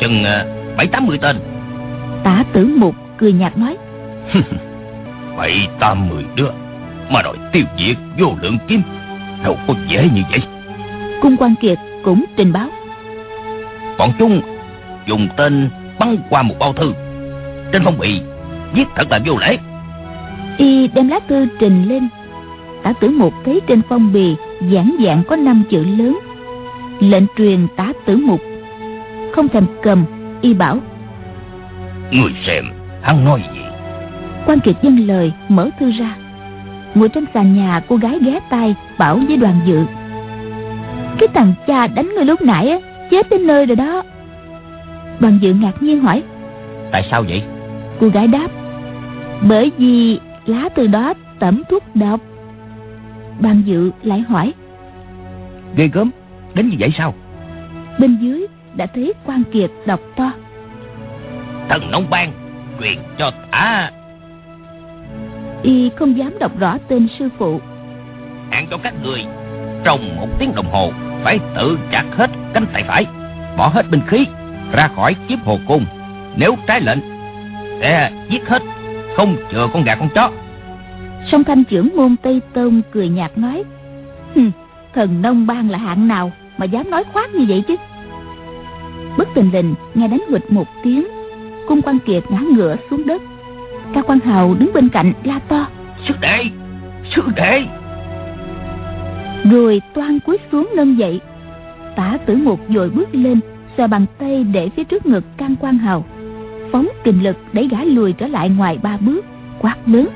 Chừng 0.00 0.24
à, 0.24 0.44
bảy 0.76 0.86
tám 0.86 1.06
mươi 1.06 1.18
tên 1.22 1.36
Tả 2.24 2.44
tử 2.52 2.74
mục 2.76 2.94
cười 3.18 3.32
nhạt 3.32 3.58
nói 3.58 3.76
Bảy 5.36 5.68
tám 5.80 6.08
mươi 6.08 6.24
đứa 6.34 6.50
Mà 7.10 7.22
đòi 7.22 7.36
tiêu 7.52 7.64
diệt 7.78 7.96
vô 8.18 8.34
lượng 8.42 8.58
kim 8.68 8.82
Đâu 9.44 9.56
có 9.68 9.74
dễ 9.88 10.08
như 10.14 10.22
vậy 10.30 10.40
Cung 11.22 11.36
quan 11.36 11.54
Kiệt 11.60 11.78
cũng 12.02 12.24
trình 12.36 12.52
báo 12.52 12.68
Bọn 13.98 14.12
chúng 14.18 14.40
dùng 15.06 15.28
tên 15.36 15.70
bắn 15.98 16.16
qua 16.30 16.42
một 16.42 16.54
bao 16.58 16.72
thư 16.72 16.92
Trên 17.72 17.82
phong 17.84 17.98
bì 17.98 18.20
Viết 18.72 18.84
thật 18.96 19.10
là 19.10 19.18
vô 19.26 19.36
lễ 19.40 19.58
Y 20.58 20.88
đem 20.88 21.08
lá 21.08 21.20
thư 21.28 21.46
trình 21.60 21.88
lên 21.88 22.08
Tả 22.82 22.92
tử 22.92 23.08
mục 23.08 23.34
thấy 23.44 23.60
trên 23.66 23.82
phong 23.88 24.12
bì 24.12 24.36
Giảng 24.72 24.96
dạng 25.04 25.22
có 25.28 25.36
năm 25.36 25.62
chữ 25.70 25.84
lớn. 25.84 26.18
Lệnh 27.00 27.24
truyền 27.36 27.66
tá 27.76 27.92
tử 28.06 28.16
mục. 28.16 28.40
Không 29.32 29.48
thèm 29.48 29.66
cầm 29.82 30.04
y 30.40 30.54
bảo 30.54 30.78
người 32.10 32.32
xem 32.46 32.64
hắn 33.02 33.24
nói 33.24 33.42
gì? 33.54 33.60
Quan 34.46 34.60
kiệt 34.60 34.76
dân 34.82 34.96
lời 34.96 35.32
mở 35.48 35.70
thư 35.80 35.90
ra. 35.90 36.16
Ngồi 36.94 37.08
trên 37.08 37.24
sàn 37.34 37.56
nhà 37.56 37.82
cô 37.88 37.96
gái 37.96 38.18
ghé 38.20 38.40
tay 38.50 38.74
bảo 38.98 39.20
với 39.28 39.36
đoàn 39.36 39.60
dự 39.66 39.84
cái 41.20 41.28
thằng 41.34 41.52
cha 41.66 41.86
đánh 41.86 42.12
người 42.14 42.24
lúc 42.24 42.42
nãy 42.42 42.68
á 42.70 42.78
chết 43.10 43.30
đến 43.30 43.46
nơi 43.46 43.66
rồi 43.66 43.76
đó. 43.76 44.02
Đoàn 45.18 45.38
dự 45.42 45.52
ngạc 45.52 45.82
nhiên 45.82 46.00
hỏi 46.00 46.22
tại 46.92 47.08
sao 47.10 47.22
vậy? 47.22 47.42
Cô 48.00 48.08
gái 48.08 48.26
đáp 48.26 48.48
bởi 49.48 49.72
vì 49.78 50.20
lá 50.46 50.68
từ 50.74 50.86
đó 50.86 51.14
tẩm 51.38 51.62
thuốc 51.70 51.82
độc 51.94 52.20
đoàn 53.40 53.62
dự 53.66 53.90
lại 54.02 54.20
hỏi 54.20 54.52
ghê 55.76 55.88
gớm 55.92 56.10
Đến 56.54 56.68
như 56.68 56.76
vậy 56.78 56.90
sao? 56.98 57.14
Bên 57.98 58.16
dưới 58.20 58.46
đã 58.74 58.86
thấy 58.86 59.12
quan 59.26 59.42
kiệt 59.52 59.70
đọc 59.86 60.00
to 60.16 60.32
Thần 61.68 61.90
nông 61.90 62.10
bang 62.10 62.32
Truyền 62.80 62.98
cho 63.18 63.30
ta 63.50 63.90
Y 65.62 65.90
không 65.96 66.18
dám 66.18 66.38
đọc 66.38 66.58
rõ 66.58 66.78
tên 66.88 67.08
sư 67.18 67.28
phụ. 67.38 67.60
Hạn 68.50 68.66
cho 68.70 68.78
các 68.82 68.94
người 69.02 69.24
Trong 69.84 70.16
một 70.16 70.28
tiếng 70.38 70.54
đồng 70.54 70.70
hồ 70.72 70.92
Phải 71.22 71.38
tự 71.56 71.78
chặt 71.92 72.04
hết 72.16 72.30
cánh 72.54 72.66
tay 72.72 72.84
phải 72.88 73.06
Bỏ 73.56 73.68
hết 73.68 73.90
binh 73.90 74.02
khí 74.06 74.26
Ra 74.72 74.88
khỏi 74.96 75.14
kiếp 75.28 75.38
hồ 75.44 75.58
cung. 75.68 75.84
Nếu 76.36 76.56
trái 76.66 76.80
lệnh 76.80 76.98
Sẽ 77.80 78.10
giết 78.28 78.48
hết 78.48 78.62
Không 79.16 79.36
chừa 79.50 79.68
con 79.72 79.84
gà 79.84 79.94
con 79.94 80.08
chó 80.14 80.30
Song 81.26 81.44
thanh 81.44 81.64
trưởng 81.64 81.88
môn 81.96 82.16
Tây 82.22 82.40
Tôn 82.52 82.82
cười 82.92 83.08
nhạt 83.08 83.38
nói 83.38 83.64
Thần 84.94 85.22
nông 85.22 85.46
bang 85.46 85.70
là 85.70 85.78
hạng 85.78 86.08
nào 86.08 86.32
mà 86.58 86.66
dám 86.66 86.90
nói 86.90 87.04
khoác 87.12 87.34
như 87.34 87.44
vậy 87.48 87.64
chứ? 87.68 87.76
Bất 89.18 89.28
tình 89.34 89.50
lình 89.52 89.74
nghe 89.94 90.08
đánh 90.08 90.20
quịch 90.30 90.52
một 90.52 90.68
tiếng 90.82 91.06
cung 91.68 91.82
quan 91.82 91.98
kiệt 91.98 92.22
ngã 92.30 92.40
ngựa 92.40 92.76
xuống 92.90 93.06
đất. 93.06 93.22
Ca 93.94 94.02
quan 94.02 94.18
hào 94.20 94.54
đứng 94.54 94.70
bên 94.74 94.88
cạnh 94.88 95.12
la 95.24 95.38
to 95.38 95.66
sư 96.08 96.14
đệ 96.20 96.44
sư 97.14 97.22
đệ! 97.36 97.62
Rồi 99.50 99.82
toan 99.94 100.18
cúi 100.20 100.38
xuống 100.52 100.68
nâng 100.76 100.98
dậy. 100.98 101.20
Tả 101.96 102.18
tử 102.26 102.36
một 102.36 102.60
dội 102.68 102.90
bước 102.90 103.08
lên 103.12 103.40
xòe 103.76 103.86
bàn 103.86 104.06
tay 104.18 104.44
để 104.44 104.68
phía 104.76 104.84
trước 104.84 105.06
ngực 105.06 105.24
can 105.36 105.54
quan 105.60 105.78
hào. 105.78 106.04
Phóng 106.72 106.88
kình 107.04 107.22
lực 107.22 107.36
đẩy 107.52 107.68
gã 107.68 107.84
lùi 107.84 108.12
trở 108.12 108.26
lại 108.26 108.48
ngoài 108.48 108.78
ba 108.82 108.96
bước 108.96 109.24
quát 109.60 109.76
lớn 109.86 110.08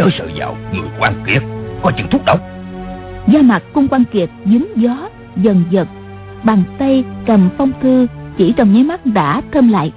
chớ 0.00 0.08
sợ 0.18 0.26
vào 0.36 0.56
người 0.72 0.88
quan 1.00 1.14
kiệt 1.26 1.42
có 1.82 1.92
chừng 1.96 2.06
thuốc 2.10 2.24
độc 2.26 2.40
da 3.28 3.42
mặt 3.42 3.62
cung 3.72 3.88
quan 3.88 4.04
kiệt 4.04 4.30
dính 4.44 4.66
gió 4.76 5.08
dần 5.36 5.64
giật. 5.70 5.88
Bàn 6.42 6.62
tay 6.78 7.04
cầm 7.26 7.48
phong 7.58 7.72
thư 7.82 8.06
chỉ 8.36 8.52
trong 8.56 8.72
nháy 8.72 8.84
mắt 8.84 9.06
đã 9.06 9.42
thâm 9.52 9.68
lại. 9.68 9.92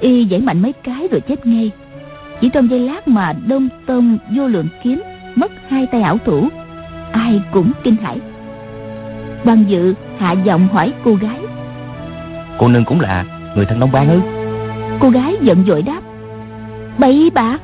Y 0.00 0.26
giãy 0.30 0.40
mạnh 0.40 0.62
mấy 0.62 0.72
cái 0.72 1.08
rồi 1.10 1.20
chết 1.20 1.46
ngay. 1.46 1.70
Chỉ 2.40 2.48
trong 2.48 2.70
giây 2.70 2.80
lát 2.80 3.08
mà 3.08 3.34
đông 3.46 3.68
tông 3.86 4.18
vô 4.36 4.46
lượng 4.48 4.68
kiếm 4.82 5.02
mất 5.34 5.52
hai 5.68 5.86
tay 5.86 6.02
ảo 6.02 6.18
thủ. 6.24 6.48
Ai 7.12 7.40
cũng 7.52 7.72
kinh 7.82 7.96
hãi. 7.96 8.18
Ban 9.44 9.64
dự 9.68 9.94
hạ 10.18 10.32
giọng 10.32 10.68
hỏi 10.68 10.92
cô 11.04 11.14
gái. 11.14 11.40
Cô 12.58 12.68
nương 12.68 12.84
cũng 12.84 13.00
là 13.00 13.24
người 13.56 13.64
thân 13.64 13.80
Đông 13.80 13.92
Ban 13.92 14.10
ư 14.10 14.20
cô 15.00 15.10
gái 15.10 15.36
giận 15.40 15.64
dội 15.66 15.82
đáp. 15.82 16.00
Bậy 16.98 17.30
bạ 17.34 17.58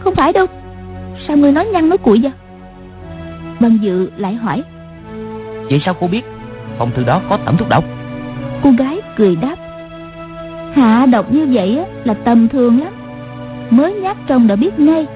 không 0.00 0.14
phải 0.14 0.32
đâu 0.32 0.46
sao 1.28 1.36
ngươi 1.36 1.52
nói 1.52 1.66
nhăn 1.72 1.88
nói 1.88 1.98
cuội 1.98 2.20
vậy? 2.22 2.32
Ban 3.60 3.78
dự 3.82 4.10
lại 4.16 4.34
hỏi. 4.34 4.62
Vậy 5.70 5.80
sao 5.84 5.94
cô 6.00 6.06
biết? 6.06 6.24
Phong 6.78 6.90
thư 6.90 7.04
đó 7.04 7.20
có 7.28 7.38
tẩm 7.44 7.56
thuốc 7.56 7.68
độc. 7.68 7.84
Cô 8.62 8.70
gái 8.78 9.00
cười 9.16 9.36
đáp. 9.36 9.56
Hạ 10.74 11.06
độc 11.06 11.32
như 11.32 11.46
vậy 11.52 11.78
á, 11.78 11.84
là 12.04 12.14
tầm 12.14 12.48
thường 12.48 12.80
lắm. 12.80 12.92
Mới 13.70 13.94
nhát 13.94 14.16
trong 14.26 14.46
đã 14.46 14.56
biết 14.56 14.78
ngay. 14.78 15.06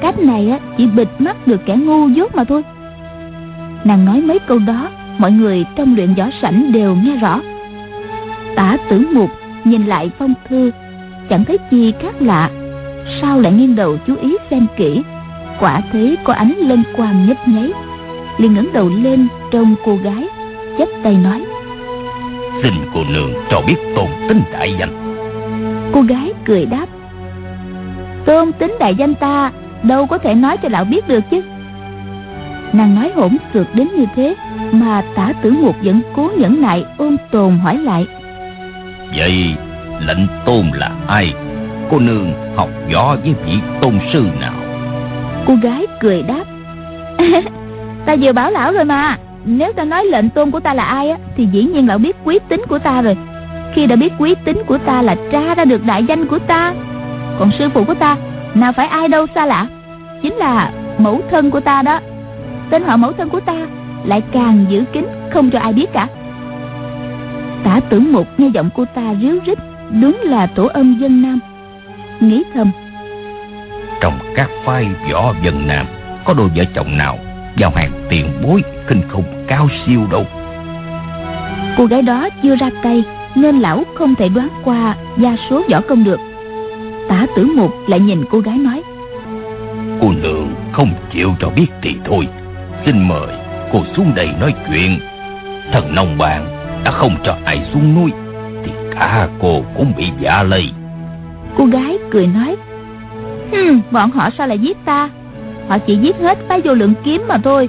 Cách 0.00 0.18
này 0.18 0.50
á, 0.50 0.58
chỉ 0.76 0.86
bịt 0.86 1.08
mắt 1.18 1.46
được 1.46 1.60
kẻ 1.66 1.76
ngu 1.76 2.08
dốt 2.08 2.34
mà 2.34 2.44
thôi. 2.44 2.62
Nàng 3.84 4.04
nói 4.04 4.20
mấy 4.20 4.38
câu 4.38 4.58
đó 4.58 4.88
mọi 5.18 5.32
người 5.32 5.64
trong 5.76 5.96
luyện 5.96 6.14
võ 6.14 6.24
sảnh 6.42 6.72
đều 6.72 6.94
nghe 6.94 7.16
rõ. 7.16 7.40
Tả 8.56 8.76
tử 8.90 9.06
mục 9.12 9.30
nhìn 9.64 9.86
lại 9.86 10.10
phong 10.18 10.34
thư 10.48 10.70
chẳng 11.28 11.44
thấy 11.44 11.58
chi 11.70 11.92
khác 12.00 12.22
lạ. 12.22 12.50
Sao 13.20 13.40
lại 13.40 13.52
nghiêng 13.52 13.76
đầu 13.76 13.96
chú 14.06 14.16
ý 14.22 14.36
xem 14.50 14.66
kỹ 14.76 15.02
quả 15.60 15.80
thấy 15.92 16.16
có 16.24 16.32
ánh 16.32 16.54
lân 16.58 16.82
quang 16.96 17.26
nhấp 17.26 17.48
nháy. 17.48 17.72
Liền 18.38 18.54
ngẩng 18.54 18.72
đầu 18.72 18.88
lên 18.88 19.28
trông 19.52 19.74
cô 19.84 19.96
gái 19.96 20.28
chắp 20.78 20.88
tay 21.02 21.16
nói 21.16 21.44
Xin 22.62 22.72
cô 22.94 23.00
nương 23.04 23.32
cho 23.50 23.60
biết 23.66 23.76
tôn 23.96 24.06
tính 24.28 24.42
đại 24.52 24.76
danh. 24.78 25.22
Cô 25.92 26.02
gái 26.02 26.32
cười 26.44 26.66
đáp 26.66 26.86
tôn 28.26 28.52
tính 28.52 28.76
đại 28.80 28.94
danh 28.94 29.14
ta 29.14 29.52
đâu 29.82 30.06
có 30.06 30.18
thể 30.18 30.34
nói 30.34 30.56
cho 30.56 30.68
lão 30.68 30.84
biết 30.84 31.08
được 31.08 31.20
chứ. 31.30 31.42
Nàng 32.72 32.94
nói 32.94 33.12
hỗn 33.14 33.36
xược 33.54 33.74
đến 33.74 33.88
như 33.96 34.06
thế 34.16 34.34
mà 34.72 35.02
tả 35.14 35.32
tử 35.42 35.50
mục 35.50 35.76
vẫn 35.82 36.00
cố 36.16 36.30
nhẫn 36.38 36.60
nại 36.60 36.84
ôn 36.98 37.16
tồn 37.30 37.58
hỏi 37.58 37.78
lại 37.78 38.06
Vậy 39.16 39.54
lệnh 40.00 40.26
tôn 40.46 40.70
là 40.74 40.90
ai? 41.06 41.32
Cô 41.90 41.98
nương 41.98 42.32
học 42.56 42.70
võ 42.94 43.16
với 43.16 43.34
vị 43.46 43.52
tôn 43.80 43.98
sư 44.12 44.26
nào 44.40 44.54
cô 45.46 45.54
gái 45.62 45.86
cười 46.00 46.22
đáp. 46.22 46.44
Ta 48.06 48.16
vừa 48.20 48.32
bảo 48.32 48.50
lão 48.50 48.72
rồi 48.72 48.84
mà. 48.84 49.18
Nếu 49.44 49.72
ta 49.72 49.84
nói 49.84 50.04
lệnh 50.04 50.30
tôn 50.30 50.50
của 50.50 50.60
ta 50.60 50.74
là 50.74 50.84
ai 50.84 51.10
á, 51.10 51.18
thì 51.36 51.46
dĩ 51.52 51.62
nhiên 51.62 51.86
lão 51.86 51.98
biết 51.98 52.16
quý 52.24 52.38
tính 52.48 52.62
của 52.68 52.78
ta 52.78 53.02
rồi. 53.02 53.16
Khi 53.74 53.86
đã 53.86 53.96
biết 53.96 54.12
quý 54.18 54.34
tính 54.44 54.62
của 54.66 54.78
ta 54.78 55.02
là 55.02 55.16
tra 55.32 55.54
ra 55.54 55.64
được 55.64 55.84
đại 55.84 56.04
danh 56.04 56.26
của 56.26 56.38
ta, 56.38 56.74
còn 57.38 57.50
sư 57.58 57.68
phụ 57.74 57.84
của 57.84 57.94
ta, 57.94 58.16
nào 58.54 58.72
phải 58.72 58.86
ai 58.86 59.08
đâu 59.08 59.26
xa 59.34 59.46
lạ. 59.46 59.66
Chính 60.22 60.34
là 60.34 60.70
mẫu 60.98 61.20
thân 61.30 61.50
của 61.50 61.60
ta 61.60 61.82
đó. 61.82 62.00
Tên 62.70 62.82
họ 62.82 62.96
mẫu 62.96 63.12
thân 63.12 63.28
của 63.28 63.40
ta 63.40 63.66
lại 64.04 64.22
càng 64.32 64.64
giữ 64.68 64.84
kín, 64.92 65.06
không 65.30 65.50
cho 65.50 65.58
ai 65.58 65.72
biết 65.72 65.92
cả. 65.92 66.08
Tả 67.64 67.80
tưởng 67.88 68.12
mục 68.12 68.26
nghe 68.38 68.48
giọng 68.48 68.70
cô 68.74 68.84
ta 68.84 69.14
ríu 69.20 69.38
rít, 69.46 69.58
đúng 70.00 70.20
là 70.22 70.46
tổ 70.46 70.66
âm 70.66 70.98
dân 70.98 71.22
nam. 71.22 71.40
Nghĩ 72.20 72.42
thầm 72.54 72.70
trong 74.00 74.18
các 74.34 74.50
phái 74.64 74.86
võ 75.12 75.34
dân 75.42 75.66
nam. 75.66 75.86
Có 76.24 76.34
đôi 76.34 76.48
vợ 76.56 76.64
chồng 76.74 76.98
nào 76.98 77.18
Giao 77.56 77.70
hàng 77.70 77.92
tiền 78.10 78.26
bối 78.42 78.62
khinh 78.86 79.02
khủng 79.08 79.44
cao 79.48 79.68
siêu 79.86 80.00
đâu? 80.10 80.26
Cô 81.76 81.86
gái 81.86 82.02
đó 82.02 82.28
chưa 82.42 82.56
ra 82.56 82.70
tay 82.82 83.04
nên 83.34 83.58
lão 83.58 83.84
không 83.94 84.14
thể 84.14 84.28
đoán 84.28 84.48
qua 84.64 84.96
gia 85.18 85.36
số 85.50 85.62
võ 85.70 85.80
công 85.80 86.04
được. 86.04 86.20
Tả 87.08 87.26
tử 87.36 87.48
mục 87.56 87.70
lại 87.86 88.00
nhìn 88.00 88.24
cô 88.30 88.40
gái 88.40 88.58
nói 88.58 88.82
Cô 90.00 90.12
nương 90.22 90.54
không 90.72 90.94
chịu 91.12 91.34
cho 91.40 91.50
biết 91.50 91.66
thì 91.82 91.96
thôi. 92.04 92.28
Xin 92.86 93.08
mời 93.08 93.28
cô 93.72 93.80
xuống 93.96 94.14
đây 94.14 94.28
nói 94.40 94.54
chuyện. 94.68 95.00
Thần 95.72 95.94
nông 95.94 96.18
bàn 96.18 96.46
đã 96.84 96.90
không 96.90 97.16
cho 97.24 97.36
ai 97.44 97.60
xuống 97.72 97.94
núi 97.94 98.10
Thì 98.64 98.72
cả 98.94 99.28
cô 99.40 99.62
cũng 99.76 99.92
bị 99.96 100.10
dạ 100.20 100.42
lây. 100.42 100.70
Cô 101.56 101.66
gái 101.66 101.98
cười 102.10 102.26
nói 102.26 102.56
hừ 103.52 103.78
bọn 103.90 104.10
họ 104.10 104.30
sao 104.38 104.46
lại 104.46 104.58
giết 104.58 104.76
ta? 104.84 105.10
Họ 105.68 105.78
chỉ 105.78 105.96
giết 105.96 106.16
hết 106.16 106.38
phái 106.48 106.60
vô 106.60 106.74
lượng 106.74 106.94
kiếm 107.04 107.22
mà 107.28 107.38
thôi. 107.38 107.68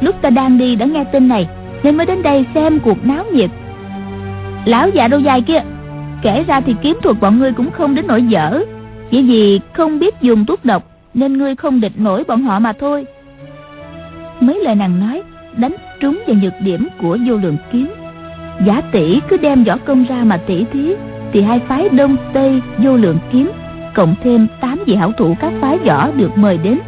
Lúc 0.00 0.14
ta 0.22 0.30
đang 0.30 0.58
đi 0.58 0.76
đã 0.76 0.86
nghe 0.86 1.04
tin 1.04 1.28
này, 1.28 1.48
nên 1.82 1.96
mới 1.96 2.06
đến 2.06 2.22
đây 2.22 2.46
xem 2.54 2.80
cuộc 2.80 3.06
náo 3.06 3.24
nhiệt. 3.32 3.50
Lão 4.64 4.88
già 4.88 5.08
đâu 5.08 5.20
dài 5.20 5.42
kia, 5.42 5.60
kể 6.22 6.44
ra 6.48 6.60
thì 6.60 6.74
kiếm 6.82 6.96
thuật 7.02 7.20
bọn 7.20 7.38
ngươi 7.38 7.52
cũng 7.52 7.70
không 7.70 7.94
đến 7.94 8.04
nỗi 8.08 8.22
dở. 8.22 8.60
Chỉ 9.10 9.22
vì 9.22 9.60
không 9.72 9.98
biết 9.98 10.14
dùng 10.20 10.46
thuốc 10.46 10.64
độc, 10.64 10.90
nên 11.14 11.38
ngươi 11.38 11.56
không 11.56 11.80
địch 11.80 11.92
nổi 11.96 12.24
bọn 12.28 12.42
họ 12.42 12.58
mà 12.58 12.72
thôi. 12.72 13.06
Mấy 14.40 14.60
lời 14.64 14.74
nàng 14.74 15.00
nói, 15.00 15.22
đánh 15.56 15.74
trúng 16.00 16.18
vào 16.26 16.36
nhược 16.42 16.52
điểm 16.64 16.88
của 17.00 17.18
vô 17.26 17.36
lượng 17.36 17.56
kiếm. 17.72 17.88
Giả 18.66 18.80
tỷ 18.92 19.20
cứ 19.28 19.36
đem 19.36 19.64
võ 19.64 19.76
công 19.76 20.04
ra 20.04 20.24
mà 20.24 20.36
tỷ 20.36 20.64
thí, 20.72 20.94
thì 21.32 21.42
hai 21.42 21.60
phái 21.68 21.88
đông 21.88 22.16
tây 22.32 22.62
vô 22.78 22.96
lượng 22.96 23.18
kiếm 23.32 23.50
cộng 23.94 24.14
thêm 24.22 24.46
tám 24.60 24.78
vị 24.86 24.94
hảo 24.94 25.12
thủ 25.12 25.36
các 25.40 25.52
phái 25.60 25.78
võ 25.78 26.10
được 26.10 26.38
mời 26.38 26.58
đến. 26.58 26.78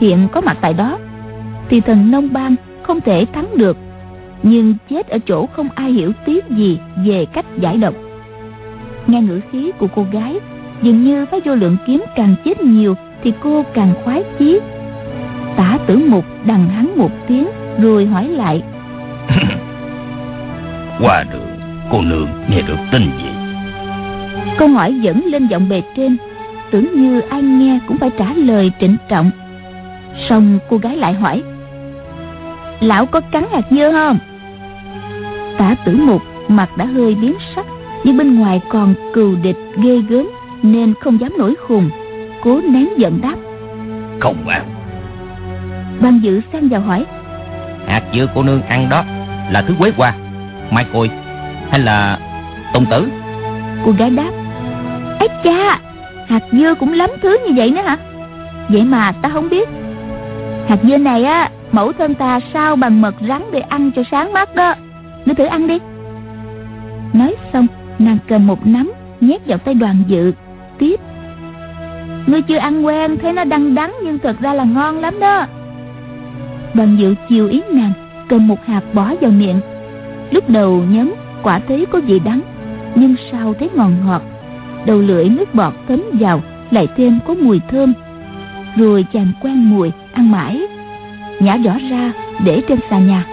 Hiện 0.00 0.28
có 0.32 0.40
mặt 0.40 0.56
tại 0.60 0.74
đó. 0.74 0.98
Thì 1.68 1.80
thần 1.80 2.10
nông 2.10 2.32
bang 2.32 2.54
không 2.82 3.00
thể 3.00 3.26
thắng 3.32 3.46
được 3.56 3.76
nhưng 4.42 4.74
chết 4.90 5.08
ở 5.08 5.18
chỗ 5.18 5.46
không 5.46 5.68
ai 5.74 5.92
hiểu 5.92 6.12
tiếc 6.26 6.48
gì 6.48 6.78
về 7.06 7.26
cách 7.32 7.46
giải 7.58 7.76
độc. 7.76 7.94
Nghe 9.06 9.20
ngữ 9.20 9.40
khí 9.52 9.72
của 9.78 9.86
cô 9.94 10.06
gái 10.12 10.40
dường 10.82 11.04
như 11.04 11.26
phái 11.26 11.40
vô 11.44 11.54
lượng 11.54 11.76
kiếm 11.86 12.04
càng 12.16 12.34
chết 12.44 12.60
nhiều 12.60 12.94
thì 13.22 13.32
cô 13.40 13.64
càng 13.74 13.94
khoái 14.04 14.22
chí. 14.38 14.60
Tả 15.56 15.78
tử 15.86 15.96
mục 16.08 16.24
đằng 16.44 16.68
hắn 16.68 16.92
một 16.96 17.10
tiếng 17.28 17.46
rồi 17.80 18.06
hỏi 18.06 18.28
lại. 18.28 18.62
Qua 21.00 21.24
đường 21.32 21.48
cô 21.90 22.02
nương 22.02 22.28
nghe 22.50 22.62
được 22.62 22.78
tin 22.92 23.02
gì? 23.02 23.28
Câu 24.58 24.68
hỏi 24.68 24.94
dẫn 25.00 25.24
lên 25.24 25.46
giọng 25.46 25.68
bề 25.68 25.82
trên 25.96 26.16
tưởng 26.72 27.02
như 27.02 27.20
ai 27.20 27.42
nghe 27.42 27.80
cũng 27.88 27.98
phải 27.98 28.10
trả 28.18 28.32
lời 28.36 28.72
trịnh 28.80 28.96
trọng. 29.08 29.30
Xong 30.28 30.58
cô 30.70 30.76
gái 30.76 30.96
lại 30.96 31.12
hỏi 31.12 31.42
lão 32.80 33.06
có 33.06 33.20
cắn 33.20 33.44
hạt 33.52 33.64
dưa 33.70 33.92
không? 33.92 34.18
Tả 35.58 35.74
tử 35.84 35.96
mục 35.96 36.22
mặt 36.48 36.76
đã 36.76 36.84
hơi 36.84 37.14
biến 37.14 37.34
sắc 37.54 37.66
nhưng 38.04 38.16
bên 38.16 38.38
ngoài 38.38 38.60
còn 38.68 38.94
cừu 39.14 39.34
địch 39.42 39.58
ghê 39.76 39.98
gớm 40.08 40.28
nên 40.62 40.94
không 41.00 41.20
dám 41.20 41.32
nổi 41.38 41.54
khùng 41.66 41.90
cố 42.42 42.60
nén 42.68 42.88
giận 42.96 43.20
đáp. 43.22 43.34
Không 44.20 44.48
ăn 44.48 44.62
ban 46.02 46.18
dự 46.18 46.40
xen 46.52 46.68
vào 46.68 46.80
hỏi 46.80 47.06
Hạt 47.86 48.02
dưa 48.14 48.26
cô 48.34 48.42
nương 48.42 48.62
ăn 48.62 48.88
đó 48.88 49.04
Là 49.50 49.64
thứ 49.68 49.74
quế 49.78 49.92
qua 49.96 50.14
Mai 50.70 50.86
côi 50.92 51.10
Hay 51.70 51.80
là 51.80 52.18
tông 52.72 52.86
tử? 52.86 53.08
Cô 53.84 53.92
gái 53.92 54.10
đáp 54.10 54.30
ấy 55.18 55.28
cha 55.44 55.78
hạt 56.28 56.42
dưa 56.52 56.74
cũng 56.74 56.92
lắm 56.92 57.10
thứ 57.22 57.38
như 57.46 57.52
vậy 57.56 57.70
nữa 57.70 57.82
hả? 57.82 57.96
Vậy 58.68 58.84
mà 58.84 59.12
ta 59.22 59.28
không 59.28 59.48
biết. 59.48 59.68
Hạt 60.68 60.78
dưa 60.82 60.96
này 60.96 61.24
á, 61.24 61.50
mẫu 61.72 61.92
thân 61.92 62.14
ta 62.14 62.40
sao 62.52 62.76
bằng 62.76 63.00
mật 63.00 63.14
rắn 63.28 63.42
để 63.52 63.60
ăn 63.60 63.90
cho 63.96 64.02
sáng 64.10 64.32
mắt 64.32 64.54
đó. 64.54 64.74
Ngươi 65.24 65.34
thử 65.34 65.44
ăn 65.44 65.66
đi. 65.66 65.78
Nói 67.12 67.34
xong, 67.52 67.66
nàng 67.98 68.18
cầm 68.28 68.46
một 68.46 68.66
nắm, 68.66 68.92
nhét 69.20 69.46
vào 69.46 69.58
tay 69.58 69.74
đoàn 69.74 70.02
dự. 70.06 70.32
Tiếp. 70.78 71.00
Ngươi 72.26 72.42
chưa 72.42 72.56
ăn 72.56 72.86
quen 72.86 73.16
thấy 73.22 73.32
nó 73.32 73.44
đắng 73.44 73.74
đắng 73.74 73.94
nhưng 74.04 74.18
thật 74.18 74.36
ra 74.40 74.54
là 74.54 74.64
ngon 74.64 74.98
lắm 74.98 75.20
đó. 75.20 75.46
Đoàn 76.74 76.96
dự 76.98 77.14
chiều 77.28 77.48
ý 77.48 77.62
nàng, 77.72 77.92
cầm 78.28 78.48
một 78.48 78.66
hạt 78.66 78.82
bỏ 78.92 79.14
vào 79.20 79.30
miệng. 79.30 79.60
Lúc 80.30 80.50
đầu 80.50 80.82
nhấm 80.90 81.14
quả 81.42 81.60
thấy 81.68 81.86
có 81.90 82.00
vị 82.00 82.18
đắng, 82.18 82.40
nhưng 82.94 83.14
sau 83.32 83.54
thấy 83.58 83.70
ngọt 83.74 83.90
ngọt 84.04 84.22
đầu 84.86 84.98
lưỡi 84.98 85.28
nước 85.28 85.54
bọt 85.54 85.72
thấm 85.88 86.02
vào 86.12 86.42
lại 86.70 86.88
thêm 86.96 87.18
có 87.26 87.34
mùi 87.34 87.60
thơm. 87.68 87.92
Rồi 88.76 89.04
chàng 89.12 89.32
quen 89.42 89.70
mùi 89.70 89.90
ăn 90.12 90.30
mãi 90.30 90.62
nhả 91.40 91.56
vỏ 91.64 91.72
ra 91.90 92.12
để 92.44 92.62
trên 92.68 92.78
xà 92.90 92.98
nhà. 92.98 93.24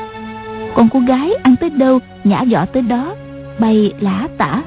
Còn 0.75 0.89
cô 0.89 0.99
gái 0.99 1.31
ăn 1.43 1.55
tới 1.55 1.69
đâu 1.69 1.99
nhả 2.23 2.43
vỏ 2.51 2.65
tới 2.65 2.81
đó 2.81 3.15
bay 3.59 3.93
lả 3.99 4.27
tả. 4.37 4.61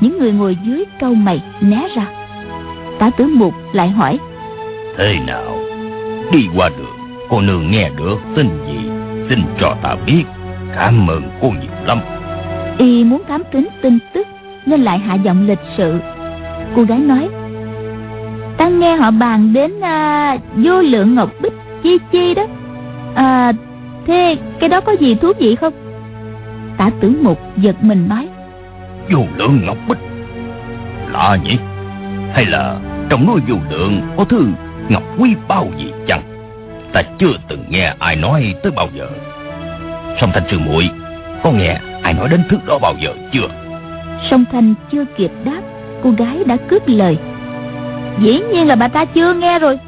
Những 0.00 0.18
người 0.18 0.32
ngồi 0.32 0.56
dưới 0.64 0.84
câu 1.00 1.14
mày 1.14 1.42
né 1.60 1.88
ra. 1.96 2.06
Tả 2.98 3.10
tử 3.10 3.26
mục 3.26 3.54
lại 3.72 3.88
hỏi 3.88 4.18
Thế 4.96 5.18
nào? 5.26 5.58
Đi 6.32 6.48
qua 6.56 6.68
đường 6.68 7.04
Cô 7.28 7.40
nương 7.40 7.70
nghe 7.70 7.90
được 7.96 8.16
tin 8.36 8.48
gì? 8.66 8.90
Xin 9.28 9.42
cho 9.60 9.76
ta 9.82 9.96
biết. 10.06 10.24
Cảm 10.74 11.10
ơn 11.10 11.22
cô 11.40 11.48
nhiều 11.48 11.70
lắm. 11.86 12.00
Y 12.78 13.04
muốn 13.04 13.22
thám 13.28 13.42
tính 13.52 13.68
tin 13.82 13.98
tức 14.14 14.26
nên 14.66 14.80
lại 14.80 14.98
hạ 14.98 15.14
giọng 15.14 15.46
lịch 15.46 15.58
sự. 15.76 15.98
Cô 16.76 16.82
gái 16.82 16.98
nói 16.98 17.28
ta 18.56 18.68
nghe 18.68 18.96
họ 18.96 19.10
bàn 19.10 19.52
đến 19.52 19.80
à, 19.80 20.36
vô 20.56 20.80
lượng 20.80 21.14
ngọc 21.14 21.30
bích 21.40 21.52
chi 21.82 21.98
chi 22.12 22.34
đó. 22.34 22.46
À, 23.14 23.52
thế 24.06 24.36
cái 24.60 24.68
đó 24.68 24.80
có 24.80 24.92
gì 24.92 25.14
thú 25.14 25.32
vị 25.38 25.54
không? 25.54 25.72
Tả 26.76 26.90
tử 27.00 27.12
mục 27.22 27.38
giật 27.56 27.76
mình 27.80 28.08
nói 28.08 28.28
Vô 29.10 29.20
lượng 29.36 29.66
ngọc 29.66 29.76
bích? 29.88 29.98
Lạ 31.12 31.38
nhỉ? 31.44 31.58
Hay 32.32 32.44
là 32.44 32.76
trong 33.08 33.26
núi 33.26 33.40
vô 33.48 33.56
lượng 33.70 34.00
Có 34.16 34.24
thứ 34.24 34.46
ngọc 34.88 35.02
quý 35.18 35.34
bao 35.48 35.68
gì 35.78 35.92
chăng? 36.06 36.22
Ta 36.92 37.02
chưa 37.18 37.32
từng 37.48 37.64
nghe 37.68 37.94
ai 37.98 38.16
nói 38.16 38.54
tới 38.62 38.72
bao 38.76 38.88
giờ. 38.94 39.06
Song 40.20 40.30
Thanh 40.34 40.42
Sư 40.50 40.58
muội 40.58 40.90
Có 41.42 41.50
nghe 41.50 41.78
ai 42.02 42.14
nói 42.14 42.28
đến 42.28 42.42
thứ 42.50 42.56
đó 42.66 42.78
bao 42.82 42.94
giờ 43.00 43.14
chưa? 43.32 43.48
Song 44.30 44.44
Thanh 44.52 44.74
chưa 44.92 45.04
kịp 45.16 45.30
đáp 45.44 45.60
Cô 46.02 46.10
gái 46.10 46.44
đã 46.46 46.56
cướp 46.56 46.82
lời. 46.86 47.18
Dĩ 48.18 48.40
nhiên 48.52 48.66
là 48.66 48.74
bà 48.74 48.88
ta 48.88 49.04
chưa 49.04 49.34
nghe 49.34 49.58
rồi. 49.58 49.78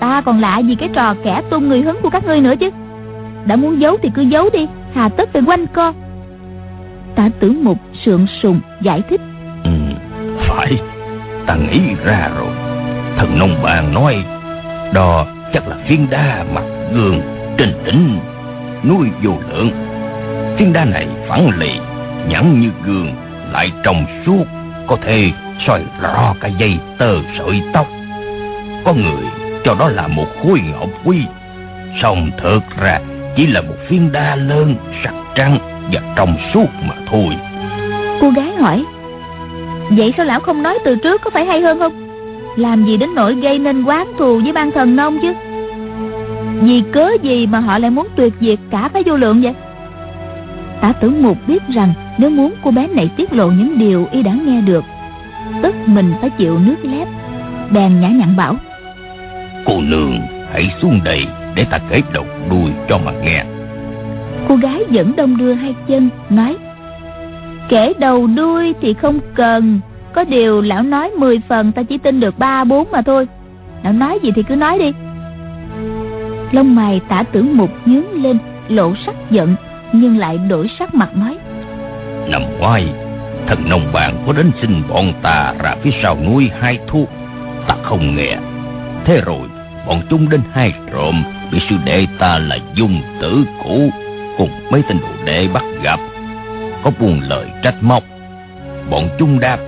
Ta 0.00 0.20
còn 0.20 0.40
lạ 0.40 0.58
gì 0.58 0.74
cái 0.74 0.88
trò 0.92 1.14
kẻ 1.24 1.42
tung 1.50 1.68
người 1.68 1.82
hứng 1.82 1.96
của 2.02 2.10
các 2.10 2.24
ngươi 2.24 2.40
nữa 2.40 2.54
chứ. 2.60 2.70
Đã 3.44 3.56
muốn 3.56 3.80
giấu 3.80 3.96
thì 4.02 4.10
cứ 4.14 4.22
giấu 4.22 4.50
đi 4.52 4.66
Hà 4.94 5.08
tất 5.08 5.28
phải 5.32 5.42
quanh 5.46 5.66
co. 5.66 5.92
Tả 7.14 7.28
tử 7.40 7.52
mục 7.62 7.78
sượng 8.04 8.26
sùng 8.42 8.60
giải 8.80 9.02
thích. 9.10 9.20
Ừ, 9.64 9.70
Phải. 10.38 10.80
Ta 11.46 11.54
nghĩ 11.54 11.80
ra 12.04 12.30
rồi. 12.38 12.48
Thần 13.16 13.38
nông 13.38 13.62
bàn 13.62 13.94
nói 13.94 14.24
Đó 14.92 15.26
chắc 15.52 15.68
là 15.68 15.76
phiên 15.86 16.06
đa 16.10 16.44
mặt 16.54 16.64
gương 16.94 17.20
Trên 17.58 17.72
đỉnh 17.84 18.18
núi 18.88 19.08
vô 19.22 19.32
lượng. 19.50 19.70
Phiên 20.56 20.72
đa 20.72 20.84
này 20.84 21.06
phẳng 21.28 21.50
lì 21.58 21.70
Nhẵn 22.28 22.60
như 22.60 22.68
gương 22.84 23.12
lại 23.54 23.72
trong 23.82 24.06
suốt, 24.26 24.44
Có 24.86 24.96
thể 25.02 25.30
soi 25.66 25.82
rõ 26.00 26.34
cả 26.40 26.48
dây 26.48 26.78
tơ 26.98 27.16
sợi 27.38 27.62
tóc. 27.72 27.86
Có 28.84 28.92
người 28.92 29.24
cho 29.64 29.74
đó 29.78 29.88
là 29.88 30.08
một 30.08 30.26
khối 30.42 30.60
ngọc 30.60 30.88
quý 31.04 31.26
Xong 32.02 32.30
thật 32.38 32.60
ra, 32.82 33.00
chỉ 33.36 33.46
là 33.46 33.60
một 33.60 33.74
phiên 33.88 34.12
đa 34.12 34.36
lớn 34.36 34.74
sặc 35.04 35.14
trắng 35.34 35.58
và 35.92 36.00
trong 36.16 36.36
suốt 36.54 36.66
mà 36.88 36.94
thôi. 37.06 37.36
Cô 38.20 38.30
gái 38.30 38.52
hỏi, 38.56 38.84
Vậy 39.90 40.14
sao 40.16 40.26
lão 40.26 40.40
không 40.40 40.62
nói 40.62 40.78
từ 40.84 40.96
trước 40.96 41.20
có 41.22 41.30
phải 41.30 41.44
hay 41.44 41.60
hơn 41.60 41.78
không? 41.78 41.92
Làm 42.56 42.84
gì 42.84 42.96
đến 42.96 43.14
nỗi 43.14 43.34
gây 43.34 43.58
nên 43.58 43.84
quán 43.84 44.12
thù 44.18 44.40
với 44.42 44.52
ban 44.52 44.70
thần 44.70 44.96
nông 44.96 45.18
chứ? 45.22 45.32
Vì 46.60 46.82
cớ 46.92 47.08
gì 47.22 47.46
mà 47.46 47.60
họ 47.60 47.78
lại 47.78 47.90
muốn 47.90 48.06
tuyệt 48.16 48.32
diệt 48.40 48.58
cả 48.70 48.88
phái 48.88 49.02
vô 49.06 49.16
lượng 49.16 49.42
vậy? 49.42 49.54
Tả 50.80 50.92
tử 50.92 51.10
mục 51.20 51.38
biết 51.46 51.62
rằng 51.74 51.92
nếu 52.18 52.30
muốn 52.30 52.54
cô 52.62 52.70
bé 52.70 52.86
này 52.86 53.10
tiết 53.16 53.32
lộ 53.32 53.50
những 53.50 53.78
điều 53.78 54.08
y 54.10 54.22
đã 54.22 54.32
nghe 54.46 54.60
được 54.60 54.84
Tức 55.62 55.74
mình 55.86 56.12
phải 56.20 56.30
chịu 56.30 56.58
nước 56.58 56.76
lép. 56.82 57.08
Bèn 57.70 58.00
nhã 58.00 58.08
nhặn 58.08 58.36
bảo 58.36 58.56
Cô 59.66 59.80
nương 59.80 60.20
hãy 60.52 60.70
xuống 60.82 61.00
đây 61.04 61.26
Để 61.54 61.64
ta 61.70 61.78
kể 61.90 62.02
đầu 62.12 62.24
đuôi 62.50 62.70
cho 62.88 62.98
mà 62.98 63.12
nghe. 63.12 63.44
Cô 64.48 64.56
gái 64.56 64.84
vẫn 64.88 65.16
đông 65.16 65.36
đưa 65.36 65.52
hai 65.52 65.74
chân 65.88 66.08
Nói 66.30 66.56
Kể 67.68 67.92
đầu 67.98 68.26
đuôi 68.26 68.74
thì 68.80 68.94
không 68.94 69.20
cần. 69.34 69.80
Có 70.12 70.24
điều 70.24 70.60
lão 70.60 70.82
nói 70.82 71.10
10 71.10 71.40
phần 71.48 71.72
Ta 71.72 71.82
chỉ 71.82 71.98
tin 71.98 72.20
được 72.20 72.38
ba 72.38 72.64
bốn 72.64 72.90
mà 72.92 73.02
thôi. 73.02 73.28
Lão 73.84 73.92
nói 73.92 74.18
gì 74.22 74.30
thì 74.34 74.42
cứ 74.42 74.56
nói 74.56 74.78
đi. 74.78 74.92
Lông 76.52 76.74
mày 76.74 77.00
tả 77.08 77.22
tử 77.22 77.42
mục 77.42 77.70
nhướng 77.84 78.22
lên 78.22 78.38
Lộ 78.68 78.92
sắc 79.06 79.14
giận 79.30 79.56
Nhưng 79.92 80.18
lại 80.18 80.38
đổi 80.38 80.70
sắc 80.78 80.94
mặt 80.94 81.16
nói 81.16 81.38
Năm 82.28 82.58
ngoái 82.58 82.86
Thần 83.46 83.68
nông 83.68 83.92
bạn 83.92 84.24
có 84.26 84.32
đến 84.32 84.50
xin 84.60 84.82
bọn 84.88 85.12
ta 85.22 85.54
ra 85.62 85.74
phía 85.82 85.90
sau 86.02 86.18
núi 86.24 86.50
hai 86.60 86.78
thuốc 86.86 87.08
Ta 87.66 87.76
không 87.82 88.16
nghe. 88.16 88.36
Thế 89.04 89.20
rồi, 89.26 89.48
bọn 89.86 90.02
chúng 90.10 90.28
đến 90.28 90.40
hai 90.52 90.72
trộm, 90.92 91.24
Bị 91.52 91.58
sư 91.70 91.76
đệ 91.84 92.06
ta 92.18 92.38
là 92.38 92.58
dung 92.74 93.02
tử 93.20 93.44
cũ 93.64 93.90
Cùng 94.38 94.50
mấy 94.70 94.82
tên 94.88 94.98
đồ 95.00 95.24
đệ 95.24 95.48
bắt 95.48 95.62
gặp. 95.82 96.00
Có 96.82 96.90
buồn 97.00 97.20
lời 97.20 97.46
trách 97.62 97.74
móc. 97.80 98.02
Bọn 98.90 99.08
chúng 99.18 99.40
đáp, 99.40 99.58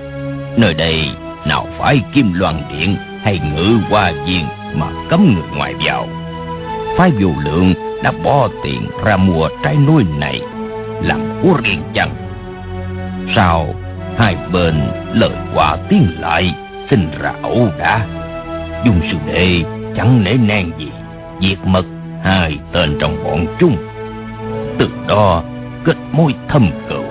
Nơi 0.57 0.73
đây 0.73 1.09
nào 1.45 1.67
phải 1.77 2.01
kim 2.13 2.33
loan 2.33 2.63
điện 2.71 2.95
Hay 3.23 3.39
ngự 3.39 3.77
hoa 3.89 4.11
viên 4.25 4.45
Mà 4.73 4.87
cấm 5.09 5.33
người 5.33 5.57
ngoài 5.57 5.73
vào. 5.85 6.07
Phái 6.97 7.11
vô 7.11 7.29
lượng 7.45 7.73
đã 8.03 8.11
bỏ 8.23 8.47
tiền 8.63 8.87
ra 9.05 9.17
mua 9.17 9.49
trái 9.63 9.75
núi 9.87 10.03
này, 10.17 10.41
Làm 11.01 11.39
của 11.41 11.57
riêng 11.63 11.81
chăng? 11.93 12.26
Sao 13.35 13.67
hai 14.17 14.35
bên 14.51 14.81
lời 15.13 15.31
quả 15.55 15.77
tiếng 15.89 16.07
lại 16.19 16.55
Sinh 16.89 17.09
ra 17.19 17.33
ẩu 17.41 17.67
đã. 17.79 18.05
Dung 18.85 19.01
sư 19.11 19.17
đệ 19.27 19.63
chẳng 19.95 20.23
nể 20.23 20.33
nang 20.33 20.71
gì 20.77 20.91
Diệt 21.41 21.57
mật 21.65 21.85
hai 22.23 22.59
tên 22.71 22.97
trong 22.99 23.23
bọn 23.23 23.45
chúng. 23.59 23.77
Từ 24.79 24.89
đó 25.07 25.43
kết 25.83 25.97
mối 26.11 26.33
thâm 26.47 26.69
cựu 26.89 27.03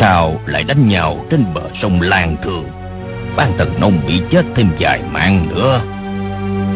Sao 0.00 0.40
lại 0.46 0.64
đánh 0.64 0.88
nhau 0.88 1.24
trên 1.30 1.44
bờ 1.54 1.62
sông 1.82 2.00
Lan 2.00 2.36
Thường 2.42 2.64
Ban 3.36 3.52
tần 3.58 3.80
nông 3.80 4.00
bị 4.06 4.22
chết 4.30 4.44
thêm 4.54 4.70
vài 4.80 5.00
mạng 5.12 5.46
nữa. 5.50 5.80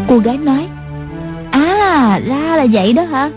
Cô 0.08 0.18
gái 0.18 0.38
nói 0.38 0.66
À 1.50 2.20
ra 2.26 2.56
là 2.56 2.66
vậy 2.72 2.92
đó 2.92 3.02
hả? 3.02 3.30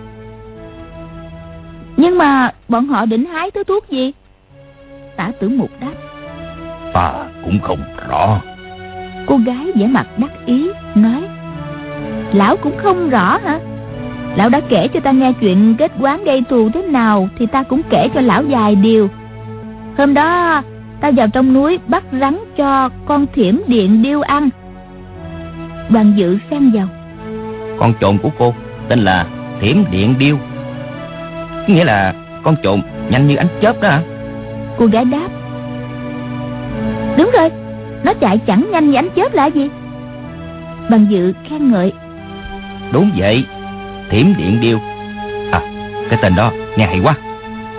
Nhưng 1.97 2.17
mà 2.17 2.51
bọn 2.67 2.87
họ 2.87 3.05
định 3.05 3.25
hái 3.25 3.51
thứ 3.51 3.63
thuốc 3.63 3.89
gì? 3.89 4.11
Tả 5.17 5.31
tử 5.39 5.49
mục 5.49 5.71
đáp. 5.81 5.93
Ta 6.93 7.13
cũng 7.45 7.59
không 7.59 7.79
rõ. 8.09 8.41
Cô 9.25 9.37
gái 9.45 9.71
vẻ 9.75 9.87
mặt 9.87 10.07
đắc 10.17 10.31
ý 10.45 10.69
Nói 10.95 11.23
Lão 12.33 12.57
cũng 12.57 12.77
không 12.77 13.09
rõ 13.09 13.37
hả? 13.43 13.59
Lão 14.35 14.49
đã 14.49 14.61
kể 14.69 14.87
cho 14.87 14.99
ta 14.99 15.11
nghe 15.11 15.33
chuyện 15.41 15.75
kết 15.77 15.91
quán 15.99 16.23
gây 16.23 16.43
thù 16.49 16.69
thế 16.73 16.81
nào 16.81 17.29
Thì 17.37 17.45
ta 17.45 17.63
cũng 17.63 17.81
kể 17.89 18.07
cho 18.13 18.21
lão 18.21 18.43
vài 18.49 18.75
điều. 18.75 19.09
Hôm 19.97 20.13
đó 20.13 20.61
ta 21.01 21.11
vào 21.11 21.27
trong 21.27 21.53
núi 21.53 21.79
bắt 21.87 22.03
rắn 22.21 22.37
cho 22.57 22.89
con 23.05 23.25
thiểm 23.33 23.59
điện 23.67 24.01
điêu 24.01 24.21
ăn. 24.21 24.49
Đoàn 25.89 26.13
dự 26.15 26.37
xen 26.49 26.71
vào. 26.71 26.87
Con 27.79 27.93
trộm 27.99 28.17
của 28.23 28.29
cô 28.39 28.53
tên 28.89 28.99
là 28.99 29.27
thiểm 29.61 29.77
điện 29.91 30.15
điêu. 30.19 30.37
Nghĩa 31.67 31.83
là 31.83 32.13
con 32.43 32.55
trộm 32.63 32.81
nhanh 33.09 33.27
như 33.27 33.35
ánh 33.35 33.47
chớp 33.61 33.81
đó 33.81 33.89
hả 33.89 34.01
Cô 34.77 34.85
gái 34.85 35.05
đáp. 35.05 35.27
Đúng 37.17 37.29
rồi 37.33 37.49
Nó 38.03 38.13
chạy 38.13 38.37
chẳng 38.37 38.67
nhanh 38.71 38.89
như 38.89 38.95
ánh 38.95 39.09
chớp 39.15 39.33
là 39.33 39.45
gì? 39.45 39.69
Bằng 40.89 41.05
dự 41.09 41.33
khen 41.49 41.71
ngợi. 41.71 41.93
Đúng 42.91 43.11
vậy 43.17 43.45
Thiểm 44.09 44.25
điện 44.37 44.57
điêu. 44.61 44.79
À 45.51 45.61
cái 46.09 46.19
tên 46.21 46.35
đó 46.35 46.51
nghe 46.77 46.85
hay 46.85 46.99
quá. 47.03 47.15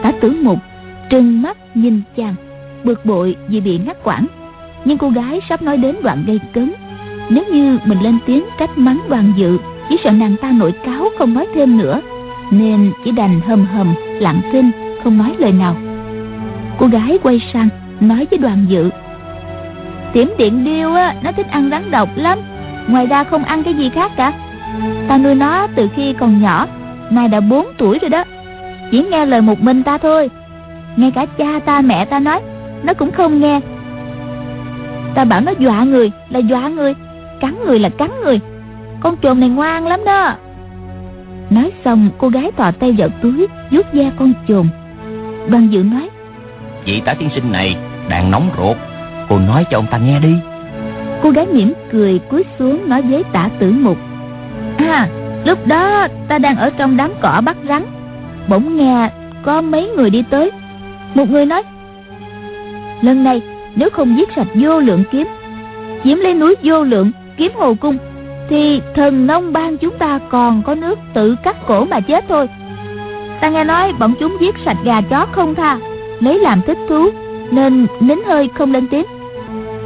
Tả 0.03 0.12
tử 0.20 0.36
mục 0.42 0.59
trừng 1.11 1.42
mắt 1.42 1.57
nhìn 1.74 2.03
chàng 2.16 2.34
Bực 2.84 3.07
bội 3.07 3.36
vì 3.49 3.61
bị 3.61 3.78
ngắt 3.78 3.96
quãng. 4.05 4.26
Nhưng 4.84 4.99
cô 4.99 5.11
gái 5.11 5.40
sắp 5.49 5.62
nói 5.62 5.76
đến 5.76 5.96
đoạn 6.03 6.24
gây 6.26 6.40
cấn. 6.53 6.72
Nếu 7.28 7.44
như 7.53 7.78
mình 7.84 8.01
lên 8.01 8.18
tiếng 8.26 8.44
trách 8.59 8.78
mắng 8.78 9.01
đoàn 9.09 9.32
dự 9.36 9.59
Chỉ 9.88 9.96
sợ 10.05 10.11
nàng 10.11 10.36
ta 10.42 10.51
nội 10.51 10.72
cáo 10.84 11.09
không 11.18 11.34
nói 11.34 11.46
thêm 11.55 11.78
nữa. 11.78 12.01
Nên 12.51 12.92
chỉ 13.05 13.11
đành 13.11 13.40
hầm 13.40 13.66
hầm 13.66 13.94
lặng 14.20 14.40
thinh 14.53 14.70
Không 15.05 15.18
nói 15.18 15.34
lời 15.38 15.53
nào 15.53 15.76
Cô 16.79 16.87
gái 16.87 17.18
quay 17.22 17.41
sang, 17.53 17.68
nói 18.01 18.26
với 18.31 18.39
đoàn 18.39 18.64
dự. 18.68 18.91
Tiểm 20.12 20.33
điện 20.39 20.64
điêu 20.64 20.95
á, 20.95 21.14
Nó 21.22 21.33
thích 21.33 21.47
ăn 21.51 21.68
rắn 21.70 21.91
độc 21.91 22.09
lắm. 22.16 22.39
Ngoài 22.89 23.07
ra 23.07 23.24
không 23.24 23.45
ăn 23.45 23.62
cái 23.62 23.74
gì 23.74 23.89
khác 23.89 24.12
cả. 24.16 24.33
Ta 25.09 25.18
nuôi 25.18 25.35
nó 25.35 25.66
từ 25.74 25.89
khi 25.97 26.12
còn 26.12 26.43
nhỏ, 26.43 26.66
Nay 27.11 27.29
đã 27.29 27.41
4 27.41 27.66
tuổi 27.79 27.99
rồi 27.99 28.11
đó. 28.11 28.24
Chỉ 28.91 29.05
nghe 29.11 29.26
lời 29.26 29.41
một 29.41 29.61
mình 29.61 29.83
ta 29.83 29.99
thôi. 29.99 30.31
Ngay 30.97 31.11
cả 31.11 31.26
cha 31.26 31.59
ta, 31.64 31.81
mẹ 31.81 32.05
ta 32.05 32.18
nói, 32.18 32.41
Nó 32.83 32.95
cũng 32.95 33.11
không 33.11 33.41
nghe. 33.41 33.61
Ta 35.14 35.24
bảo 35.24 35.41
nó 35.41 35.53
dọa 35.59 35.85
người 35.85 36.11
là 36.29 36.39
dọa 36.39 36.68
người, 36.68 36.95
Cắn 37.41 37.55
người 37.66 37.79
là 37.79 37.89
cắn 37.89 38.11
người. 38.24 38.41
Con 39.01 39.16
trồn 39.22 39.41
này 39.41 39.49
ngoan 39.49 39.87
lắm 39.87 40.01
đó. 40.05 40.35
Nói 41.51 41.72
xong, 41.85 42.09
cô 42.18 42.29
gái 42.29 42.51
tỏ 42.57 42.70
tay 42.70 42.95
vào 42.99 43.09
túi, 43.09 43.47
vuốt 43.70 43.93
da 43.93 44.11
con 44.18 44.33
trồn. 44.49 44.66
Đoàn 45.49 45.68
dự 45.70 45.83
nói 45.83 46.09
Vị 46.89 47.03
tả 47.05 47.14
tiên 47.14 47.28
sinh 47.34 47.53
này 47.53 47.76
đang 48.09 48.30
nóng 48.30 48.51
ruột. 48.59 48.76
Cô 49.28 49.39
nói 49.39 49.64
cho 49.70 49.78
ông 49.78 49.86
ta 49.91 49.99
nghe 49.99 50.18
đi. 50.18 50.34
Cô 51.22 51.30
gái 51.30 51.47
mỉm 51.47 51.72
cười 51.93 52.18
cúi 52.18 52.45
xuống 52.59 52.89
nói 52.89 53.03
với 53.03 53.24
tả 53.32 53.49
tử 53.59 53.72
mục. 53.72 53.99
À 54.78 55.09
lúc 55.45 55.66
đó 55.66 56.07
ta 56.28 56.39
đang 56.39 56.57
ở 56.57 56.70
trong 56.70 56.97
đám 56.97 57.12
cỏ 57.20 57.41
bắt 57.45 57.57
rắn. 57.68 57.84
Bỗng 58.49 58.76
nghe 58.76 59.11
có 59.45 59.61
mấy 59.61 59.89
người 59.89 60.11
đi 60.11 60.24
tới. 60.30 60.51
Một 61.14 61.30
người 61.30 61.47
nói, 61.47 61.62
Lần 63.03 63.24
này, 63.24 63.43
nếu 63.76 63.91
không 63.91 64.18
giết 64.18 64.28
sạch 64.36 64.49
vô 64.55 64.80
lượng 64.80 65.05
kiếm, 65.11 65.26
Chiếm 66.05 66.18
lấy 66.18 66.34
núi 66.34 66.55
vô 66.62 66.82
lượng, 66.82 67.12
kiếm 67.36 67.53
hồ 67.55 67.74
cung, 67.80 67.99
Thì 68.49 68.80
thần 68.95 69.26
nông 69.26 69.53
ban 69.53 69.78
chúng 69.78 69.99
ta 69.99 70.18
còn 70.30 70.62
có 70.62 70.74
nước 70.74 70.99
tự 71.14 71.36
cắt 71.43 71.57
cổ 71.66 71.84
mà 71.84 72.01
chết 72.01 72.24
thôi. 72.28 72.49
Ta 73.41 73.49
nghe 73.49 73.64
nói 73.64 73.93
bọn 73.93 74.14
chúng 74.20 74.36
giết 74.41 74.55
sạch 74.64 74.76
gà 74.84 75.01
chó 75.01 75.26
không 75.32 75.55
tha. 75.55 75.78
Lấy 76.20 76.38
làm 76.38 76.62
thích 76.66 76.78
thú 76.88 77.10
Nên 77.50 77.86
nín 78.00 78.18
hơi 78.26 78.48
không 78.54 78.72
lên 78.72 78.88
tiếng. 78.88 79.04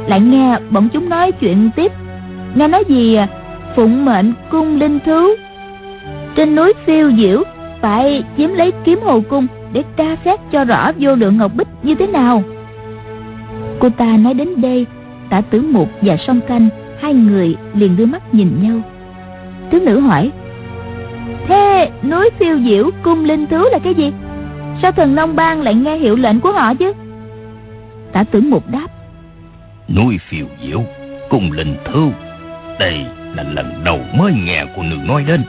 Lại 0.07 0.19
nghe 0.19 0.57
bọn 0.69 0.89
chúng 0.93 1.09
nói 1.09 1.31
chuyện 1.31 1.69
tiếp. 1.75 1.91
Nghe 2.55 2.67
nói 2.67 2.83
gì 2.87 3.15
à, 3.15 3.27
Phụng 3.75 4.05
mệnh 4.05 4.33
cung 4.51 4.79
linh 4.79 4.99
thú. 5.05 5.27
Trên 6.35 6.55
núi 6.55 6.73
phiêu 6.85 7.11
diễu 7.11 7.43
Phải 7.81 8.23
chiếm 8.37 8.53
lấy 8.53 8.71
kiếm 8.83 8.99
hồ 9.03 9.21
cung 9.29 9.47
Để 9.73 9.83
tra 9.97 10.15
xét 10.25 10.39
cho 10.51 10.63
rõ 10.63 10.91
vô 10.99 11.15
lượng 11.15 11.37
ngọc 11.37 11.51
bích 11.55 11.67
như 11.83 11.95
thế 11.95 12.07
nào. 12.07 12.43
Cô 13.79 13.89
ta 13.89 14.17
nói 14.17 14.33
đến 14.33 14.61
đây 14.61 14.85
Tả 15.29 15.41
tử 15.41 15.61
mục 15.61 15.89
và 16.01 16.17
song 16.27 16.39
canh 16.47 16.69
Hai 17.01 17.13
người 17.13 17.55
liền 17.73 17.97
đưa 17.97 18.05
mắt 18.05 18.33
nhìn 18.33 18.49
nhau. 18.61 18.81
Tướng 19.71 19.85
nữ 19.85 19.99
hỏi 19.99 20.31
Thế 21.47 21.89
núi 22.09 22.29
phiêu 22.39 22.59
diễu 22.59 22.89
cung 23.03 23.25
linh 23.25 23.47
thú 23.47 23.63
là 23.71 23.79
cái 23.79 23.93
gì? 23.93 24.11
Sao 24.81 24.91
thần 24.91 25.15
Long 25.15 25.35
Bang 25.35 25.61
lại 25.61 25.75
nghe 25.75 25.97
hiệu 25.97 26.15
lệnh 26.15 26.39
của 26.39 26.51
họ 26.51 26.73
chứ? 26.73 26.93
Tả 28.13 28.23
tử 28.23 28.41
mục 28.41 28.63
đáp. 28.71 28.87
Núi 29.95 30.19
phiêu 30.29 30.45
diễu 30.63 30.83
cung 31.29 31.51
linh 31.51 31.75
thứ 31.85 32.09
Đây 32.79 33.05
là 33.35 33.43
lần 33.43 33.83
đầu 33.83 33.99
mới 34.17 34.33
nghe 34.33 34.65
cô 34.75 34.83
nương 34.83 35.07
nói 35.07 35.23
đến. 35.27 35.43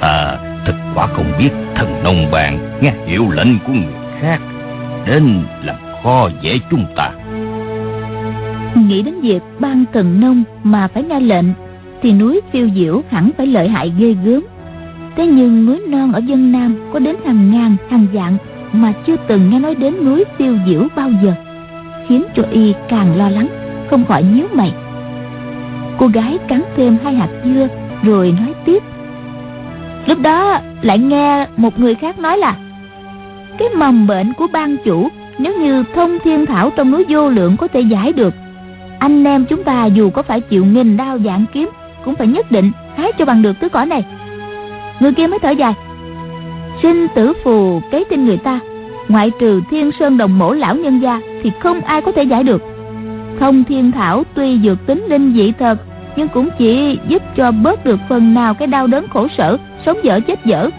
Ta 0.00 0.38
thật 0.66 0.74
quả 0.94 1.06
không 1.06 1.32
biết 1.38 1.50
thần 1.74 2.02
nông 2.04 2.30
bàn 2.30 2.78
nghe 2.80 2.92
hiệu 3.06 3.30
lệnh 3.30 3.58
của 3.58 3.72
người 3.72 3.94
khác 4.20 4.38
Đến 5.06 5.44
làm 5.64 5.76
khó 6.02 6.28
dễ 6.40 6.58
chúng 6.70 6.84
ta. 6.96 7.10
Nghĩ 8.74 9.02
đến 9.02 9.20
việc 9.20 9.40
ban 9.58 9.84
thần 9.92 10.20
nông 10.20 10.44
mà 10.62 10.88
phải 10.88 11.02
nghe 11.02 11.20
lệnh 11.20 11.46
Thì 12.02 12.12
núi 12.12 12.40
phiêu 12.52 12.68
diễu 12.74 13.02
hẳn 13.10 13.30
phải 13.36 13.46
lợi 13.46 13.68
hại 13.68 13.92
ghê 13.98 14.14
gớm 14.24 14.42
Thế 15.16 15.26
nhưng 15.26 15.66
núi 15.66 15.80
non 15.88 16.12
ở 16.12 16.18
dân 16.18 16.52
Nam 16.52 16.76
có 16.92 16.98
đến 16.98 17.16
hàng 17.24 17.50
ngàn, 17.50 17.76
hàng 17.90 18.06
vạn 18.12 18.36
Mà 18.72 18.92
chưa 19.06 19.16
từng 19.28 19.50
nghe 19.50 19.58
nói 19.58 19.74
đến 19.74 20.04
núi 20.04 20.24
tiêu 20.38 20.58
diễu 20.66 20.86
bao 20.96 21.10
giờ 21.22 21.32
Khiến 22.08 22.22
cho 22.34 22.42
y 22.50 22.74
càng 22.88 23.16
lo 23.16 23.28
lắng 23.28 23.48
Không 23.90 24.04
khỏi 24.04 24.22
nhíu 24.22 24.46
mày. 24.52 24.72
Cô 25.98 26.06
gái 26.06 26.38
cắn 26.48 26.62
thêm 26.76 26.96
hai 27.04 27.14
hạt 27.14 27.28
dưa 27.44 27.68
Rồi 28.02 28.34
nói 28.40 28.54
tiếp. 28.64 28.82
Lúc 30.06 30.18
đó 30.20 30.60
lại 30.82 30.98
nghe 30.98 31.46
một 31.56 31.78
người 31.78 31.94
khác 31.94 32.18
nói 32.18 32.38
là 32.38 32.56
Cái 33.58 33.68
mầm 33.76 34.06
bệnh 34.06 34.32
của 34.32 34.46
ban 34.52 34.76
chủ 34.84 35.08
Nếu 35.38 35.60
như 35.60 35.84
thông 35.94 36.18
thiên 36.24 36.46
thảo 36.46 36.70
trong 36.76 36.90
núi 36.90 37.04
vô 37.08 37.28
lượng 37.28 37.56
có 37.56 37.68
thể 37.68 37.80
giải 37.80 38.12
được 38.12 38.34
Anh 38.98 39.24
em 39.24 39.44
chúng 39.44 39.64
ta 39.64 39.86
dù 39.86 40.10
có 40.10 40.22
phải 40.22 40.40
chịu 40.40 40.64
nghìn 40.64 40.96
đau 40.96 41.18
dạng 41.24 41.44
kiếm 41.52 41.70
Cũng 42.04 42.14
phải 42.14 42.26
nhất 42.26 42.50
định 42.50 42.72
hái 42.96 43.12
cho 43.18 43.24
bằng 43.24 43.42
được 43.42 43.56
thứ 43.60 43.68
cỏ 43.68 43.84
này. 43.84 44.04
Người 45.02 45.12
kia 45.12 45.26
mới 45.26 45.38
thở 45.38 45.50
dài. 45.50 45.74
Sinh 46.82 47.06
tử 47.14 47.32
phù 47.44 47.80
kế 47.90 48.04
trên 48.10 48.24
người 48.26 48.36
ta. 48.36 48.60
Ngoại 49.08 49.30
trừ 49.40 49.60
thiên 49.70 49.90
sơn 49.98 50.18
đồng 50.18 50.38
mổ 50.38 50.52
lão 50.52 50.76
nhân 50.76 50.98
gia 50.98 51.20
Thì 51.42 51.52
không 51.60 51.80
ai 51.80 52.00
có 52.00 52.12
thể 52.12 52.22
giải 52.22 52.42
được. 52.42 52.62
Thông 53.40 53.64
thiên 53.64 53.92
thảo 53.92 54.24
tuy 54.34 54.58
dược 54.58 54.86
tính 54.86 55.04
linh 55.08 55.34
dị 55.34 55.52
thật, 55.58 55.78
Nhưng 56.16 56.28
cũng 56.28 56.48
chỉ 56.58 56.98
giúp 57.08 57.22
cho 57.36 57.50
bớt 57.50 57.84
được 57.84 58.00
phần 58.08 58.34
nào 58.34 58.54
Cái 58.54 58.68
đau 58.68 58.86
đớn 58.86 59.06
khổ 59.08 59.28
sở, 59.38 59.58
Sống 59.86 59.98
dở 60.02 60.20
chết 60.20 60.44
dở. 60.44 60.70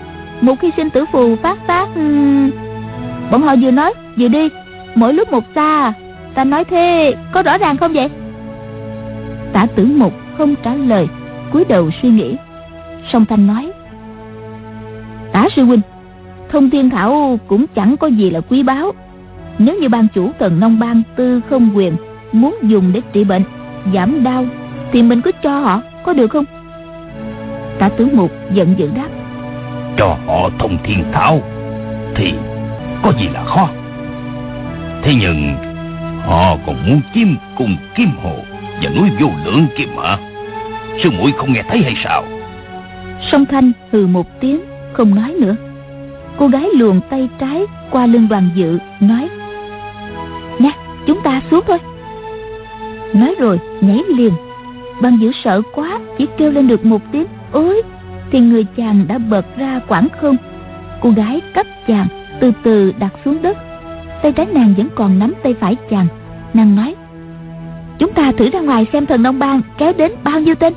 Một 0.41 0.55
khi 0.61 0.71
sinh 0.77 0.89
tử 0.89 1.05
phù 1.11 1.35
phát 1.35 1.67
tác. 1.67 1.87
Ừ, 1.95 2.01
bọn 3.31 3.41
họ 3.41 3.55
vừa 3.61 3.71
nói, 3.71 3.93
vừa 4.17 4.27
đi. 4.27 4.49
Mỗi 4.95 5.13
lúc 5.13 5.31
một 5.31 5.43
xa, 5.55 5.93
Ta 6.33 6.43
nói 6.43 6.63
thế, 6.63 7.15
có 7.31 7.43
rõ 7.43 7.57
ràng 7.57 7.77
không 7.77 7.93
vậy? 7.93 8.09
Tả 9.53 9.67
tử 9.75 9.85
mục 9.85 10.13
không 10.37 10.55
trả 10.63 10.73
lời, 10.73 11.07
cúi 11.51 11.65
đầu 11.65 11.89
suy 12.01 12.09
nghĩ. 12.09 12.35
Song 13.11 13.25
Thanh 13.25 13.47
nói 13.47 13.72
Tả 15.33 15.47
sư 15.55 15.63
huynh. 15.63 15.81
Thông 16.49 16.69
thiên 16.69 16.89
thảo 16.89 17.39
cũng 17.47 17.65
chẳng 17.75 17.97
có 17.97 18.07
gì 18.07 18.29
là 18.29 18.41
quý 18.41 18.63
báu. 18.63 18.91
Nếu 19.57 19.75
như 19.81 19.89
ban 19.89 20.07
chủ 20.15 20.31
tần 20.39 20.59
nông 20.59 20.79
ban 20.79 21.01
tư 21.15 21.41
không 21.49 21.69
quyền 21.75 21.95
Muốn 22.31 22.55
dùng 22.61 22.91
để 22.93 23.01
trị 23.13 23.23
bệnh 23.23 23.43
Giảm 23.93 24.23
đau 24.23 24.45
Thì 24.91 25.03
mình 25.03 25.21
cứ 25.21 25.31
cho 25.43 25.59
họ 25.59 25.81
có 26.05 26.13
được 26.13 26.27
không? 26.27 26.45
Tả 27.79 27.89
tướng 27.89 28.09
mục 28.13 28.31
giận 28.53 28.75
dữ 28.77 28.89
đáp. 28.95 29.07
Cho 29.97 30.17
họ 30.27 30.49
thông 30.59 30.77
thiên 30.83 31.03
thảo 31.13 31.41
Thì 32.15 32.33
có 33.03 33.13
gì 33.19 33.27
là 33.33 33.43
khó? 33.43 33.69
Thế 35.03 35.13
nhưng 35.19 35.55
Họ 36.25 36.57
còn 36.65 36.75
muốn 36.87 37.01
chiếm 37.13 37.27
cùng 37.57 37.77
kim 37.95 38.09
hồ 38.23 38.35
Và 38.81 38.89
núi 38.89 39.09
vô 39.19 39.27
lượng 39.45 39.65
kia 39.77 39.85
mà. 39.95 40.17
Sư 41.03 41.11
muội 41.11 41.31
không 41.37 41.53
nghe 41.53 41.63
thấy 41.69 41.81
hay 41.83 41.93
sao? 42.03 42.23
Song 43.31 43.45
Thanh 43.45 43.71
hừ 43.91 44.07
một 44.07 44.39
tiếng 44.39 44.59
không 44.93 45.15
nói 45.15 45.35
nữa. 45.39 45.55
Cô 46.37 46.47
gái 46.47 46.69
luồn 46.77 47.01
tay 47.09 47.29
trái 47.39 47.65
qua 47.91 48.05
lưng 48.05 48.27
đoàn 48.29 48.49
dự, 48.55 48.77
Nói, 48.99 49.29
Nè, 50.59 50.71
chúng 51.07 51.21
ta 51.23 51.41
xuống 51.51 51.63
thôi. 51.67 51.77
Nói 53.13 53.35
rồi, 53.39 53.59
nhảy 53.81 54.03
liền. 54.07 54.33
Đoàn 55.01 55.17
dự 55.21 55.31
sợ 55.43 55.61
quá, 55.73 55.99
Chỉ 56.17 56.27
kêu 56.37 56.51
lên 56.51 56.67
được 56.67 56.85
một 56.85 57.01
tiếng, 57.11 57.25
ôi! 57.51 57.81
Thì 58.31 58.39
người 58.39 58.63
chàng 58.77 59.05
đã 59.07 59.17
bật 59.17 59.45
ra 59.57 59.79
quảng 59.87 60.07
không. 60.21 60.37
Cô 61.01 61.09
gái 61.09 61.41
cấp 61.53 61.65
chàng, 61.87 62.07
Từ 62.39 62.51
từ 62.63 62.91
đặt 62.99 63.13
xuống 63.25 63.41
đất. 63.41 63.57
Tay 64.23 64.31
trái 64.31 64.45
nàng 64.53 64.73
vẫn 64.77 64.87
còn 64.95 65.19
nắm 65.19 65.33
tay 65.43 65.53
phải 65.59 65.75
chàng. 65.89 66.07
Nàng 66.53 66.75
nói, 66.75 66.95
Chúng 67.99 68.13
ta 68.13 68.31
thử 68.37 68.49
ra 68.49 68.59
ngoài 68.59 68.85
xem 68.93 69.05
thần 69.05 69.23
Đông 69.23 69.39
Bang 69.39 69.61
kéo 69.77 69.93
đến 69.97 70.11
bao 70.23 70.39
nhiêu 70.39 70.55
tên. 70.55 70.73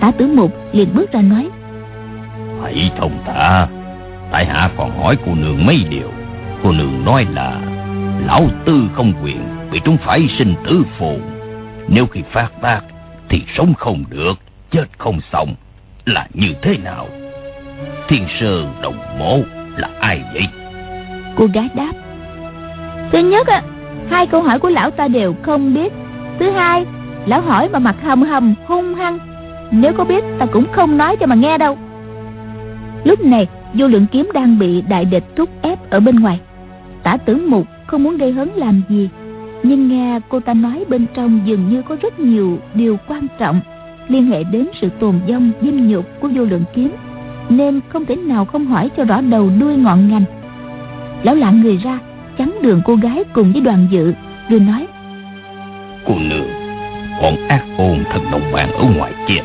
Tả 0.00 0.10
tử 0.10 0.26
mục 0.26 0.52
liền 0.72 0.88
bước 0.94 1.12
ra 1.12 1.22
nói 1.22 1.48
Hãy 2.62 2.90
thông 2.98 3.18
thả 3.26 3.66
Tại 4.32 4.46
hạ 4.46 4.70
còn 4.76 5.02
hỏi 5.02 5.16
cô 5.26 5.34
nương 5.34 5.66
mấy 5.66 5.84
điều. 5.90 6.12
Cô 6.62 6.72
nương 6.72 7.04
nói 7.04 7.26
là, 7.34 7.60
Lão 8.26 8.46
tư 8.64 8.90
không 8.94 9.12
quyền 9.22 9.40
Bị 9.70 9.80
chúng 9.84 9.96
phải 9.96 10.28
sinh 10.38 10.54
tử 10.64 10.82
phù 10.98 11.18
Nếu 11.88 12.06
khi 12.06 12.22
phát 12.32 12.48
tác 12.62 12.80
Thì 13.28 13.42
sống 13.56 13.74
không 13.74 14.04
được, 14.10 14.34
Chết 14.70 14.86
không 14.98 15.20
xong. 15.32 15.54
Là 16.04 16.26
như 16.34 16.54
thế 16.62 16.76
nào? 16.76 17.08
Thiên 18.08 18.26
sơ 18.40 18.64
đồng 18.82 19.18
mộ 19.18 19.40
là 19.76 19.88
ai 20.00 20.22
vậy? 20.32 20.48
Cô 21.36 21.46
gái 21.54 21.68
đáp, 21.74 21.92
Thứ 23.12 23.18
nhất 23.18 23.46
á, 23.46 23.62
Hai 24.10 24.26
câu 24.26 24.42
hỏi 24.42 24.58
của 24.58 24.68
lão 24.68 24.90
ta 24.90 25.08
đều 25.08 25.34
không 25.42 25.74
biết. 25.74 25.92
Thứ 26.38 26.50
hai, 26.50 26.84
Lão 27.26 27.40
hỏi 27.40 27.68
mà 27.68 27.78
mặt 27.78 27.96
hầm 28.02 28.22
hầm 28.22 28.54
hung 28.66 28.94
hăng. 28.94 29.18
Nếu 29.70 29.92
có 29.92 30.04
biết, 30.04 30.24
ta 30.38 30.46
cũng 30.46 30.66
không 30.72 30.96
nói 30.96 31.16
cho 31.16 31.26
mà 31.26 31.34
nghe 31.34 31.58
đâu. 31.58 31.78
Lúc 33.06 33.24
này, 33.24 33.46
vô 33.74 33.88
lượng 33.88 34.06
kiếm 34.12 34.30
đang 34.34 34.58
bị 34.58 34.82
đại 34.88 35.04
địch 35.04 35.24
thúc 35.36 35.50
ép 35.62 35.90
ở 35.90 36.00
bên 36.00 36.16
ngoài. 36.16 36.40
Tả 37.02 37.16
tử 37.16 37.46
mục 37.48 37.66
không 37.86 38.02
muốn 38.02 38.16
gây 38.16 38.32
hấn 38.32 38.48
làm 38.56 38.82
gì, 38.88 39.08
Nhưng 39.62 39.88
nghe 39.88 40.20
cô 40.28 40.40
ta 40.40 40.54
nói 40.54 40.84
bên 40.88 41.06
trong 41.14 41.40
dường 41.44 41.68
như 41.68 41.82
có 41.82 41.96
rất 42.02 42.20
nhiều 42.20 42.58
điều 42.74 42.98
quan 43.08 43.26
trọng 43.38 43.60
Liên 44.08 44.26
hệ 44.26 44.44
đến 44.44 44.66
sự 44.80 44.88
tồn 45.00 45.14
vong, 45.28 45.50
dinh 45.62 45.88
nhục 45.88 46.20
của 46.20 46.28
vô 46.28 46.44
lượng 46.44 46.64
kiếm, 46.74 46.90
Nên 47.48 47.80
không 47.88 48.04
thể 48.04 48.16
nào 48.16 48.44
không 48.44 48.66
hỏi 48.66 48.90
cho 48.96 49.04
rõ 49.04 49.20
đầu 49.20 49.50
đuôi 49.60 49.76
ngọn 49.76 50.08
ngành. 50.08 50.24
Lão 51.22 51.34
lạng 51.34 51.62
người 51.62 51.76
ra, 51.76 51.98
chắn 52.38 52.52
đường 52.62 52.82
cô 52.84 52.94
gái 52.94 53.24
cùng 53.32 53.52
với 53.52 53.60
đoàn 53.60 53.86
dự, 53.90 54.12
Rồi 54.48 54.60
nói, 54.60 54.86
Cô 56.06 56.14
nương 56.30 56.48
Bọn 57.22 57.36
ác 57.48 57.64
ôn 57.78 58.04
thật 58.12 58.20
đồng 58.32 58.52
bàn 58.52 58.72
ở 58.72 58.84
ngoài 58.96 59.12
kia. 59.28 59.40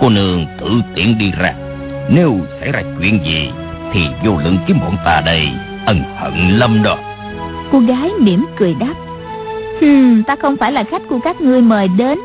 Cô 0.00 0.08
nương 0.08 0.46
tự 0.60 0.66
tiện 0.94 1.18
đi 1.18 1.30
ra. 1.38 1.65
Nếu 2.10 2.34
xảy 2.60 2.72
ra 2.72 2.82
chuyện 3.00 3.20
gì 3.24 3.50
Thì 3.92 4.00
vô 4.24 4.32
lượng 4.44 4.58
kiếm 4.66 4.78
bọn 4.80 4.96
ta 5.04 5.22
đây 5.26 5.48
Ân 5.86 6.02
hận 6.16 6.32
lâm 6.58 6.82
đó. 6.82 6.96
Cô 7.72 7.78
gái 7.78 8.10
mỉm 8.20 8.46
cười 8.58 8.74
đáp 8.74 8.94
Hmm, 9.80 10.22
ta 10.22 10.36
không 10.36 10.56
phải 10.56 10.72
là 10.72 10.84
khách 10.84 11.02
của 11.08 11.18
các 11.24 11.40
ngươi 11.40 11.62
mời 11.62 11.88
đến. 11.88 12.18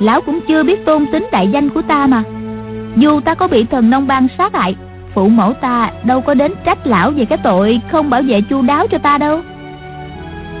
Lão 0.00 0.20
cũng 0.20 0.40
chưa 0.48 0.62
biết 0.62 0.84
tôn 0.84 1.06
tính 1.12 1.28
đại 1.32 1.48
danh 1.48 1.68
của 1.68 1.82
ta 1.82 2.06
mà. 2.06 2.22
Dù 2.96 3.20
ta 3.20 3.34
có 3.34 3.48
bị 3.48 3.64
thần 3.64 3.90
nông 3.90 4.06
bang 4.06 4.28
sát 4.38 4.54
hại 4.54 4.76
Phụ 5.14 5.28
mẫu 5.28 5.52
ta 5.52 5.90
đâu 6.04 6.20
có 6.20 6.34
đến 6.34 6.52
trách 6.64 6.86
lão 6.86 7.10
về 7.10 7.24
cái 7.24 7.38
tội 7.38 7.80
Không 7.90 8.10
bảo 8.10 8.22
vệ 8.22 8.40
chu 8.40 8.62
đáo 8.62 8.86
cho 8.86 8.98
ta 8.98 9.18
đâu. 9.18 9.40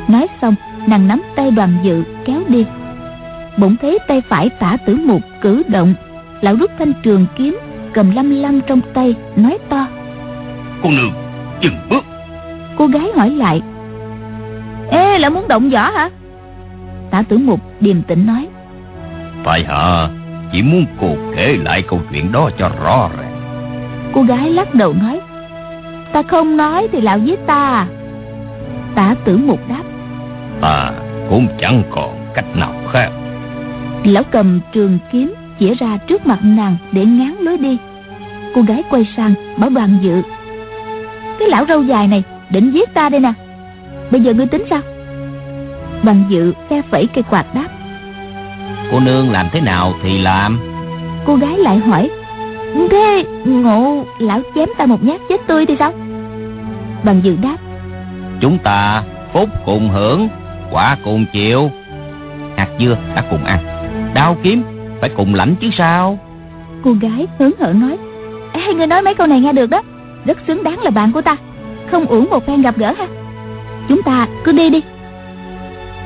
Nói 0.08 0.26
xong 0.42 0.54
Nàng 0.86 1.08
nắm 1.08 1.22
tay 1.36 1.50
đoàn 1.50 1.70
dự 1.82 2.04
kéo 2.24 2.40
đi. 2.48 2.64
Bỗng 3.56 3.76
thấy 3.82 3.98
tay 4.08 4.22
phải 4.28 4.48
tả 4.48 4.76
tử 4.86 4.96
mục 5.04 5.22
cử 5.40 5.62
động 5.68 5.94
Lão 6.40 6.56
rút 6.56 6.70
thanh 6.78 6.92
trường 7.02 7.26
kiếm 7.36 7.58
Cầm 7.92 8.10
lăm 8.10 8.30
lăm 8.30 8.60
trong 8.66 8.80
tay 8.94 9.14
Nói 9.36 9.58
to. 9.68 9.86
Cô 10.82 10.90
nương 10.90 11.12
dừng 11.60 11.76
bước. 11.90 12.04
Cô 12.78 12.86
gái 12.86 13.12
hỏi 13.16 13.30
lại. 13.30 13.60
Ê 14.90 15.18
là 15.18 15.28
muốn 15.28 15.48
động 15.48 15.70
võ 15.70 15.90
hả? 15.90 16.10
Tả 17.10 17.22
tử 17.22 17.38
mục 17.38 17.60
điềm 17.80 18.02
tĩnh 18.02 18.26
nói. 18.26 18.48
Tại 19.44 19.64
hạ 19.68 20.08
chỉ 20.52 20.62
muốn 20.62 20.86
cô 21.00 21.08
kể 21.36 21.56
lại 21.64 21.82
câu 21.82 22.00
chuyện 22.10 22.32
đó 22.32 22.50
cho 22.58 22.70
rõ 22.84 23.10
ràng. 23.18 23.32
Cô 24.12 24.22
gái 24.22 24.50
lắc 24.50 24.74
đầu 24.74 24.94
nói. 25.02 25.20
Ta 26.12 26.22
không 26.22 26.56
nói 26.56 26.88
thì 26.92 27.00
lão 27.00 27.18
giết 27.18 27.46
ta. 27.46 27.86
Tả 28.94 29.14
tử 29.24 29.36
mục 29.36 29.60
đáp. 29.68 29.82
Ta 30.60 30.92
cũng 31.30 31.46
chẳng 31.60 31.82
còn 31.90 32.26
cách 32.34 32.56
nào 32.56 32.74
khác. 32.92 33.10
Lão 34.04 34.22
cầm 34.30 34.60
trường 34.72 34.98
kiếm 35.12 35.34
Chỉa 35.62 35.74
ra 35.74 35.96
trước 36.06 36.26
mặt 36.26 36.38
nàng 36.42 36.76
để 36.92 37.04
ngán 37.04 37.36
lối 37.40 37.58
đi. 37.58 37.78
Cô 38.54 38.62
gái 38.62 38.82
quay 38.90 39.08
sang 39.16 39.34
bảo 39.56 39.70
đoàn 39.70 39.98
dự 40.02 40.22
Cái 41.38 41.48
lão 41.48 41.64
râu 41.68 41.82
dài 41.82 42.08
này 42.08 42.22
định 42.50 42.70
giết 42.70 42.94
ta 42.94 43.08
đây 43.08 43.20
nè. 43.20 43.32
Bây 44.10 44.20
giờ 44.20 44.34
ngươi 44.34 44.46
tính 44.46 44.64
sao? 44.70 44.80
Đoàn 46.02 46.24
dự 46.28 46.52
phe 46.70 46.82
phẩy 46.90 47.08
cây 47.14 47.24
quạt 47.30 47.54
đáp 47.54 47.68
Cô 48.90 49.00
nương 49.00 49.30
làm 49.30 49.48
thế 49.52 49.60
nào 49.60 49.94
thì 50.02 50.18
làm? 50.18 50.60
Cô 51.26 51.34
gái 51.34 51.58
lại 51.58 51.78
hỏi 51.78 52.10
Thế 52.90 53.24
ngộ 53.44 54.04
lão 54.18 54.40
chém 54.54 54.68
ta 54.78 54.86
một 54.86 55.04
nhát 55.04 55.20
chết 55.28 55.40
tươi 55.46 55.66
thì 55.66 55.76
sao? 55.78 55.92
Đoàn 57.04 57.20
dự 57.22 57.36
đáp 57.42 57.56
Chúng 58.40 58.58
ta 58.58 59.02
phúc 59.32 59.48
cùng 59.66 59.90
hưởng 59.90 60.28
Quả 60.70 60.96
cùng 61.04 61.26
chịu. 61.32 61.70
Hạt 62.56 62.68
dưa 62.80 62.96
đã 63.14 63.24
cùng 63.30 63.44
ăn. 63.44 63.58
Đao 64.14 64.36
kiếm 64.42 64.62
phải 65.02 65.10
cùng 65.16 65.34
lãnh 65.34 65.54
chứ 65.60 65.70
sao? 65.78 66.18
Cô 66.84 66.92
gái 66.92 67.26
hớn 67.38 67.52
hở 67.60 67.72
nói 67.72 67.98
Ê, 68.52 68.74
Người 68.74 68.86
nói 68.86 69.02
mấy 69.02 69.14
câu 69.14 69.26
này 69.26 69.40
nghe 69.40 69.52
được 69.52 69.70
đó. 69.70 69.82
Rất 70.24 70.38
xứng 70.46 70.64
đáng 70.64 70.82
là 70.82 70.90
bạn 70.90 71.12
của 71.12 71.22
ta. 71.22 71.36
Không 71.90 72.06
uổng 72.06 72.30
một 72.30 72.46
phen 72.46 72.62
gặp 72.62 72.78
gỡ 72.78 72.94
ha. 72.98 73.06
Chúng 73.88 74.02
ta 74.02 74.26
cứ 74.44 74.52
đi 74.52 74.70
đi. 74.70 74.80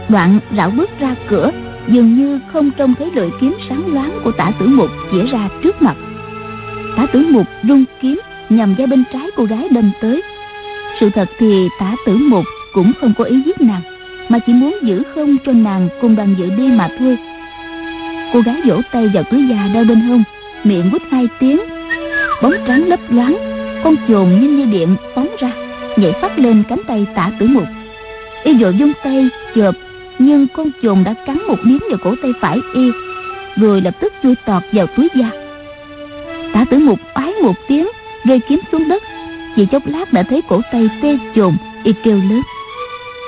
Đoạn 0.09 0.39
rảo 0.57 0.71
bước 0.71 0.91
ra 1.01 1.17
cửa 1.29 1.51
Dường 1.89 2.15
như 2.15 2.41
không 2.53 2.71
trông 2.71 2.95
thấy 2.95 3.11
lưỡi 3.15 3.31
kiếm 3.41 3.55
sáng 3.69 3.95
loáng 3.95 4.19
Của 4.25 4.33
tả 4.33 4.53
tử 4.59 4.67
mục 4.67 4.91
chĩa 5.13 5.27
ra 5.33 5.49
trước 5.63 5.83
mặt. 5.83 5.97
Tả 6.97 7.07
tử 7.13 7.27
mục 7.31 7.47
rung 7.69 7.85
kiếm 8.01 8.21
Nhằm 8.49 8.75
ra 8.75 8.87
bên 8.87 9.05
trái 9.13 9.27
cô 9.37 9.45
gái 9.45 9.69
đâm 9.71 9.91
tới. 10.01 10.23
Sự 11.01 11.11
thật 11.11 11.29
thì 11.39 11.69
tả 11.81 11.95
tử 12.07 12.17
mục 12.17 12.45
Cũng 12.73 12.93
không 13.01 13.13
có 13.19 13.25
ý 13.25 13.43
giết 13.47 13.61
nàng 13.61 13.83
Mà 14.29 14.39
chỉ 14.39 14.53
muốn 14.53 14.79
giữ 14.83 15.03
không 15.15 15.37
cho 15.47 15.53
nàng 15.53 15.89
cùng 16.01 16.17
đoàn 16.17 16.35
dự 16.39 16.51
đi 16.51 16.69
mà 16.69 16.89
thôi. 16.99 17.19
Cô 18.33 18.41
gái 18.41 18.57
vỗ 18.65 18.81
tay 18.93 19.09
vào 19.15 19.23
túi 19.23 19.49
da 19.49 19.69
đeo 19.75 19.85
bên 19.85 20.01
hông 20.01 20.25
Miệng 20.65 20.91
quýt 20.91 21.03
hai 21.11 21.29
tiếng. 21.41 21.61
Bóng 22.43 22.55
trắng 22.67 22.89
lấp 22.89 23.01
loáng 23.09 23.37
Con 23.85 23.97
chồn 24.09 24.29
nhanh 24.29 24.57
như 24.57 24.65
điện 24.65 24.97
phóng 25.15 25.37
ra 25.39 25.51
Nhảy 25.97 26.13
phát 26.13 26.39
lên 26.39 26.63
cánh 26.69 26.81
tay 26.87 27.07
tả 27.15 27.31
tử 27.39 27.47
mục. 27.47 27.65
Y 28.45 28.55
vội 28.55 28.75
dung 28.77 28.93
tay 29.05 29.29
chộp 29.55 29.75
Nhưng 30.19 30.47
con 30.49 30.71
chồn 30.83 31.05
đã 31.05 31.15
cắn 31.27 31.39
một 31.49 31.59
miếng 31.63 31.81
vào 31.91 31.99
cổ 32.05 32.15
tay 32.23 32.33
phải 32.41 32.59
y 32.75 32.91
Rồi 33.57 33.81
lập 33.81 33.95
tức 34.01 34.13
chui 34.23 34.35
tọt 34.47 34.63
vào 34.73 34.87
túi 34.87 35.09
da. 35.15 35.31
Tả 36.53 36.65
tử 36.71 36.79
mục 36.79 36.99
oái 37.15 37.33
một 37.43 37.55
tiếng 37.69 37.89
Rơi 38.25 38.41
kiếm 38.49 38.61
xuống 38.73 38.89
đất. 38.89 39.03
Chỉ 39.57 39.67
chốc 39.67 39.87
lát 39.87 40.13
đã 40.13 40.23
thấy 40.23 40.43
cổ 40.49 40.61
tay 40.73 40.89
tê 41.03 41.19
chồn 41.37 41.57
Y 41.85 41.93
kêu 42.05 42.17
lớn. 42.17 42.41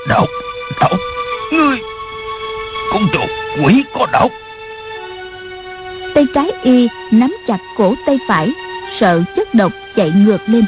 Độc, 0.08 0.28
độc, 0.80 0.98
ngươi 1.52 1.78
Con 2.92 3.08
chuột 3.12 3.30
quỷ 3.64 3.84
có 3.94 4.06
độc. 4.12 4.30
Tay 6.14 6.26
trái 6.34 6.50
y 6.62 6.88
nắm 7.10 7.36
chặt 7.46 7.58
cổ 7.76 7.94
tay 8.06 8.18
phải 8.28 8.52
Sợ 9.00 9.22
chất 9.36 9.54
độc 9.54 9.72
chạy 9.96 10.10
ngược 10.10 10.40
lên 10.46 10.64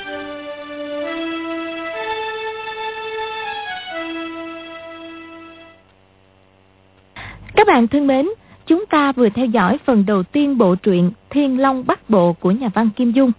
Các 7.55 7.67
bạn 7.67 7.87
thân 7.87 8.07
mến, 8.07 8.29
chúng 8.67 8.87
ta 8.87 9.13
vừa 9.13 9.29
theo 9.29 9.47
dõi 9.47 9.79
phần 9.85 10.07
đầu 10.07 10.23
tiên 10.23 10.59
bộ 10.59 10.75
truyện 10.75 11.11
Thiên 11.31 11.61
Long 11.61 11.85
Bắc 11.87 12.11
Bộ 12.11 12.33
của 12.33 12.51
nhà 12.51 12.69
văn 12.75 12.91
Kim 12.97 13.13
Dung. 13.13 13.33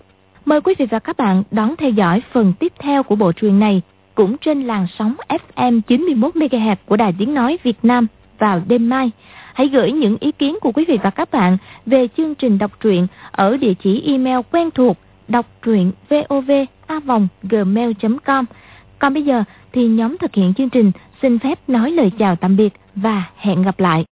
Mời 0.46 0.62
quý 0.62 0.76
vị 0.78 0.86
và 0.86 1.00
các 1.00 1.18
bạn 1.18 1.44
đón 1.52 1.76
theo 1.76 1.90
dõi 1.90 2.22
phần 2.32 2.54
tiếp 2.60 2.74
theo 2.80 3.04
của 3.04 3.16
bộ 3.16 3.32
truyện 3.32 3.60
này 3.60 3.82
cũng 4.16 4.38
trên 4.38 4.64
làn 4.64 4.88
sóng 5.00 5.16
FM 5.56 5.82
91MHz 5.88 6.76
của 6.86 6.98
Đài 6.98 7.14
Tiếng 7.18 7.34
Nói 7.34 7.58
Việt 7.64 7.78
Nam 7.84 8.08
vào 8.40 8.62
đêm 8.68 8.90
mai. 8.90 9.12
Hãy 9.54 9.68
gửi 9.68 9.92
những 9.92 10.18
ý 10.20 10.32
kiến 10.32 10.58
của 10.62 10.72
quý 10.72 10.86
vị 10.88 11.00
và 11.04 11.10
các 11.10 11.32
bạn 11.32 11.58
về 11.86 12.08
chương 12.18 12.36
trình 12.36 12.58
đọc 12.58 12.72
truyện 12.80 13.08
ở 13.32 13.58
địa 13.58 13.74
chỉ 13.74 14.04
email 14.06 14.40
quen 14.52 14.72
thuộc 14.72 14.98
đọc 15.28 15.46
truyện 15.62 15.92
vovavonggmail.com 16.10 18.46
Còn 19.00 19.14
bây 19.14 19.24
giờ 19.24 19.44
thì 19.74 19.88
nhóm 19.88 20.18
thực 20.18 20.34
hiện 20.34 20.54
chương 20.54 20.70
trình 20.70 20.92
xin 21.22 21.40
phép 21.40 21.70
nói 21.70 21.92
lời 21.92 22.12
chào 22.20 22.36
tạm 22.36 22.58
biệt 22.58 22.74
và 22.96 23.24
hẹn 23.38 23.62
gặp 23.62 23.80
lại. 23.80 24.06